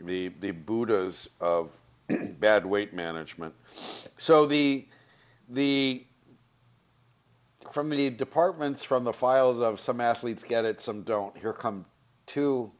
the 0.00 0.28
the 0.40 0.50
Buddhas 0.52 1.28
of 1.40 1.70
bad 2.40 2.64
weight 2.66 2.94
management. 2.94 3.54
So 4.16 4.46
the 4.46 4.86
the 5.50 6.02
from 7.70 7.90
the 7.90 8.10
departments 8.10 8.84
from 8.84 9.04
the 9.04 9.12
files 9.12 9.60
of 9.60 9.80
some 9.80 10.00
athletes 10.00 10.44
get 10.44 10.64
it, 10.64 10.80
some 10.80 11.02
don't. 11.02 11.36
Here 11.36 11.52
come 11.52 11.84
two 12.26 12.72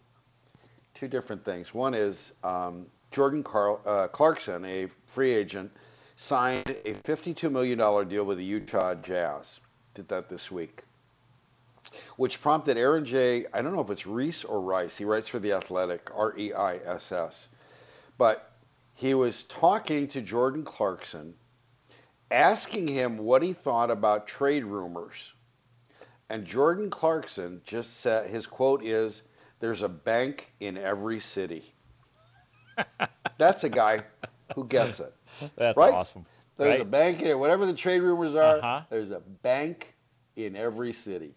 two 0.94 1.08
different 1.08 1.44
things. 1.44 1.74
One 1.74 1.94
is 1.94 2.32
um, 2.42 2.86
Jordan 3.16 3.42
Carl, 3.42 3.80
uh, 3.86 4.08
Clarkson, 4.08 4.62
a 4.66 4.88
free 5.06 5.32
agent, 5.32 5.72
signed 6.16 6.68
a 6.84 6.92
$52 6.92 7.50
million 7.50 7.78
deal 8.08 8.24
with 8.24 8.36
the 8.36 8.44
Utah 8.44 8.94
Jazz. 8.94 9.58
Did 9.94 10.06
that 10.08 10.28
this 10.28 10.50
week, 10.50 10.84
which 12.18 12.42
prompted 12.42 12.76
Aaron 12.76 13.06
J. 13.06 13.46
I 13.54 13.62
don't 13.62 13.74
know 13.74 13.80
if 13.80 13.88
it's 13.88 14.06
Reese 14.06 14.44
or 14.44 14.60
Rice. 14.60 14.98
He 14.98 15.06
writes 15.06 15.28
for 15.28 15.38
the 15.38 15.52
Athletic, 15.52 16.10
R 16.14 16.36
E 16.36 16.52
I 16.52 16.76
S 16.76 17.10
S, 17.10 17.48
but 18.18 18.52
he 18.92 19.14
was 19.14 19.44
talking 19.44 20.08
to 20.08 20.20
Jordan 20.20 20.62
Clarkson, 20.62 21.32
asking 22.30 22.86
him 22.86 23.16
what 23.16 23.42
he 23.42 23.54
thought 23.54 23.90
about 23.90 24.28
trade 24.28 24.66
rumors. 24.66 25.32
And 26.28 26.44
Jordan 26.44 26.90
Clarkson 26.90 27.62
just 27.64 27.98
said 27.98 28.28
his 28.28 28.46
quote 28.46 28.84
is, 28.84 29.22
"There's 29.60 29.80
a 29.80 29.88
bank 29.88 30.52
in 30.60 30.76
every 30.76 31.20
city." 31.20 31.72
That's 33.38 33.64
a 33.64 33.68
guy 33.68 34.02
who 34.54 34.66
gets 34.66 35.00
it. 35.00 35.14
That's 35.56 35.76
right? 35.76 35.92
awesome. 35.92 36.24
There's 36.56 36.78
right? 36.78 36.80
a 36.80 36.84
bank 36.84 37.22
in 37.22 37.38
whatever 37.38 37.66
the 37.66 37.74
trade 37.74 38.00
rumors 38.00 38.34
are. 38.34 38.56
Uh-huh. 38.56 38.80
There's 38.88 39.10
a 39.10 39.20
bank 39.20 39.94
in 40.36 40.56
every 40.56 40.92
city. 40.92 41.34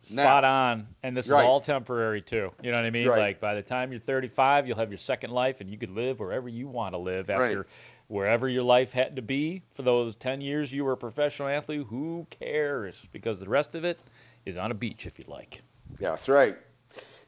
Spot 0.00 0.44
on. 0.44 0.86
And 1.02 1.16
this 1.16 1.28
Right. 1.28 1.42
is 1.42 1.46
all 1.46 1.60
temporary 1.60 2.20
too. 2.20 2.52
You 2.62 2.70
know 2.70 2.76
what 2.76 2.86
I 2.86 2.90
mean? 2.90 3.08
Right. 3.08 3.18
Like 3.18 3.40
by 3.40 3.54
the 3.54 3.62
time 3.62 3.90
you're 3.90 4.00
35, 4.00 4.68
you'll 4.68 4.76
have 4.76 4.90
your 4.90 4.98
second 4.98 5.30
life 5.30 5.60
and 5.60 5.70
you 5.70 5.78
could 5.78 5.90
live 5.90 6.20
wherever 6.20 6.48
you 6.48 6.68
want 6.68 6.94
to 6.94 6.98
live 6.98 7.30
after 7.30 7.66
wherever 8.08 8.48
your 8.48 8.62
life 8.62 8.92
had 8.92 9.16
to 9.16 9.22
be 9.22 9.62
for 9.74 9.82
those 9.82 10.14
10 10.14 10.40
years 10.40 10.72
you 10.72 10.84
were 10.84 10.92
a 10.92 10.96
professional 10.96 11.48
athlete, 11.48 11.86
who 11.88 12.24
cares? 12.30 13.02
Because 13.10 13.40
the 13.40 13.48
rest 13.48 13.74
of 13.74 13.84
it 13.84 13.98
is 14.44 14.56
on 14.56 14.70
a 14.70 14.74
beach 14.74 15.06
if 15.06 15.18
you 15.18 15.24
like. 15.26 15.60
Yeah, 15.98 16.10
that's 16.10 16.28
right. 16.28 16.56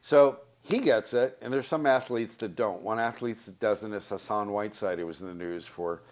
So 0.01 0.39
he 0.69 0.77
gets 0.77 1.15
it, 1.15 1.35
and 1.41 1.51
there's 1.51 1.67
some 1.67 1.87
athletes 1.87 2.35
that 2.37 2.55
don't. 2.55 2.83
One 2.83 2.99
athlete 2.99 3.39
that 3.47 3.59
doesn't 3.59 3.91
is 3.91 4.07
Hassan 4.07 4.51
Whiteside, 4.51 4.99
who 4.99 5.07
was 5.07 5.19
in 5.19 5.27
the 5.27 5.33
news 5.33 5.65
for 5.65 6.03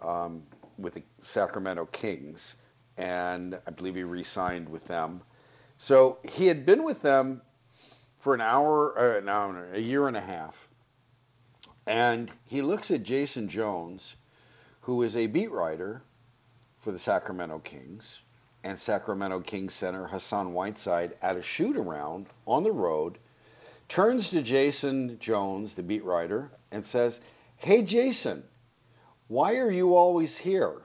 um, 0.00 0.42
with 0.78 0.94
the 0.94 1.02
Sacramento 1.22 1.84
Kings, 1.92 2.54
and 2.96 3.58
I 3.66 3.70
believe 3.70 3.94
he 3.94 4.04
re-signed 4.04 4.70
with 4.70 4.86
them. 4.86 5.20
So 5.76 6.16
he 6.24 6.46
had 6.46 6.64
been 6.64 6.82
with 6.82 7.02
them 7.02 7.42
for 8.18 8.32
an 8.32 8.40
hour, 8.40 8.98
uh, 8.98 9.18
an 9.18 9.28
hour, 9.28 9.68
a 9.74 9.78
year 9.78 10.08
and 10.08 10.16
a 10.16 10.20
half, 10.22 10.66
and 11.86 12.30
he 12.46 12.62
looks 12.62 12.90
at 12.90 13.02
Jason 13.02 13.50
Jones, 13.50 14.16
who 14.80 15.02
is 15.02 15.18
a 15.18 15.26
beat 15.26 15.52
writer 15.52 16.02
for 16.80 16.90
the 16.90 16.98
Sacramento 16.98 17.58
Kings, 17.58 18.20
and 18.64 18.78
Sacramento 18.78 19.40
Kings 19.40 19.74
center 19.74 20.06
Hassan 20.06 20.54
Whiteside 20.54 21.12
at 21.20 21.36
a 21.36 21.42
shoot 21.42 21.76
around 21.76 22.28
on 22.46 22.62
the 22.62 22.72
road, 22.72 23.18
turns 23.88 24.30
to 24.30 24.42
Jason 24.42 25.18
Jones, 25.18 25.74
the 25.74 25.82
beat 25.82 26.04
writer, 26.04 26.50
and 26.70 26.84
says, 26.84 27.20
Hey, 27.56 27.82
Jason, 27.82 28.42
why 29.28 29.56
are 29.56 29.70
you 29.70 29.96
always 29.96 30.36
here? 30.36 30.82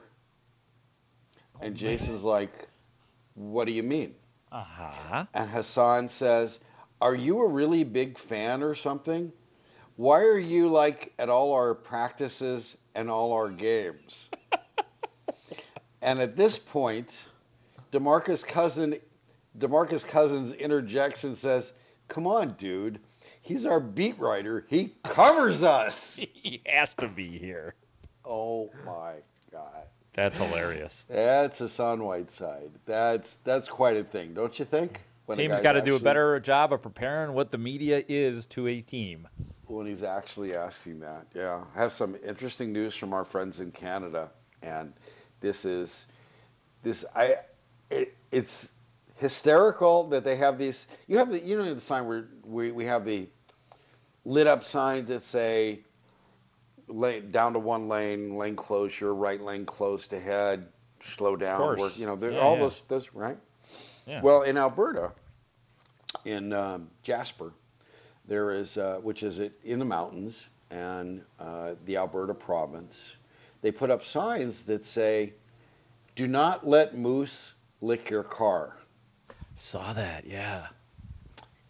And 1.60 1.76
Jason's 1.76 2.24
like, 2.24 2.68
What 3.34 3.66
do 3.66 3.72
you 3.72 3.82
mean? 3.82 4.14
Uh 4.50 4.64
huh. 4.64 5.26
And 5.34 5.48
Hassan 5.48 6.08
says, 6.08 6.58
Are 7.00 7.14
you 7.14 7.40
a 7.40 7.48
really 7.48 7.84
big 7.84 8.18
fan 8.18 8.62
or 8.62 8.74
something? 8.74 9.32
Why 9.96 10.20
are 10.22 10.38
you 10.38 10.68
like 10.68 11.12
at 11.18 11.28
all 11.28 11.52
our 11.52 11.74
practices 11.74 12.76
and 12.94 13.10
all 13.10 13.32
our 13.32 13.50
games? 13.50 14.26
and 16.02 16.18
at 16.18 16.36
this 16.36 16.58
point, 16.58 17.22
DeMarcus 17.92 18.46
Cousin 18.46 18.96
DeMarcus 19.58 20.06
Cousins 20.06 20.54
interjects 20.54 21.24
and 21.24 21.36
says, 21.36 21.72
"Come 22.12 22.26
on, 22.26 22.52
dude. 22.54 23.00
He's 23.40 23.66
our 23.66 23.80
beat 23.80 24.18
writer. 24.18 24.66
He 24.68 24.94
covers 25.02 25.62
us." 25.62 26.16
he 26.32 26.60
has 26.66 26.94
to 26.94 27.08
be 27.08 27.38
here. 27.38 27.74
Oh 28.24 28.70
my 28.84 29.14
god. 29.50 29.86
That's 30.14 30.36
hilarious. 30.36 31.06
That's 31.08 31.58
Hassan 31.58 32.04
Whiteside. 32.04 32.70
That's 32.84 33.34
that's 33.44 33.68
quite 33.68 33.96
a 33.96 34.04
thing, 34.04 34.34
don't 34.34 34.58
you 34.58 34.66
think? 34.66 35.00
When 35.24 35.38
a 35.38 35.42
Team's 35.42 35.60
got 35.60 35.72
to 35.72 35.82
do 35.82 35.96
a 35.96 36.00
better 36.00 36.38
job 36.40 36.72
of 36.72 36.82
preparing 36.82 37.32
what 37.32 37.50
the 37.50 37.58
media 37.58 38.02
is 38.08 38.46
to 38.48 38.66
a 38.68 38.80
team. 38.82 39.26
when 39.66 39.86
he's 39.86 40.02
actually 40.02 40.54
asking 40.54 41.00
that. 41.00 41.26
Yeah, 41.34 41.62
I 41.74 41.78
have 41.78 41.92
some 41.92 42.16
interesting 42.26 42.72
news 42.72 42.94
from 42.94 43.14
our 43.14 43.24
friends 43.24 43.60
in 43.60 43.70
Canada, 43.70 44.30
and 44.62 44.92
this 45.40 45.64
is 45.64 46.06
this 46.82 47.04
I 47.16 47.36
it, 47.90 48.14
it's 48.30 48.70
hysterical 49.22 50.08
that 50.08 50.24
they 50.24 50.36
have 50.36 50.58
these. 50.58 50.88
You 51.06 51.18
have 51.18 51.30
the 51.30 51.40
you 51.40 51.56
know 51.56 51.72
the 51.74 51.80
sign 51.80 52.06
where 52.06 52.26
we 52.44 52.72
we 52.72 52.84
have 52.86 53.04
the 53.06 53.28
lit 54.24 54.46
up 54.48 54.64
signs 54.64 55.08
that 55.08 55.24
say 55.24 55.80
lane 56.88 57.30
down 57.30 57.52
to 57.54 57.58
one 57.60 57.88
lane, 57.88 58.36
lane 58.36 58.56
closure, 58.56 59.14
right 59.14 59.40
lane 59.40 59.64
closed 59.64 60.12
ahead, 60.12 60.66
slow 61.16 61.36
down, 61.36 61.60
course. 61.60 61.80
work. 61.80 61.98
You 61.98 62.06
know, 62.06 62.18
Yeah, 62.20 62.38
all 62.40 62.56
yeah. 62.56 62.62
those 62.62 62.82
those 62.88 63.14
right. 63.14 63.38
Yeah. 64.06 64.20
Well, 64.22 64.42
in 64.42 64.56
Alberta, 64.58 65.12
in 66.24 66.52
um, 66.52 66.90
Jasper, 67.04 67.52
there 68.26 68.52
is, 68.52 68.76
uh, 68.76 68.98
which 69.02 69.22
is 69.22 69.38
it- 69.38 69.58
in 69.64 69.78
the 69.78 69.84
mountains 69.84 70.48
and 70.70 71.22
uh, 71.38 71.74
the 71.86 71.96
Alberta 71.96 72.34
province, 72.34 73.14
they 73.62 73.70
put 73.70 73.90
up 73.90 74.04
signs 74.04 74.64
that 74.64 74.84
say, 74.84 75.34
"Do 76.16 76.26
not 76.26 76.66
let 76.66 76.96
moose 76.96 77.54
lick 77.80 78.10
your 78.10 78.24
car." 78.24 78.76
Saw 79.54 79.92
that, 79.92 80.26
yeah. 80.26 80.66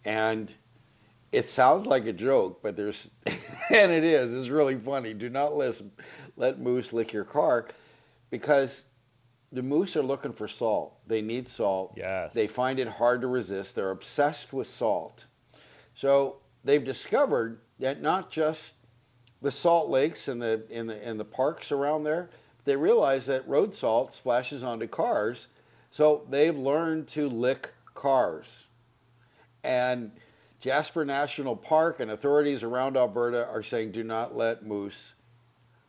And 0.05 0.53
it 1.31 1.49
sounds 1.49 1.87
like 1.87 2.05
a 2.05 2.13
joke, 2.13 2.61
but 2.61 2.75
there's, 2.75 3.09
and 3.25 3.91
it 3.91 4.03
is. 4.03 4.35
It's 4.35 4.49
really 4.49 4.75
funny. 4.77 5.13
Do 5.13 5.29
not 5.29 5.55
let 5.55 5.81
let 6.37 6.59
moose 6.59 6.93
lick 6.93 7.13
your 7.13 7.23
car, 7.23 7.67
because 8.29 8.83
the 9.51 9.63
moose 9.63 9.95
are 9.95 10.01
looking 10.01 10.33
for 10.33 10.47
salt. 10.47 10.97
They 11.07 11.21
need 11.21 11.47
salt. 11.47 11.93
Yes. 11.95 12.33
They 12.33 12.47
find 12.47 12.79
it 12.79 12.87
hard 12.87 13.21
to 13.21 13.27
resist. 13.27 13.75
They're 13.75 13.91
obsessed 13.91 14.51
with 14.53 14.67
salt. 14.67 15.25
So 15.95 16.37
they've 16.63 16.83
discovered 16.83 17.59
that 17.79 18.01
not 18.01 18.31
just 18.31 18.73
the 19.41 19.51
salt 19.51 19.89
lakes 19.89 20.27
and 20.27 20.41
the 20.41 20.63
in 20.69 20.87
the 20.87 21.09
in 21.09 21.17
the 21.17 21.25
parks 21.25 21.71
around 21.71 22.03
there, 22.03 22.29
they 22.65 22.75
realize 22.75 23.25
that 23.27 23.47
road 23.47 23.73
salt 23.75 24.13
splashes 24.13 24.63
onto 24.63 24.87
cars. 24.87 25.47
So 25.91 26.25
they've 26.29 26.57
learned 26.57 27.07
to 27.09 27.29
lick 27.29 27.69
cars. 27.93 28.65
And 29.63 30.11
Jasper 30.59 31.05
National 31.05 31.55
Park 31.55 31.99
and 31.99 32.11
authorities 32.11 32.63
around 32.63 32.97
Alberta 32.97 33.47
are 33.47 33.63
saying 33.63 33.91
do 33.91 34.03
not 34.03 34.35
let 34.35 34.65
moose 34.65 35.13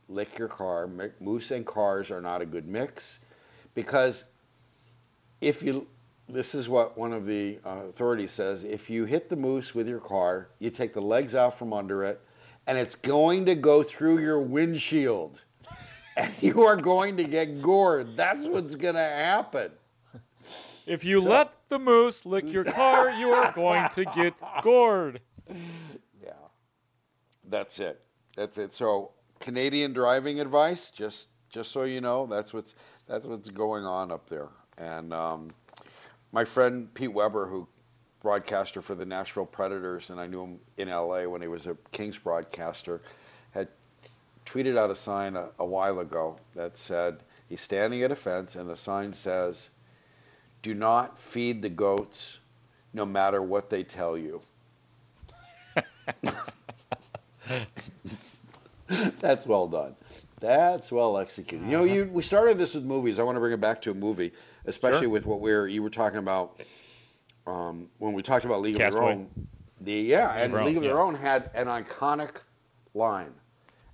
lick 0.09 0.39
your 0.39 0.49
car. 0.49 0.89
Moose 1.21 1.51
and 1.51 1.65
cars 1.65 2.11
are 2.11 2.21
not 2.21 2.43
a 2.43 2.47
good 2.47 2.67
mix 2.67 3.21
because 3.75 4.25
if 5.41 5.63
you 5.63 5.87
this 6.29 6.55
is 6.55 6.69
what 6.69 6.97
one 6.97 7.13
of 7.13 7.27
the 7.27 7.59
uh, 7.67 7.83
authorities 7.89 8.33
says 8.33 8.65
if 8.65 8.89
you 8.89 9.05
hit 9.05 9.29
the 9.29 9.37
moose 9.37 9.75
with 9.75 9.87
your 9.87 10.01
car 10.01 10.49
you 10.59 10.71
take 10.71 10.95
the 10.95 11.01
legs 11.01 11.35
out 11.35 11.59
from 11.59 11.73
under 11.73 12.03
it 12.03 12.21
and 12.67 12.79
it's 12.79 12.95
going 12.95 13.45
to 13.45 13.55
go 13.55 13.83
through 13.83 14.19
your 14.19 14.41
windshield 14.41 15.43
and 16.17 16.33
you 16.41 16.63
are 16.63 16.77
going 16.77 17.17
to 17.17 17.25
get 17.25 17.61
gored 17.61 18.17
that's 18.17 18.47
what's 18.47 18.75
going 18.75 18.95
to 18.95 19.01
happen 19.01 19.71
If 20.87 21.05
you 21.05 21.20
So- 21.20 21.30
let 21.30 21.53
the 21.68 21.78
moose 21.78 22.24
lick 22.26 22.45
your 22.53 22.64
car, 22.64 23.11
you 23.11 23.32
are 23.32 23.53
going 23.53 23.89
to 23.91 24.05
get 24.05 24.35
gored. 24.62 25.20
yeah. 26.22 26.32
That's 27.49 27.78
it. 27.78 28.01
That's 28.37 28.59
it. 28.59 28.74
So 28.74 29.12
canadian 29.41 29.93
driving 29.93 30.41
advice 30.41 30.91
just 30.91 31.28
just 31.51 31.70
so 31.70 31.82
you 31.85 32.01
know 32.01 32.26
that's 32.26 32.55
what's 32.55 32.74
that's 33.07 33.26
what's 33.26 33.51
going 33.51 33.85
on 33.85 34.11
up 34.11 34.28
there. 34.28 34.49
And 34.78 35.12
um, 35.12 35.51
my 36.32 36.45
friend 36.45 36.93
pete 36.95 37.12
weber 37.12 37.47
who 37.47 37.68
broadcaster 38.20 38.80
for 38.80 38.95
the 38.95 39.05
nashville 39.05 39.45
predators 39.45 40.09
and 40.09 40.18
i 40.18 40.26
knew 40.26 40.43
him 40.43 40.59
in 40.78 40.89
la 40.89 41.22
when 41.24 41.43
he 41.43 41.47
was 41.47 41.66
a 41.66 41.76
kings 41.93 42.16
broadcaster 42.16 43.03
had 43.51 43.68
tweeted 44.47 44.78
out 44.78 44.91
a 44.91 44.95
sign 44.95 45.37
a, 45.37 45.51
a 45.59 45.64
while 45.64 45.99
ago 46.01 46.39
that 46.55 46.74
said 46.78 47.18
he's 47.51 47.61
standing 47.61 48.03
at 48.03 48.11
a 48.11 48.16
fence 48.16 48.57
and 48.57 48.66
the 48.68 48.74
sign 48.76 49.12
says 49.12 49.68
do 50.65 50.75
not 50.75 51.17
feed 51.19 51.61
the 51.62 51.69
goats 51.69 52.39
no 52.95 53.05
matter 53.05 53.41
what 53.43 53.69
they 53.71 53.83
tell 53.85 54.17
you 54.19 54.41
That's 59.21 59.47
well 59.47 59.67
done. 59.67 59.95
That's 60.41 60.93
well 60.93 61.19
executed. 61.19 61.65
You 61.67 61.73
know, 61.73 61.85
you 61.85 62.11
we 62.12 62.23
started 62.23 62.59
this 62.59 62.75
with 62.75 62.85
movies. 62.85 63.19
I 63.19 63.23
want 63.23 63.37
to 63.37 63.41
bring 63.41 63.53
it 63.53 63.61
back 63.61 63.81
to 63.83 63.91
a 63.91 63.95
movie, 63.95 64.33
especially 64.67 65.01
Sure. 65.03 65.09
with 65.11 65.27
what 65.27 65.41
we're 65.41 65.67
you 65.67 65.83
were 65.83 65.91
talking 65.91 66.19
about 66.19 66.61
um, 67.47 67.89
when 67.99 68.12
we 68.12 68.23
talked 68.23 68.45
about 68.45 68.61
League 68.61 68.75
of 68.75 68.81
Castaway. 68.81 69.05
Their 69.07 69.15
Own. 69.15 69.29
The 69.81 69.93
yeah, 69.93 70.35
and 70.35 70.53
Their 70.53 70.65
League 70.65 70.77
of 70.77 70.83
Their 70.83 70.95
yeah. 70.95 71.01
Own 71.01 71.15
had 71.15 71.51
an 71.55 71.67
iconic 71.67 72.37
line, 72.95 73.33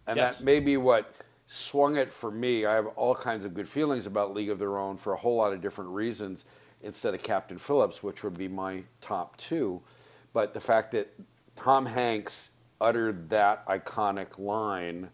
and 0.06 0.16
Yes. 0.16 0.36
that 0.36 0.44
may 0.44 0.60
be 0.60 0.76
what 0.76 1.14
swung 1.46 1.96
it 1.96 2.12
for 2.12 2.30
me. 2.30 2.66
I 2.66 2.74
have 2.74 2.86
all 2.96 3.14
kinds 3.14 3.44
of 3.44 3.54
good 3.54 3.68
feelings 3.68 4.06
about 4.06 4.34
League 4.34 4.50
of 4.50 4.58
Their 4.58 4.78
Own 4.78 4.96
for 4.96 5.12
a 5.12 5.16
whole 5.16 5.36
lot 5.36 5.52
of 5.52 5.60
different 5.60 5.90
reasons 5.90 6.44
instead 6.82 7.14
of 7.14 7.22
Captain 7.22 7.58
Phillips, 7.58 8.02
which 8.02 8.22
would 8.24 8.36
be 8.36 8.48
my 8.48 8.82
top 9.00 9.36
two. 9.36 9.80
But 10.32 10.54
the 10.54 10.60
fact 10.60 10.92
that 10.92 11.12
Tom 11.56 11.84
Hanks 11.84 12.48
uttered 12.80 13.28
that 13.30 13.66
iconic 13.66 14.38
line 14.38 15.10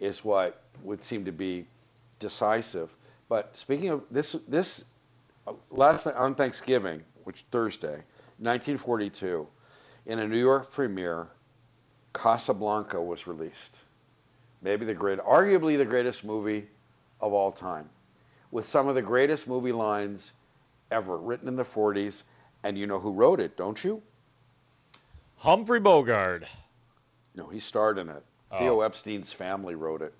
is 0.00 0.24
what 0.24 0.62
would 0.82 1.04
seem 1.04 1.24
to 1.24 1.32
be 1.32 1.66
decisive. 2.18 2.90
But 3.28 3.56
speaking 3.56 3.90
of 3.90 4.02
this, 4.10 4.32
this 4.48 4.84
uh, 5.46 5.52
last 5.70 6.06
night 6.06 6.16
on 6.16 6.34
Thanksgiving, 6.34 7.02
which 7.24 7.44
Thursday, 7.50 8.02
1942, 8.38 9.46
in 10.06 10.18
a 10.18 10.26
New 10.26 10.38
York 10.38 10.70
premiere, 10.70 11.28
Casablanca 12.14 13.00
was 13.00 13.26
released. 13.26 13.82
Maybe 14.62 14.84
the 14.84 14.94
great, 14.94 15.18
arguably 15.18 15.76
the 15.76 15.84
greatest 15.84 16.24
movie 16.24 16.66
of 17.20 17.32
all 17.32 17.52
time, 17.52 17.88
with 18.50 18.66
some 18.66 18.88
of 18.88 18.94
the 18.94 19.02
greatest 19.02 19.48
movie 19.48 19.72
lines 19.72 20.32
ever 20.92 21.16
written 21.16 21.48
in 21.48 21.56
the 21.56 21.64
40s. 21.64 22.22
And 22.62 22.78
you 22.78 22.86
know 22.86 23.00
who 23.00 23.10
wrote 23.10 23.40
it, 23.40 23.56
don't 23.56 23.82
you? 23.82 24.02
Humphrey 25.36 25.80
Bogart. 25.80 26.44
No, 27.34 27.48
he 27.48 27.58
starred 27.58 27.98
in 27.98 28.08
it. 28.08 28.22
Oh. 28.52 28.58
Theo 28.58 28.80
Epstein's 28.82 29.32
family 29.32 29.74
wrote 29.74 30.02
it. 30.02 30.14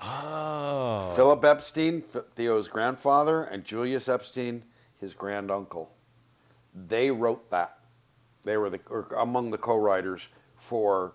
Oh. 0.00 1.12
Philip 1.16 1.44
Epstein, 1.44 2.02
Theo's 2.36 2.68
grandfather, 2.68 3.44
and 3.44 3.64
Julius 3.64 4.08
Epstein, 4.08 4.62
his 5.00 5.14
granduncle. 5.14 5.90
They 6.86 7.10
wrote 7.10 7.50
that. 7.50 7.78
They 8.42 8.56
were 8.56 8.70
the, 8.70 8.80
among 9.16 9.50
the 9.50 9.58
co-writers 9.58 10.28
for 10.58 11.14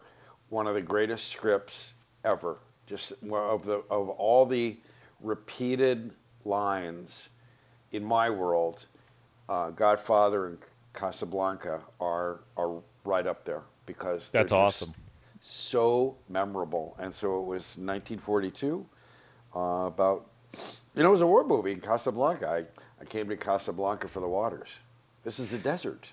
one 0.49 0.67
of 0.67 0.73
the 0.73 0.81
greatest 0.81 1.27
scripts 1.27 1.93
ever 2.23 2.57
Just 2.87 3.13
of 3.31 3.65
the 3.65 3.83
of 3.89 4.09
all 4.09 4.45
the 4.45 4.77
repeated 5.21 6.11
lines 6.43 7.29
in 7.91 8.03
my 8.03 8.29
world, 8.29 8.85
uh, 9.47 9.71
Godfather 9.71 10.47
and 10.47 10.57
Casablanca 10.93 11.81
are 11.99 12.41
are 12.57 12.81
right 13.05 13.25
up 13.25 13.45
there 13.45 13.63
because 13.85 14.29
that's 14.29 14.51
awesome. 14.51 14.93
So 15.41 16.17
memorable, 16.27 16.95
and 16.99 17.13
so 17.13 17.39
it 17.39 17.45
was 17.45 17.77
1942. 17.77 18.85
Uh, 19.55 19.59
about 19.87 20.27
you 20.95 21.03
know, 21.03 21.09
it 21.09 21.11
was 21.11 21.21
a 21.21 21.27
war 21.27 21.45
movie 21.45 21.71
in 21.71 21.81
Casablanca. 21.81 22.47
I, 22.47 23.01
I 23.01 23.05
came 23.05 23.29
to 23.29 23.37
Casablanca 23.37 24.07
for 24.07 24.19
the 24.19 24.27
waters. 24.27 24.69
This 25.23 25.39
is 25.39 25.53
a 25.53 25.57
desert. 25.57 26.11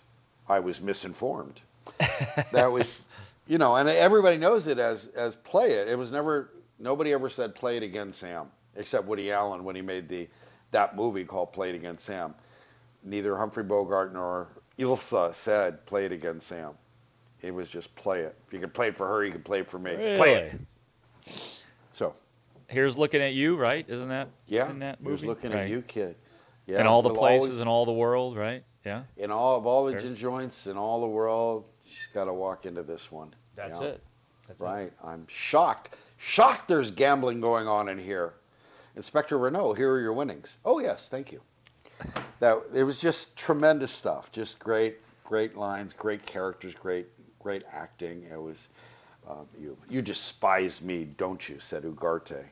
I 0.49 0.61
was 0.61 0.81
misinformed. 0.81 1.61
that 2.53 2.70
was, 2.70 3.05
you 3.47 3.59
know, 3.59 3.77
and 3.77 3.89
everybody 3.89 4.37
knows 4.37 4.66
it 4.66 4.79
as 4.79 5.09
as 5.09 5.37
play 5.37 5.72
it. 5.72 5.89
It 5.89 5.97
was 5.97 6.12
never 6.12 6.51
nobody 6.79 7.12
ever 7.12 7.29
said 7.29 7.55
play 7.55 7.77
it 7.77 7.83
again, 7.83 8.12
Sam, 8.12 8.47
except 8.77 9.07
Woody 9.07 9.33
Allen 9.33 9.64
when 9.64 9.77
he 9.77 9.83
made 9.83 10.09
the 10.09 10.29
that 10.77 10.95
movie 10.95 11.24
called 11.24 11.55
Play 11.55 11.70
It 11.70 11.74
Again, 11.74 11.97
Sam. 11.97 12.35
Neither 13.03 13.35
Humphrey 13.35 13.62
Bogart 13.64 14.12
nor 14.12 14.49
Ilsa 14.79 15.35
said 15.35 15.85
play 15.87 16.05
it 16.05 16.12
against 16.12 16.49
Sam. 16.49 16.72
It 17.41 17.55
was 17.55 17.70
just 17.70 17.95
play 17.97 18.20
it. 18.20 18.37
If 18.47 18.53
you 18.53 18.61
can 18.61 18.68
play 18.68 18.89
it 18.89 18.97
for 18.97 19.09
her, 19.09 19.24
you 19.24 19.33
can 19.33 19.43
play 19.43 19.61
it 19.61 19.70
for 19.70 19.79
me. 19.79 19.95
Really? 19.95 20.16
Play 20.16 20.35
it. 20.35 21.61
So 21.93 22.14
here's 22.68 22.99
looking 22.99 23.22
at 23.22 23.33
you, 23.33 23.57
right? 23.57 23.87
Isn't 23.89 24.11
that 24.11 24.29
yeah? 24.49 24.68
In 24.68 24.81
that 24.81 25.01
movie, 25.01 25.16
here's 25.16 25.24
looking 25.24 25.53
right. 25.53 25.61
at 25.61 25.70
you, 25.70 25.81
kid. 25.81 26.14
Yeah, 26.66 26.81
in 26.81 26.87
all 26.87 27.01
the 27.01 27.14
places 27.14 27.49
always, 27.49 27.61
in 27.61 27.68
all 27.68 27.87
the 27.87 27.93
world, 27.93 28.37
right? 28.37 28.62
Yeah. 28.85 29.05
In 29.16 29.31
all 29.31 29.57
of 29.57 29.64
all 29.64 29.87
the 29.87 29.99
gin 29.99 30.14
joints 30.14 30.66
in 30.66 30.77
all 30.77 31.01
the 31.01 31.07
world, 31.07 31.64
she's 31.87 32.09
got 32.12 32.24
to 32.24 32.35
walk 32.35 32.66
into 32.66 32.83
this 32.83 33.11
one. 33.11 33.35
That's 33.55 33.81
it. 33.81 34.03
That's 34.47 34.61
right. 34.61 34.89
It. 34.89 34.93
I'm 35.03 35.27
shocked. 35.29 35.95
Shocked. 36.18 36.68
There's 36.68 36.91
gambling 36.91 37.41
going 37.41 37.66
on 37.66 37.89
in 37.89 37.99
here. 37.99 38.35
Inspector 38.97 39.36
Renault, 39.36 39.74
here 39.74 39.92
are 39.92 40.01
your 40.01 40.14
winnings. 40.14 40.57
Oh 40.64 40.78
yes, 40.78 41.09
thank 41.09 41.30
you. 41.30 41.40
That 42.40 42.59
it 42.74 42.82
was 42.82 43.01
just 43.01 43.36
tremendous 43.36 43.92
stuff. 43.92 44.32
Just 44.32 44.59
great, 44.59 44.97
great 45.24 45.57
lines, 45.57 45.92
great 45.92 46.24
characters, 46.26 46.74
great, 46.74 47.07
great 47.38 47.62
acting. 47.72 48.26
It 48.32 48.40
was. 48.40 48.68
Uh, 49.28 49.44
you 49.61 49.76
you 49.88 50.03
despise 50.03 50.80
me, 50.82 51.05
don't 51.05 51.49
you? 51.49 51.59
said 51.59 51.82
Ugarte. 51.84 52.44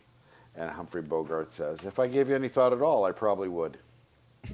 And 0.56 0.70
Humphrey 0.70 1.02
Bogart 1.02 1.52
says, 1.52 1.84
"If 1.84 1.98
I 1.98 2.06
gave 2.06 2.28
you 2.28 2.34
any 2.34 2.48
thought 2.48 2.72
at 2.72 2.82
all, 2.82 3.04
I 3.04 3.12
probably 3.12 3.48
would." 3.48 3.78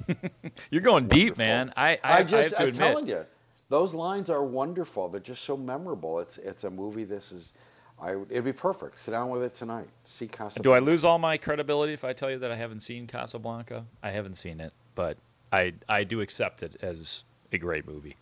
You're 0.71 0.81
going 0.81 1.07
wonderful. 1.07 1.09
deep, 1.09 1.37
man. 1.37 1.73
I 1.75 1.99
I, 2.03 2.19
I 2.19 2.23
just 2.23 2.53
I 2.57 2.63
am 2.63 2.71
telling 2.71 3.07
you, 3.07 3.25
those 3.69 3.93
lines 3.93 4.29
are 4.29 4.43
wonderful. 4.43 5.09
They're 5.09 5.19
just 5.21 5.43
so 5.43 5.57
memorable. 5.57 6.19
It's 6.19 6.37
it's 6.37 6.63
a 6.63 6.69
movie. 6.69 7.03
This 7.03 7.31
is, 7.31 7.53
I 8.01 8.15
it'd 8.29 8.43
be 8.43 8.53
perfect. 8.53 8.99
Sit 8.99 9.11
down 9.11 9.29
with 9.29 9.43
it 9.43 9.53
tonight. 9.53 9.87
See 10.05 10.27
Casablanca. 10.27 10.63
Do 10.63 10.71
I 10.73 10.79
lose 10.79 11.05
all 11.05 11.19
my 11.19 11.37
credibility 11.37 11.93
if 11.93 12.03
I 12.03 12.13
tell 12.13 12.31
you 12.31 12.39
that 12.39 12.51
I 12.51 12.55
haven't 12.55 12.79
seen 12.81 13.05
Casablanca? 13.05 13.85
I 14.01 14.09
haven't 14.09 14.35
seen 14.35 14.59
it, 14.59 14.73
but 14.95 15.17
I 15.51 15.73
I 15.87 16.03
do 16.03 16.21
accept 16.21 16.63
it 16.63 16.77
as 16.81 17.23
a 17.51 17.57
great 17.57 17.87
movie 17.87 18.15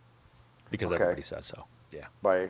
because 0.69 0.91
okay. 0.91 1.01
everybody 1.01 1.21
says 1.21 1.45
so. 1.45 1.65
Yeah. 1.91 2.05
By 2.21 2.49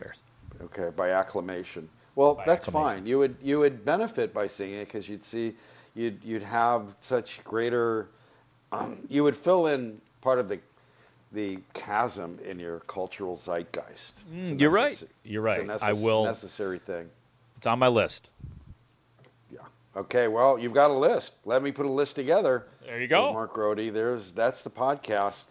okay 0.62 0.90
by 0.96 1.12
acclamation. 1.12 1.88
Well, 2.16 2.36
by 2.36 2.46
that's 2.46 2.68
acclamation. 2.68 2.98
fine. 2.98 3.06
You 3.06 3.20
would 3.20 3.36
you 3.42 3.60
would 3.60 3.86
benefit 3.86 4.34
by 4.34 4.48
seeing 4.48 4.74
it 4.74 4.86
because 4.86 5.08
you'd 5.08 5.24
see 5.24 5.56
you'd 5.94 6.24
you'd 6.24 6.44
have 6.44 6.96
such 7.00 7.44
greater 7.44 8.10
um, 8.72 8.98
you 9.08 9.24
would 9.24 9.36
fill 9.36 9.68
in 9.68 10.02
part 10.22 10.40
of 10.40 10.50
the 10.50 10.60
the 11.32 11.60
chasm 11.74 12.40
in 12.44 12.60
your 12.60 12.80
cultural 12.82 13.38
zeitgeist. 13.38 14.24
Mm, 14.34 14.60
you're 14.60 14.72
right. 14.72 15.02
You're 15.24 15.44
right. 15.44 15.62
Necess- 15.62 15.84
I 15.84 15.94
will. 15.94 16.24
Necessary 16.24 16.80
thing. 16.80 17.08
It's 17.60 17.68
on 17.68 17.78
my 17.78 17.90
list. 17.90 18.30
Yeah. 19.52 19.60
Okay. 19.94 20.30
Well, 20.30 20.58
you've 20.58 20.74
got 20.74 20.92
a 20.92 20.94
list. 20.94 21.34
Let 21.44 21.62
me 21.62 21.74
put 21.74 21.86
a 21.86 21.92
list 21.92 22.16
together. 22.16 22.68
There 22.86 23.02
you 23.02 23.08
go. 23.10 23.34
Mark 23.34 23.54
Grote. 23.54 23.94
There's 23.94 24.32
that's 24.32 24.64
the 24.64 24.70
podcast, 24.70 25.44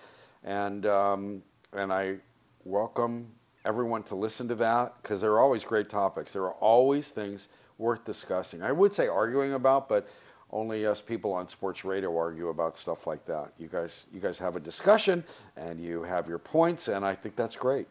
and 0.42 0.86
um, 0.86 1.42
and 1.74 1.92
I 1.92 2.16
welcome 2.64 3.26
everyone 3.66 4.04
to 4.04 4.14
listen 4.14 4.48
to 4.48 4.54
that 4.54 4.94
because 5.02 5.20
there 5.20 5.32
are 5.32 5.40
always 5.40 5.66
great 5.66 5.90
topics. 5.90 6.32
There 6.32 6.44
are 6.44 6.54
always 6.54 7.10
things 7.10 7.48
worth 7.76 8.06
discussing. 8.06 8.62
I 8.62 8.72
would 8.72 8.94
say 8.94 9.06
arguing 9.06 9.52
about, 9.52 9.90
but 9.90 10.08
only 10.50 10.86
us 10.86 11.02
people 11.02 11.34
on 11.34 11.46
sports 11.46 11.84
radio 11.84 12.16
argue 12.16 12.48
about 12.48 12.74
stuff 12.78 13.06
like 13.06 13.26
that. 13.26 13.52
You 13.58 13.68
guys, 13.68 14.06
you 14.14 14.20
guys 14.20 14.38
have 14.38 14.56
a 14.56 14.60
discussion 14.60 15.22
and 15.58 15.78
you 15.78 16.04
have 16.04 16.26
your 16.26 16.38
points, 16.38 16.88
and 16.88 17.04
I 17.04 17.14
think 17.14 17.36
that's 17.36 17.56
great. 17.56 17.86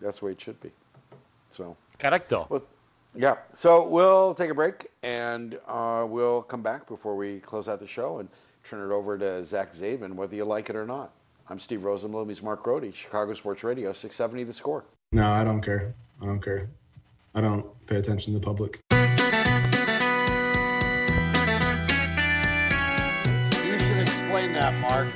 That's 0.00 0.20
the 0.20 0.24
way 0.24 0.32
it 0.32 0.40
should 0.40 0.58
be. 0.62 0.70
So. 1.50 1.76
Correcto. 1.98 2.48
Well, 2.48 2.62
yeah. 3.14 3.36
So 3.54 3.86
we'll 3.86 4.34
take 4.34 4.50
a 4.50 4.54
break 4.54 4.88
and 5.02 5.58
uh, 5.66 6.06
we'll 6.08 6.42
come 6.42 6.62
back 6.62 6.86
before 6.86 7.16
we 7.16 7.40
close 7.40 7.68
out 7.68 7.80
the 7.80 7.86
show 7.86 8.18
and 8.18 8.28
turn 8.68 8.90
it 8.90 8.94
over 8.94 9.16
to 9.18 9.44
Zach 9.44 9.74
Zaidman, 9.74 10.14
whether 10.14 10.36
you 10.36 10.44
like 10.44 10.70
it 10.70 10.76
or 10.76 10.86
not. 10.86 11.12
I'm 11.50 11.58
Steve 11.58 11.80
Rosenbloom. 11.80 12.28
He's 12.28 12.42
Mark 12.42 12.62
Grote, 12.62 12.94
Chicago 12.94 13.32
Sports 13.32 13.64
Radio, 13.64 13.92
670 13.92 14.44
The 14.44 14.52
Score. 14.52 14.84
No, 15.12 15.30
I 15.30 15.42
don't 15.42 15.62
care. 15.62 15.94
I 16.20 16.26
don't 16.26 16.42
care. 16.42 16.68
I 17.34 17.40
don't 17.40 17.64
pay 17.86 17.96
attention 17.96 18.34
to 18.34 18.38
the 18.38 18.44
public. 18.44 18.80
You 23.64 23.78
should 23.78 24.00
explain 24.00 24.52
that, 24.52 24.74
Mark. 24.80 25.08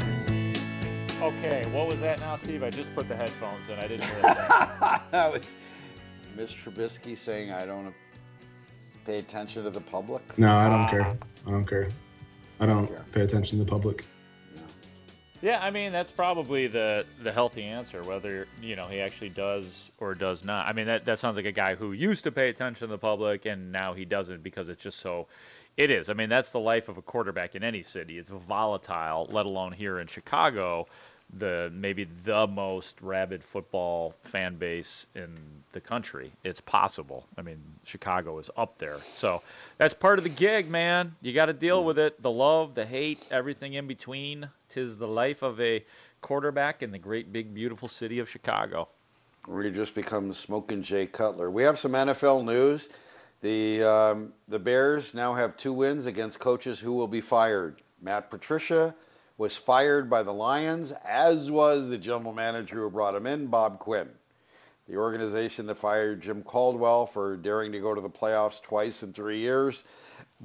Okay, 1.21 1.67
what 1.71 1.87
was 1.87 2.01
that 2.01 2.19
now, 2.21 2.37
Steve? 2.37 2.63
I 2.63 2.71
just 2.71 2.95
put 2.95 3.09
the 3.09 3.17
headphones 3.17 3.69
in. 3.69 3.79
I 3.79 3.87
didn't 3.87 4.05
hear 4.05 4.23
that. 4.23 5.03
that 5.11 5.33
was 5.33 5.57
Mitch 6.37 6.57
Trubisky 6.65 7.17
saying 7.17 7.51
I 7.51 7.67
don't 7.67 7.95
pay 9.05 9.19
attention 9.19 9.65
to 9.65 9.71
the 9.71 9.81
public. 9.81 10.23
No, 10.39 10.55
I 10.55 10.69
don't 10.69 10.89
care. 10.89 11.19
I 11.47 11.51
don't 11.51 11.67
care. 11.67 11.89
I 12.61 12.67
don't 12.67 13.13
pay 13.13 13.23
attention 13.23 13.59
to 13.59 13.65
the 13.65 13.71
public. 13.71 14.05
Yeah, 15.43 15.59
I 15.61 15.73
mean 15.73 15.91
that's 15.91 16.13
probably 16.13 16.69
the 16.69 17.05
the 17.25 17.33
healthy 17.33 17.65
answer. 17.65 18.05
Whether 18.05 18.47
you 18.63 18.77
know 18.77 18.87
he 18.87 19.01
actually 19.01 19.31
does 19.31 19.91
or 19.99 20.15
does 20.15 20.45
not. 20.45 20.69
I 20.69 20.73
mean 20.73 20.87
that 20.87 21.05
that 21.05 21.19
sounds 21.19 21.37
like 21.37 21.47
a 21.47 21.53
guy 21.53 21.75
who 21.75 21.93
used 21.93 22.23
to 22.25 22.33
pay 22.33 22.49
attention 22.49 22.87
to 22.87 22.93
the 22.93 22.99
public 22.99 23.45
and 23.45 23.73
now 23.73 23.93
he 23.93 24.05
doesn't 24.05 24.45
because 24.45 24.69
it's 24.69 24.83
just 24.83 25.01
so. 25.01 25.27
It 25.77 25.91
is. 25.91 26.09
I 26.09 26.13
mean 26.13 26.29
that's 26.29 26.51
the 26.51 26.61
life 26.61 26.89
of 26.89 26.97
a 26.97 27.03
quarterback 27.03 27.57
in 27.57 27.65
any 27.65 27.83
city. 27.83 28.19
It's 28.19 28.31
volatile, 28.31 29.29
let 29.33 29.47
alone 29.47 29.73
here 29.73 29.99
in 29.99 30.07
Chicago, 30.07 30.87
the 31.39 31.71
maybe 31.75 32.07
the 32.25 32.47
most 32.47 33.01
rabid 33.01 33.43
football 33.43 34.15
fan 34.23 34.57
base 34.57 35.07
in 35.15 35.37
the 35.73 35.81
country. 35.81 36.31
It's 36.45 36.61
possible. 36.61 37.27
I 37.39 37.43
mean 37.43 37.61
Chicago 37.85 38.39
is 38.39 38.51
up 38.57 38.79
there. 38.79 38.99
So 39.13 39.43
that's 39.79 39.95
part 39.95 40.19
of 40.19 40.25
the 40.25 40.31
gig, 40.31 40.71
man. 40.71 41.13
You 41.23 41.33
got 41.33 41.47
to 41.47 41.53
deal 41.53 41.85
with 41.85 41.99
it. 41.99 42.21
The 42.21 42.31
love, 42.31 42.75
the 42.75 42.85
hate, 42.85 43.23
everything 43.31 43.75
in 43.75 43.87
between. 43.87 44.49
Tis 44.69 44.97
the 44.99 45.09
life 45.09 45.43
of 45.43 45.61
a 45.61 45.85
quarterback 46.21 46.83
in 46.83 46.91
the 46.91 46.99
great, 46.99 47.33
big, 47.33 47.53
beautiful 47.53 47.89
city 47.89 48.19
of 48.19 48.29
Chicago. 48.29 48.89
We 49.49 49.71
just 49.71 49.95
become 49.95 50.33
smoking 50.33 50.83
Jay 50.83 51.07
Cutler. 51.07 51.51
We 51.51 51.65
have 51.65 51.79
some 51.79 51.93
NFL 51.93 52.45
news. 52.45 52.89
The 53.41 53.83
um, 53.83 54.33
the 54.47 54.61
Bears 54.61 55.15
now 55.15 55.35
have 55.35 55.57
two 55.57 55.73
wins 55.73 56.07
against 56.07 56.39
coaches 56.39 56.79
who 56.79 56.93
will 56.93 57.09
be 57.09 57.21
fired. 57.21 57.83
Matt 58.01 58.31
Patricia 58.31 58.95
was 59.39 59.57
fired 59.57 60.11
by 60.11 60.23
the 60.23 60.33
Lions, 60.33 60.93
as 61.05 61.51
was 61.51 61.89
the 61.89 61.99
general 61.99 62.33
manager 62.33 62.77
who 62.77 62.91
brought 62.91 63.15
him 63.15 63.27
in, 63.27 63.47
Bob 63.47 63.79
Quinn. 63.79 64.09
The 64.89 64.97
organization 64.97 65.67
that 65.67 65.77
fired 65.77 66.21
Jim 66.21 66.43
Caldwell 66.43 67.07
for 67.07 67.37
daring 67.37 67.73
to 67.73 67.81
go 67.81 67.95
to 67.95 68.01
the 68.01 68.11
playoffs 68.11 68.61
twice 68.61 69.03
in 69.03 69.13
three 69.13 69.39
years 69.39 69.85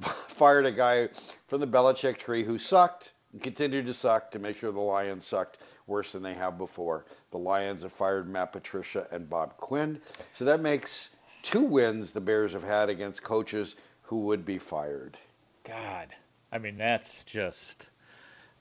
fired 0.28 0.64
a 0.64 0.72
guy 0.72 1.08
from 1.48 1.60
the 1.60 1.66
Belichick 1.66 2.18
tree 2.18 2.44
who 2.44 2.58
sucked 2.58 3.12
and 3.32 3.42
continued 3.42 3.86
to 3.86 3.94
suck 3.94 4.30
to 4.30 4.38
make 4.38 4.56
sure 4.56 4.72
the 4.72 4.80
Lions 4.80 5.26
sucked 5.26 5.58
worse 5.86 6.12
than 6.12 6.22
they 6.22 6.34
have 6.34 6.56
before. 6.56 7.04
The 7.30 7.38
Lions 7.38 7.82
have 7.82 7.92
fired 7.92 8.28
Matt 8.28 8.52
Patricia 8.52 9.06
and 9.10 9.28
Bob 9.28 9.56
Quinn. 9.56 10.00
So 10.32 10.44
that 10.44 10.60
makes 10.60 11.10
two 11.42 11.62
wins 11.62 12.12
the 12.12 12.20
Bears 12.20 12.52
have 12.52 12.62
had 12.62 12.88
against 12.88 13.22
coaches 13.22 13.76
who 14.02 14.20
would 14.20 14.44
be 14.44 14.58
fired. 14.58 15.16
God, 15.64 16.08
I 16.52 16.58
mean 16.58 16.78
that's 16.78 17.24
just 17.24 17.86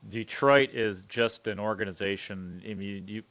Detroit 0.09 0.71
is 0.73 1.03
just 1.03 1.47
an 1.47 1.59
organization 1.59 2.61
I 2.69 2.73
mean, 2.73 3.07
you, 3.07 3.23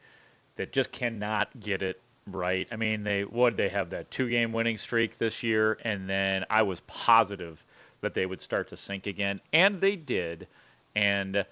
that 0.57 0.73
just 0.73 0.93
cannot 0.93 1.49
get 1.61 1.83
it 1.83 2.01
right. 2.27 2.67
I 2.71 2.77
mean, 2.77 3.05
they 3.05 3.25
would 3.25 3.57
they 3.57 3.69
have 3.69 3.91
that 3.91 4.11
two-game 4.11 4.53
winning 4.53 4.79
streak 4.79 5.19
this 5.19 5.43
year, 5.43 5.79
and 5.83 6.09
then 6.09 6.45
I 6.51 6.63
was 6.63 6.81
positive 6.81 7.65
that 8.01 8.15
they 8.15 8.27
would 8.27 8.41
start 8.41 8.69
to 8.69 8.77
sink 8.77 9.07
again, 9.07 9.41
and 9.53 9.81
they 9.81 9.97
did. 9.97 10.47
And 10.95 11.45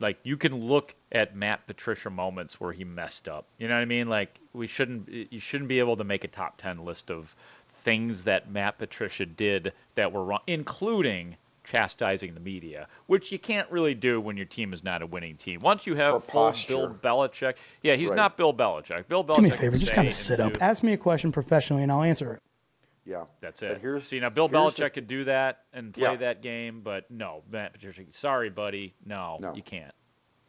like 0.00 0.18
you 0.22 0.36
can 0.36 0.66
look 0.66 0.94
at 1.12 1.34
Matt 1.34 1.66
Patricia 1.66 2.10
moments 2.10 2.60
where 2.60 2.72
he 2.72 2.84
messed 2.84 3.28
up. 3.28 3.46
You 3.58 3.68
know 3.68 3.74
what 3.74 3.80
I 3.80 3.86
mean? 3.86 4.08
Like 4.08 4.38
we 4.52 4.66
shouldn't 4.66 5.08
you 5.08 5.40
shouldn't 5.40 5.68
be 5.68 5.78
able 5.78 5.96
to 5.96 6.04
make 6.04 6.24
a 6.24 6.28
top 6.28 6.58
10 6.58 6.84
list 6.84 7.10
of 7.10 7.34
things 7.82 8.24
that 8.24 8.50
Matt 8.50 8.78
Patricia 8.78 9.26
did 9.26 9.72
that 9.94 10.12
were 10.12 10.24
wrong, 10.24 10.40
including 10.46 11.36
chastising 11.64 12.34
the 12.34 12.40
media, 12.40 12.88
which 13.06 13.30
you 13.32 13.38
can't 13.38 13.70
really 13.70 13.94
do 13.94 14.20
when 14.20 14.36
your 14.36 14.46
team 14.46 14.72
is 14.72 14.82
not 14.82 15.02
a 15.02 15.06
winning 15.06 15.36
team. 15.36 15.60
Once 15.60 15.86
you 15.86 15.94
have 15.94 16.24
full 16.24 16.52
Bill 16.68 16.94
Belichick, 17.02 17.56
yeah, 17.82 17.94
he's 17.96 18.08
Right. 18.10 18.16
not 18.16 18.36
Bill 18.36 18.52
Belichick. 18.52 19.06
Bill 19.08 19.24
Belichick. 19.24 19.36
Do 19.36 19.42
me 19.42 19.50
a 19.50 19.56
favor, 19.56 19.76
just 19.78 19.92
kind 19.92 20.08
of 20.08 20.14
sit 20.14 20.40
up. 20.40 20.54
do- 20.54 20.60
Ask 20.60 20.82
me 20.82 20.92
a 20.92 20.96
question 20.98 21.32
professionally, 21.32 21.82
and 21.82 21.92
I'll 21.92 22.02
answer 22.02 22.34
it. 22.34 22.42
Yeah. 23.04 23.24
That's 23.40 23.60
But 23.60 23.72
it. 23.72 23.80
here's- 23.80 24.04
See 24.06 24.20
now, 24.20 24.30
Bill 24.30 24.48
here's 24.48 24.76
the- 24.76 24.82
Belichick 24.84 24.92
could 24.94 25.08
do 25.08 25.24
that 25.24 25.64
and 25.72 25.92
play 25.92 26.02
Yeah. 26.12 26.16
that 26.16 26.42
game, 26.42 26.82
but 26.82 27.10
no, 27.10 27.42
Matt 27.50 27.72
Patricia. 27.72 28.02
Sorry, 28.10 28.48
buddy. 28.50 28.94
No, 29.04 29.38
No. 29.40 29.54
you 29.54 29.62
can't. 29.62 29.92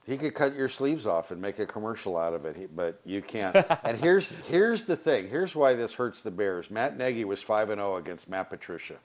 He 0.05 0.17
could 0.17 0.35
cut 0.35 0.53
your 0.53 0.67
sleeves 0.67 1.07
off 1.07 1.31
and 1.31 1.41
make 1.41 1.59
a 1.59 1.65
commercial 1.65 2.17
out 2.17 2.33
of 2.33 2.45
it, 2.45 2.75
but 2.75 2.99
you 3.05 3.21
can't. 3.21 3.55
and 3.85 3.97
here's 3.97 4.29
here's 4.47 4.83
the 4.85 4.97
thing. 4.97 5.29
Here's 5.29 5.55
why 5.55 5.75
this 5.75 5.93
hurts 5.93 6.23
the 6.23 6.31
Bears. 6.31 6.69
Matt 6.69 6.97
Nagy 6.97 7.23
was 7.23 7.41
5 7.41 7.69
and 7.69 7.79
0 7.79 7.95
against 7.95 8.29
Matt 8.29 8.49
Patricia. 8.49 8.95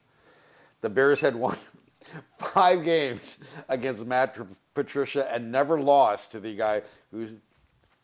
The 0.80 0.88
Bears 0.90 1.20
had 1.20 1.36
won 1.36 1.56
five 2.38 2.84
games 2.84 3.38
against 3.68 4.06
Matt 4.06 4.38
Patricia 4.74 5.32
and 5.32 5.50
never 5.50 5.80
lost 5.80 6.32
to 6.32 6.40
the 6.40 6.54
guy 6.54 6.82
who's 7.10 7.32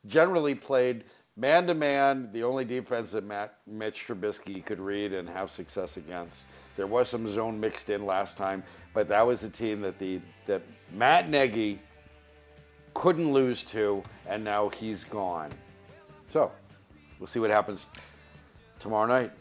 generally 0.06 0.54
played 0.54 1.04
man 1.36 1.66
to 1.66 1.74
man, 1.74 2.30
the 2.32 2.42
only 2.42 2.64
defense 2.64 3.12
that 3.12 3.24
Matt 3.24 3.58
Mitch 3.66 4.06
Trubisky 4.06 4.64
could 4.64 4.80
read 4.80 5.12
and 5.12 5.28
have 5.28 5.50
success 5.50 5.96
against. 5.96 6.44
There 6.76 6.86
was 6.86 7.08
some 7.08 7.26
zone 7.26 7.58
mixed 7.58 7.90
in 7.90 8.04
last 8.06 8.36
time, 8.36 8.62
but 8.92 9.08
that 9.08 9.22
was 9.22 9.40
the 9.40 9.50
team 9.50 9.80
that 9.82 9.98
the 9.98 10.20
that 10.46 10.62
Matt 10.92 11.28
Nagy 11.28 11.80
couldn't 12.94 13.32
lose 13.32 13.64
to, 13.64 14.02
and 14.28 14.44
now 14.44 14.68
he's 14.68 15.04
gone. 15.04 15.50
So, 16.28 16.50
we'll 17.18 17.26
see 17.26 17.40
what 17.40 17.50
happens 17.50 17.86
tomorrow 18.78 19.06
night. 19.06 19.32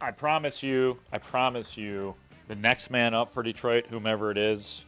I 0.00 0.10
promise 0.10 0.62
you, 0.62 0.98
I 1.12 1.18
promise 1.18 1.76
you, 1.76 2.14
the 2.50 2.56
next 2.56 2.90
man 2.90 3.14
up 3.14 3.32
for 3.32 3.44
Detroit, 3.44 3.86
whomever 3.88 4.32
it 4.32 4.36
is, 4.36 4.84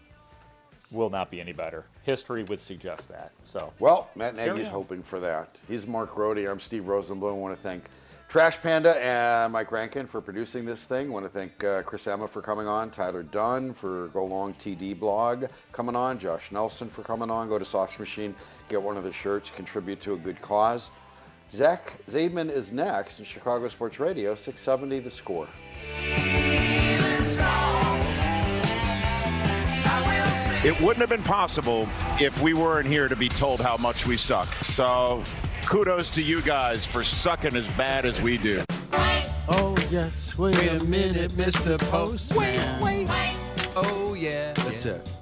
will 0.90 1.10
not 1.10 1.30
be 1.30 1.40
any 1.40 1.52
better. 1.52 1.84
History 2.02 2.42
would 2.42 2.58
suggest 2.58 3.08
that. 3.08 3.30
So, 3.44 3.72
Well, 3.78 4.10
Matt 4.16 4.34
Carry 4.34 4.48
Nagy's 4.48 4.66
on. 4.66 4.72
hoping 4.72 5.00
for 5.04 5.20
that. 5.20 5.60
He's 5.68 5.86
Mark 5.86 6.12
Grote. 6.12 6.38
I'm 6.38 6.58
Steve 6.58 6.82
Rosenbloom. 6.82 7.30
I 7.30 7.36
want 7.36 7.56
to 7.56 7.62
thank 7.62 7.84
Trash 8.28 8.60
Panda 8.60 8.96
and 9.00 9.52
Mike 9.52 9.70
Rankin 9.70 10.08
for 10.08 10.20
producing 10.20 10.64
this 10.64 10.86
thing. 10.86 11.06
I 11.06 11.10
want 11.10 11.24
to 11.24 11.30
thank 11.30 11.62
uh, 11.62 11.82
Chris 11.82 12.04
Emma 12.08 12.26
for 12.26 12.42
coming 12.42 12.66
on, 12.66 12.90
Tyler 12.90 13.22
Dunne 13.22 13.72
for 13.72 14.08
Go 14.08 14.24
Long 14.24 14.54
TD 14.54 14.98
blog 14.98 15.44
coming 15.70 15.94
on, 15.94 16.18
Josh 16.18 16.50
Nelson 16.50 16.88
for 16.88 17.02
coming 17.02 17.30
on. 17.30 17.48
Go 17.48 17.60
to 17.60 17.64
Sox 17.64 17.96
Machine, 18.00 18.34
get 18.68 18.82
one 18.82 18.96
of 18.96 19.04
the 19.04 19.12
shirts, 19.12 19.52
contribute 19.54 20.00
to 20.00 20.14
a 20.14 20.18
good 20.18 20.40
cause. 20.40 20.90
Zach 21.54 21.92
Zaidman 22.10 22.50
is 22.50 22.72
next 22.72 23.20
in 23.20 23.24
Chicago 23.24 23.68
Sports 23.68 24.00
Radio, 24.00 24.34
670 24.34 24.98
The 24.98 25.10
Score. 25.10 25.46
It 30.64 30.80
wouldn't 30.80 31.00
have 31.00 31.08
been 31.08 31.24
possible 31.24 31.88
if 32.20 32.40
we 32.40 32.54
weren't 32.54 32.86
here 32.86 33.08
to 33.08 33.16
be 33.16 33.28
told 33.28 33.60
how 33.60 33.76
much 33.76 34.06
we 34.06 34.16
suck. 34.16 34.46
So 34.62 35.24
kudos 35.66 36.10
to 36.10 36.22
you 36.22 36.40
guys 36.40 36.84
for 36.84 37.02
sucking 37.02 37.56
as 37.56 37.66
bad 37.76 38.06
as 38.06 38.20
we 38.20 38.38
do. 38.38 38.62
Oh 39.48 39.74
yes, 39.90 40.38
wait, 40.38 40.56
a 40.56 40.84
minute, 40.84 41.32
Mr. 41.32 41.78
Postman. 41.90 42.80
Wait, 42.80 43.08
wait, 43.08 43.36
Oh 43.74 44.14
yeah, 44.14 44.52
that's 44.52 44.86
it. 44.86 45.21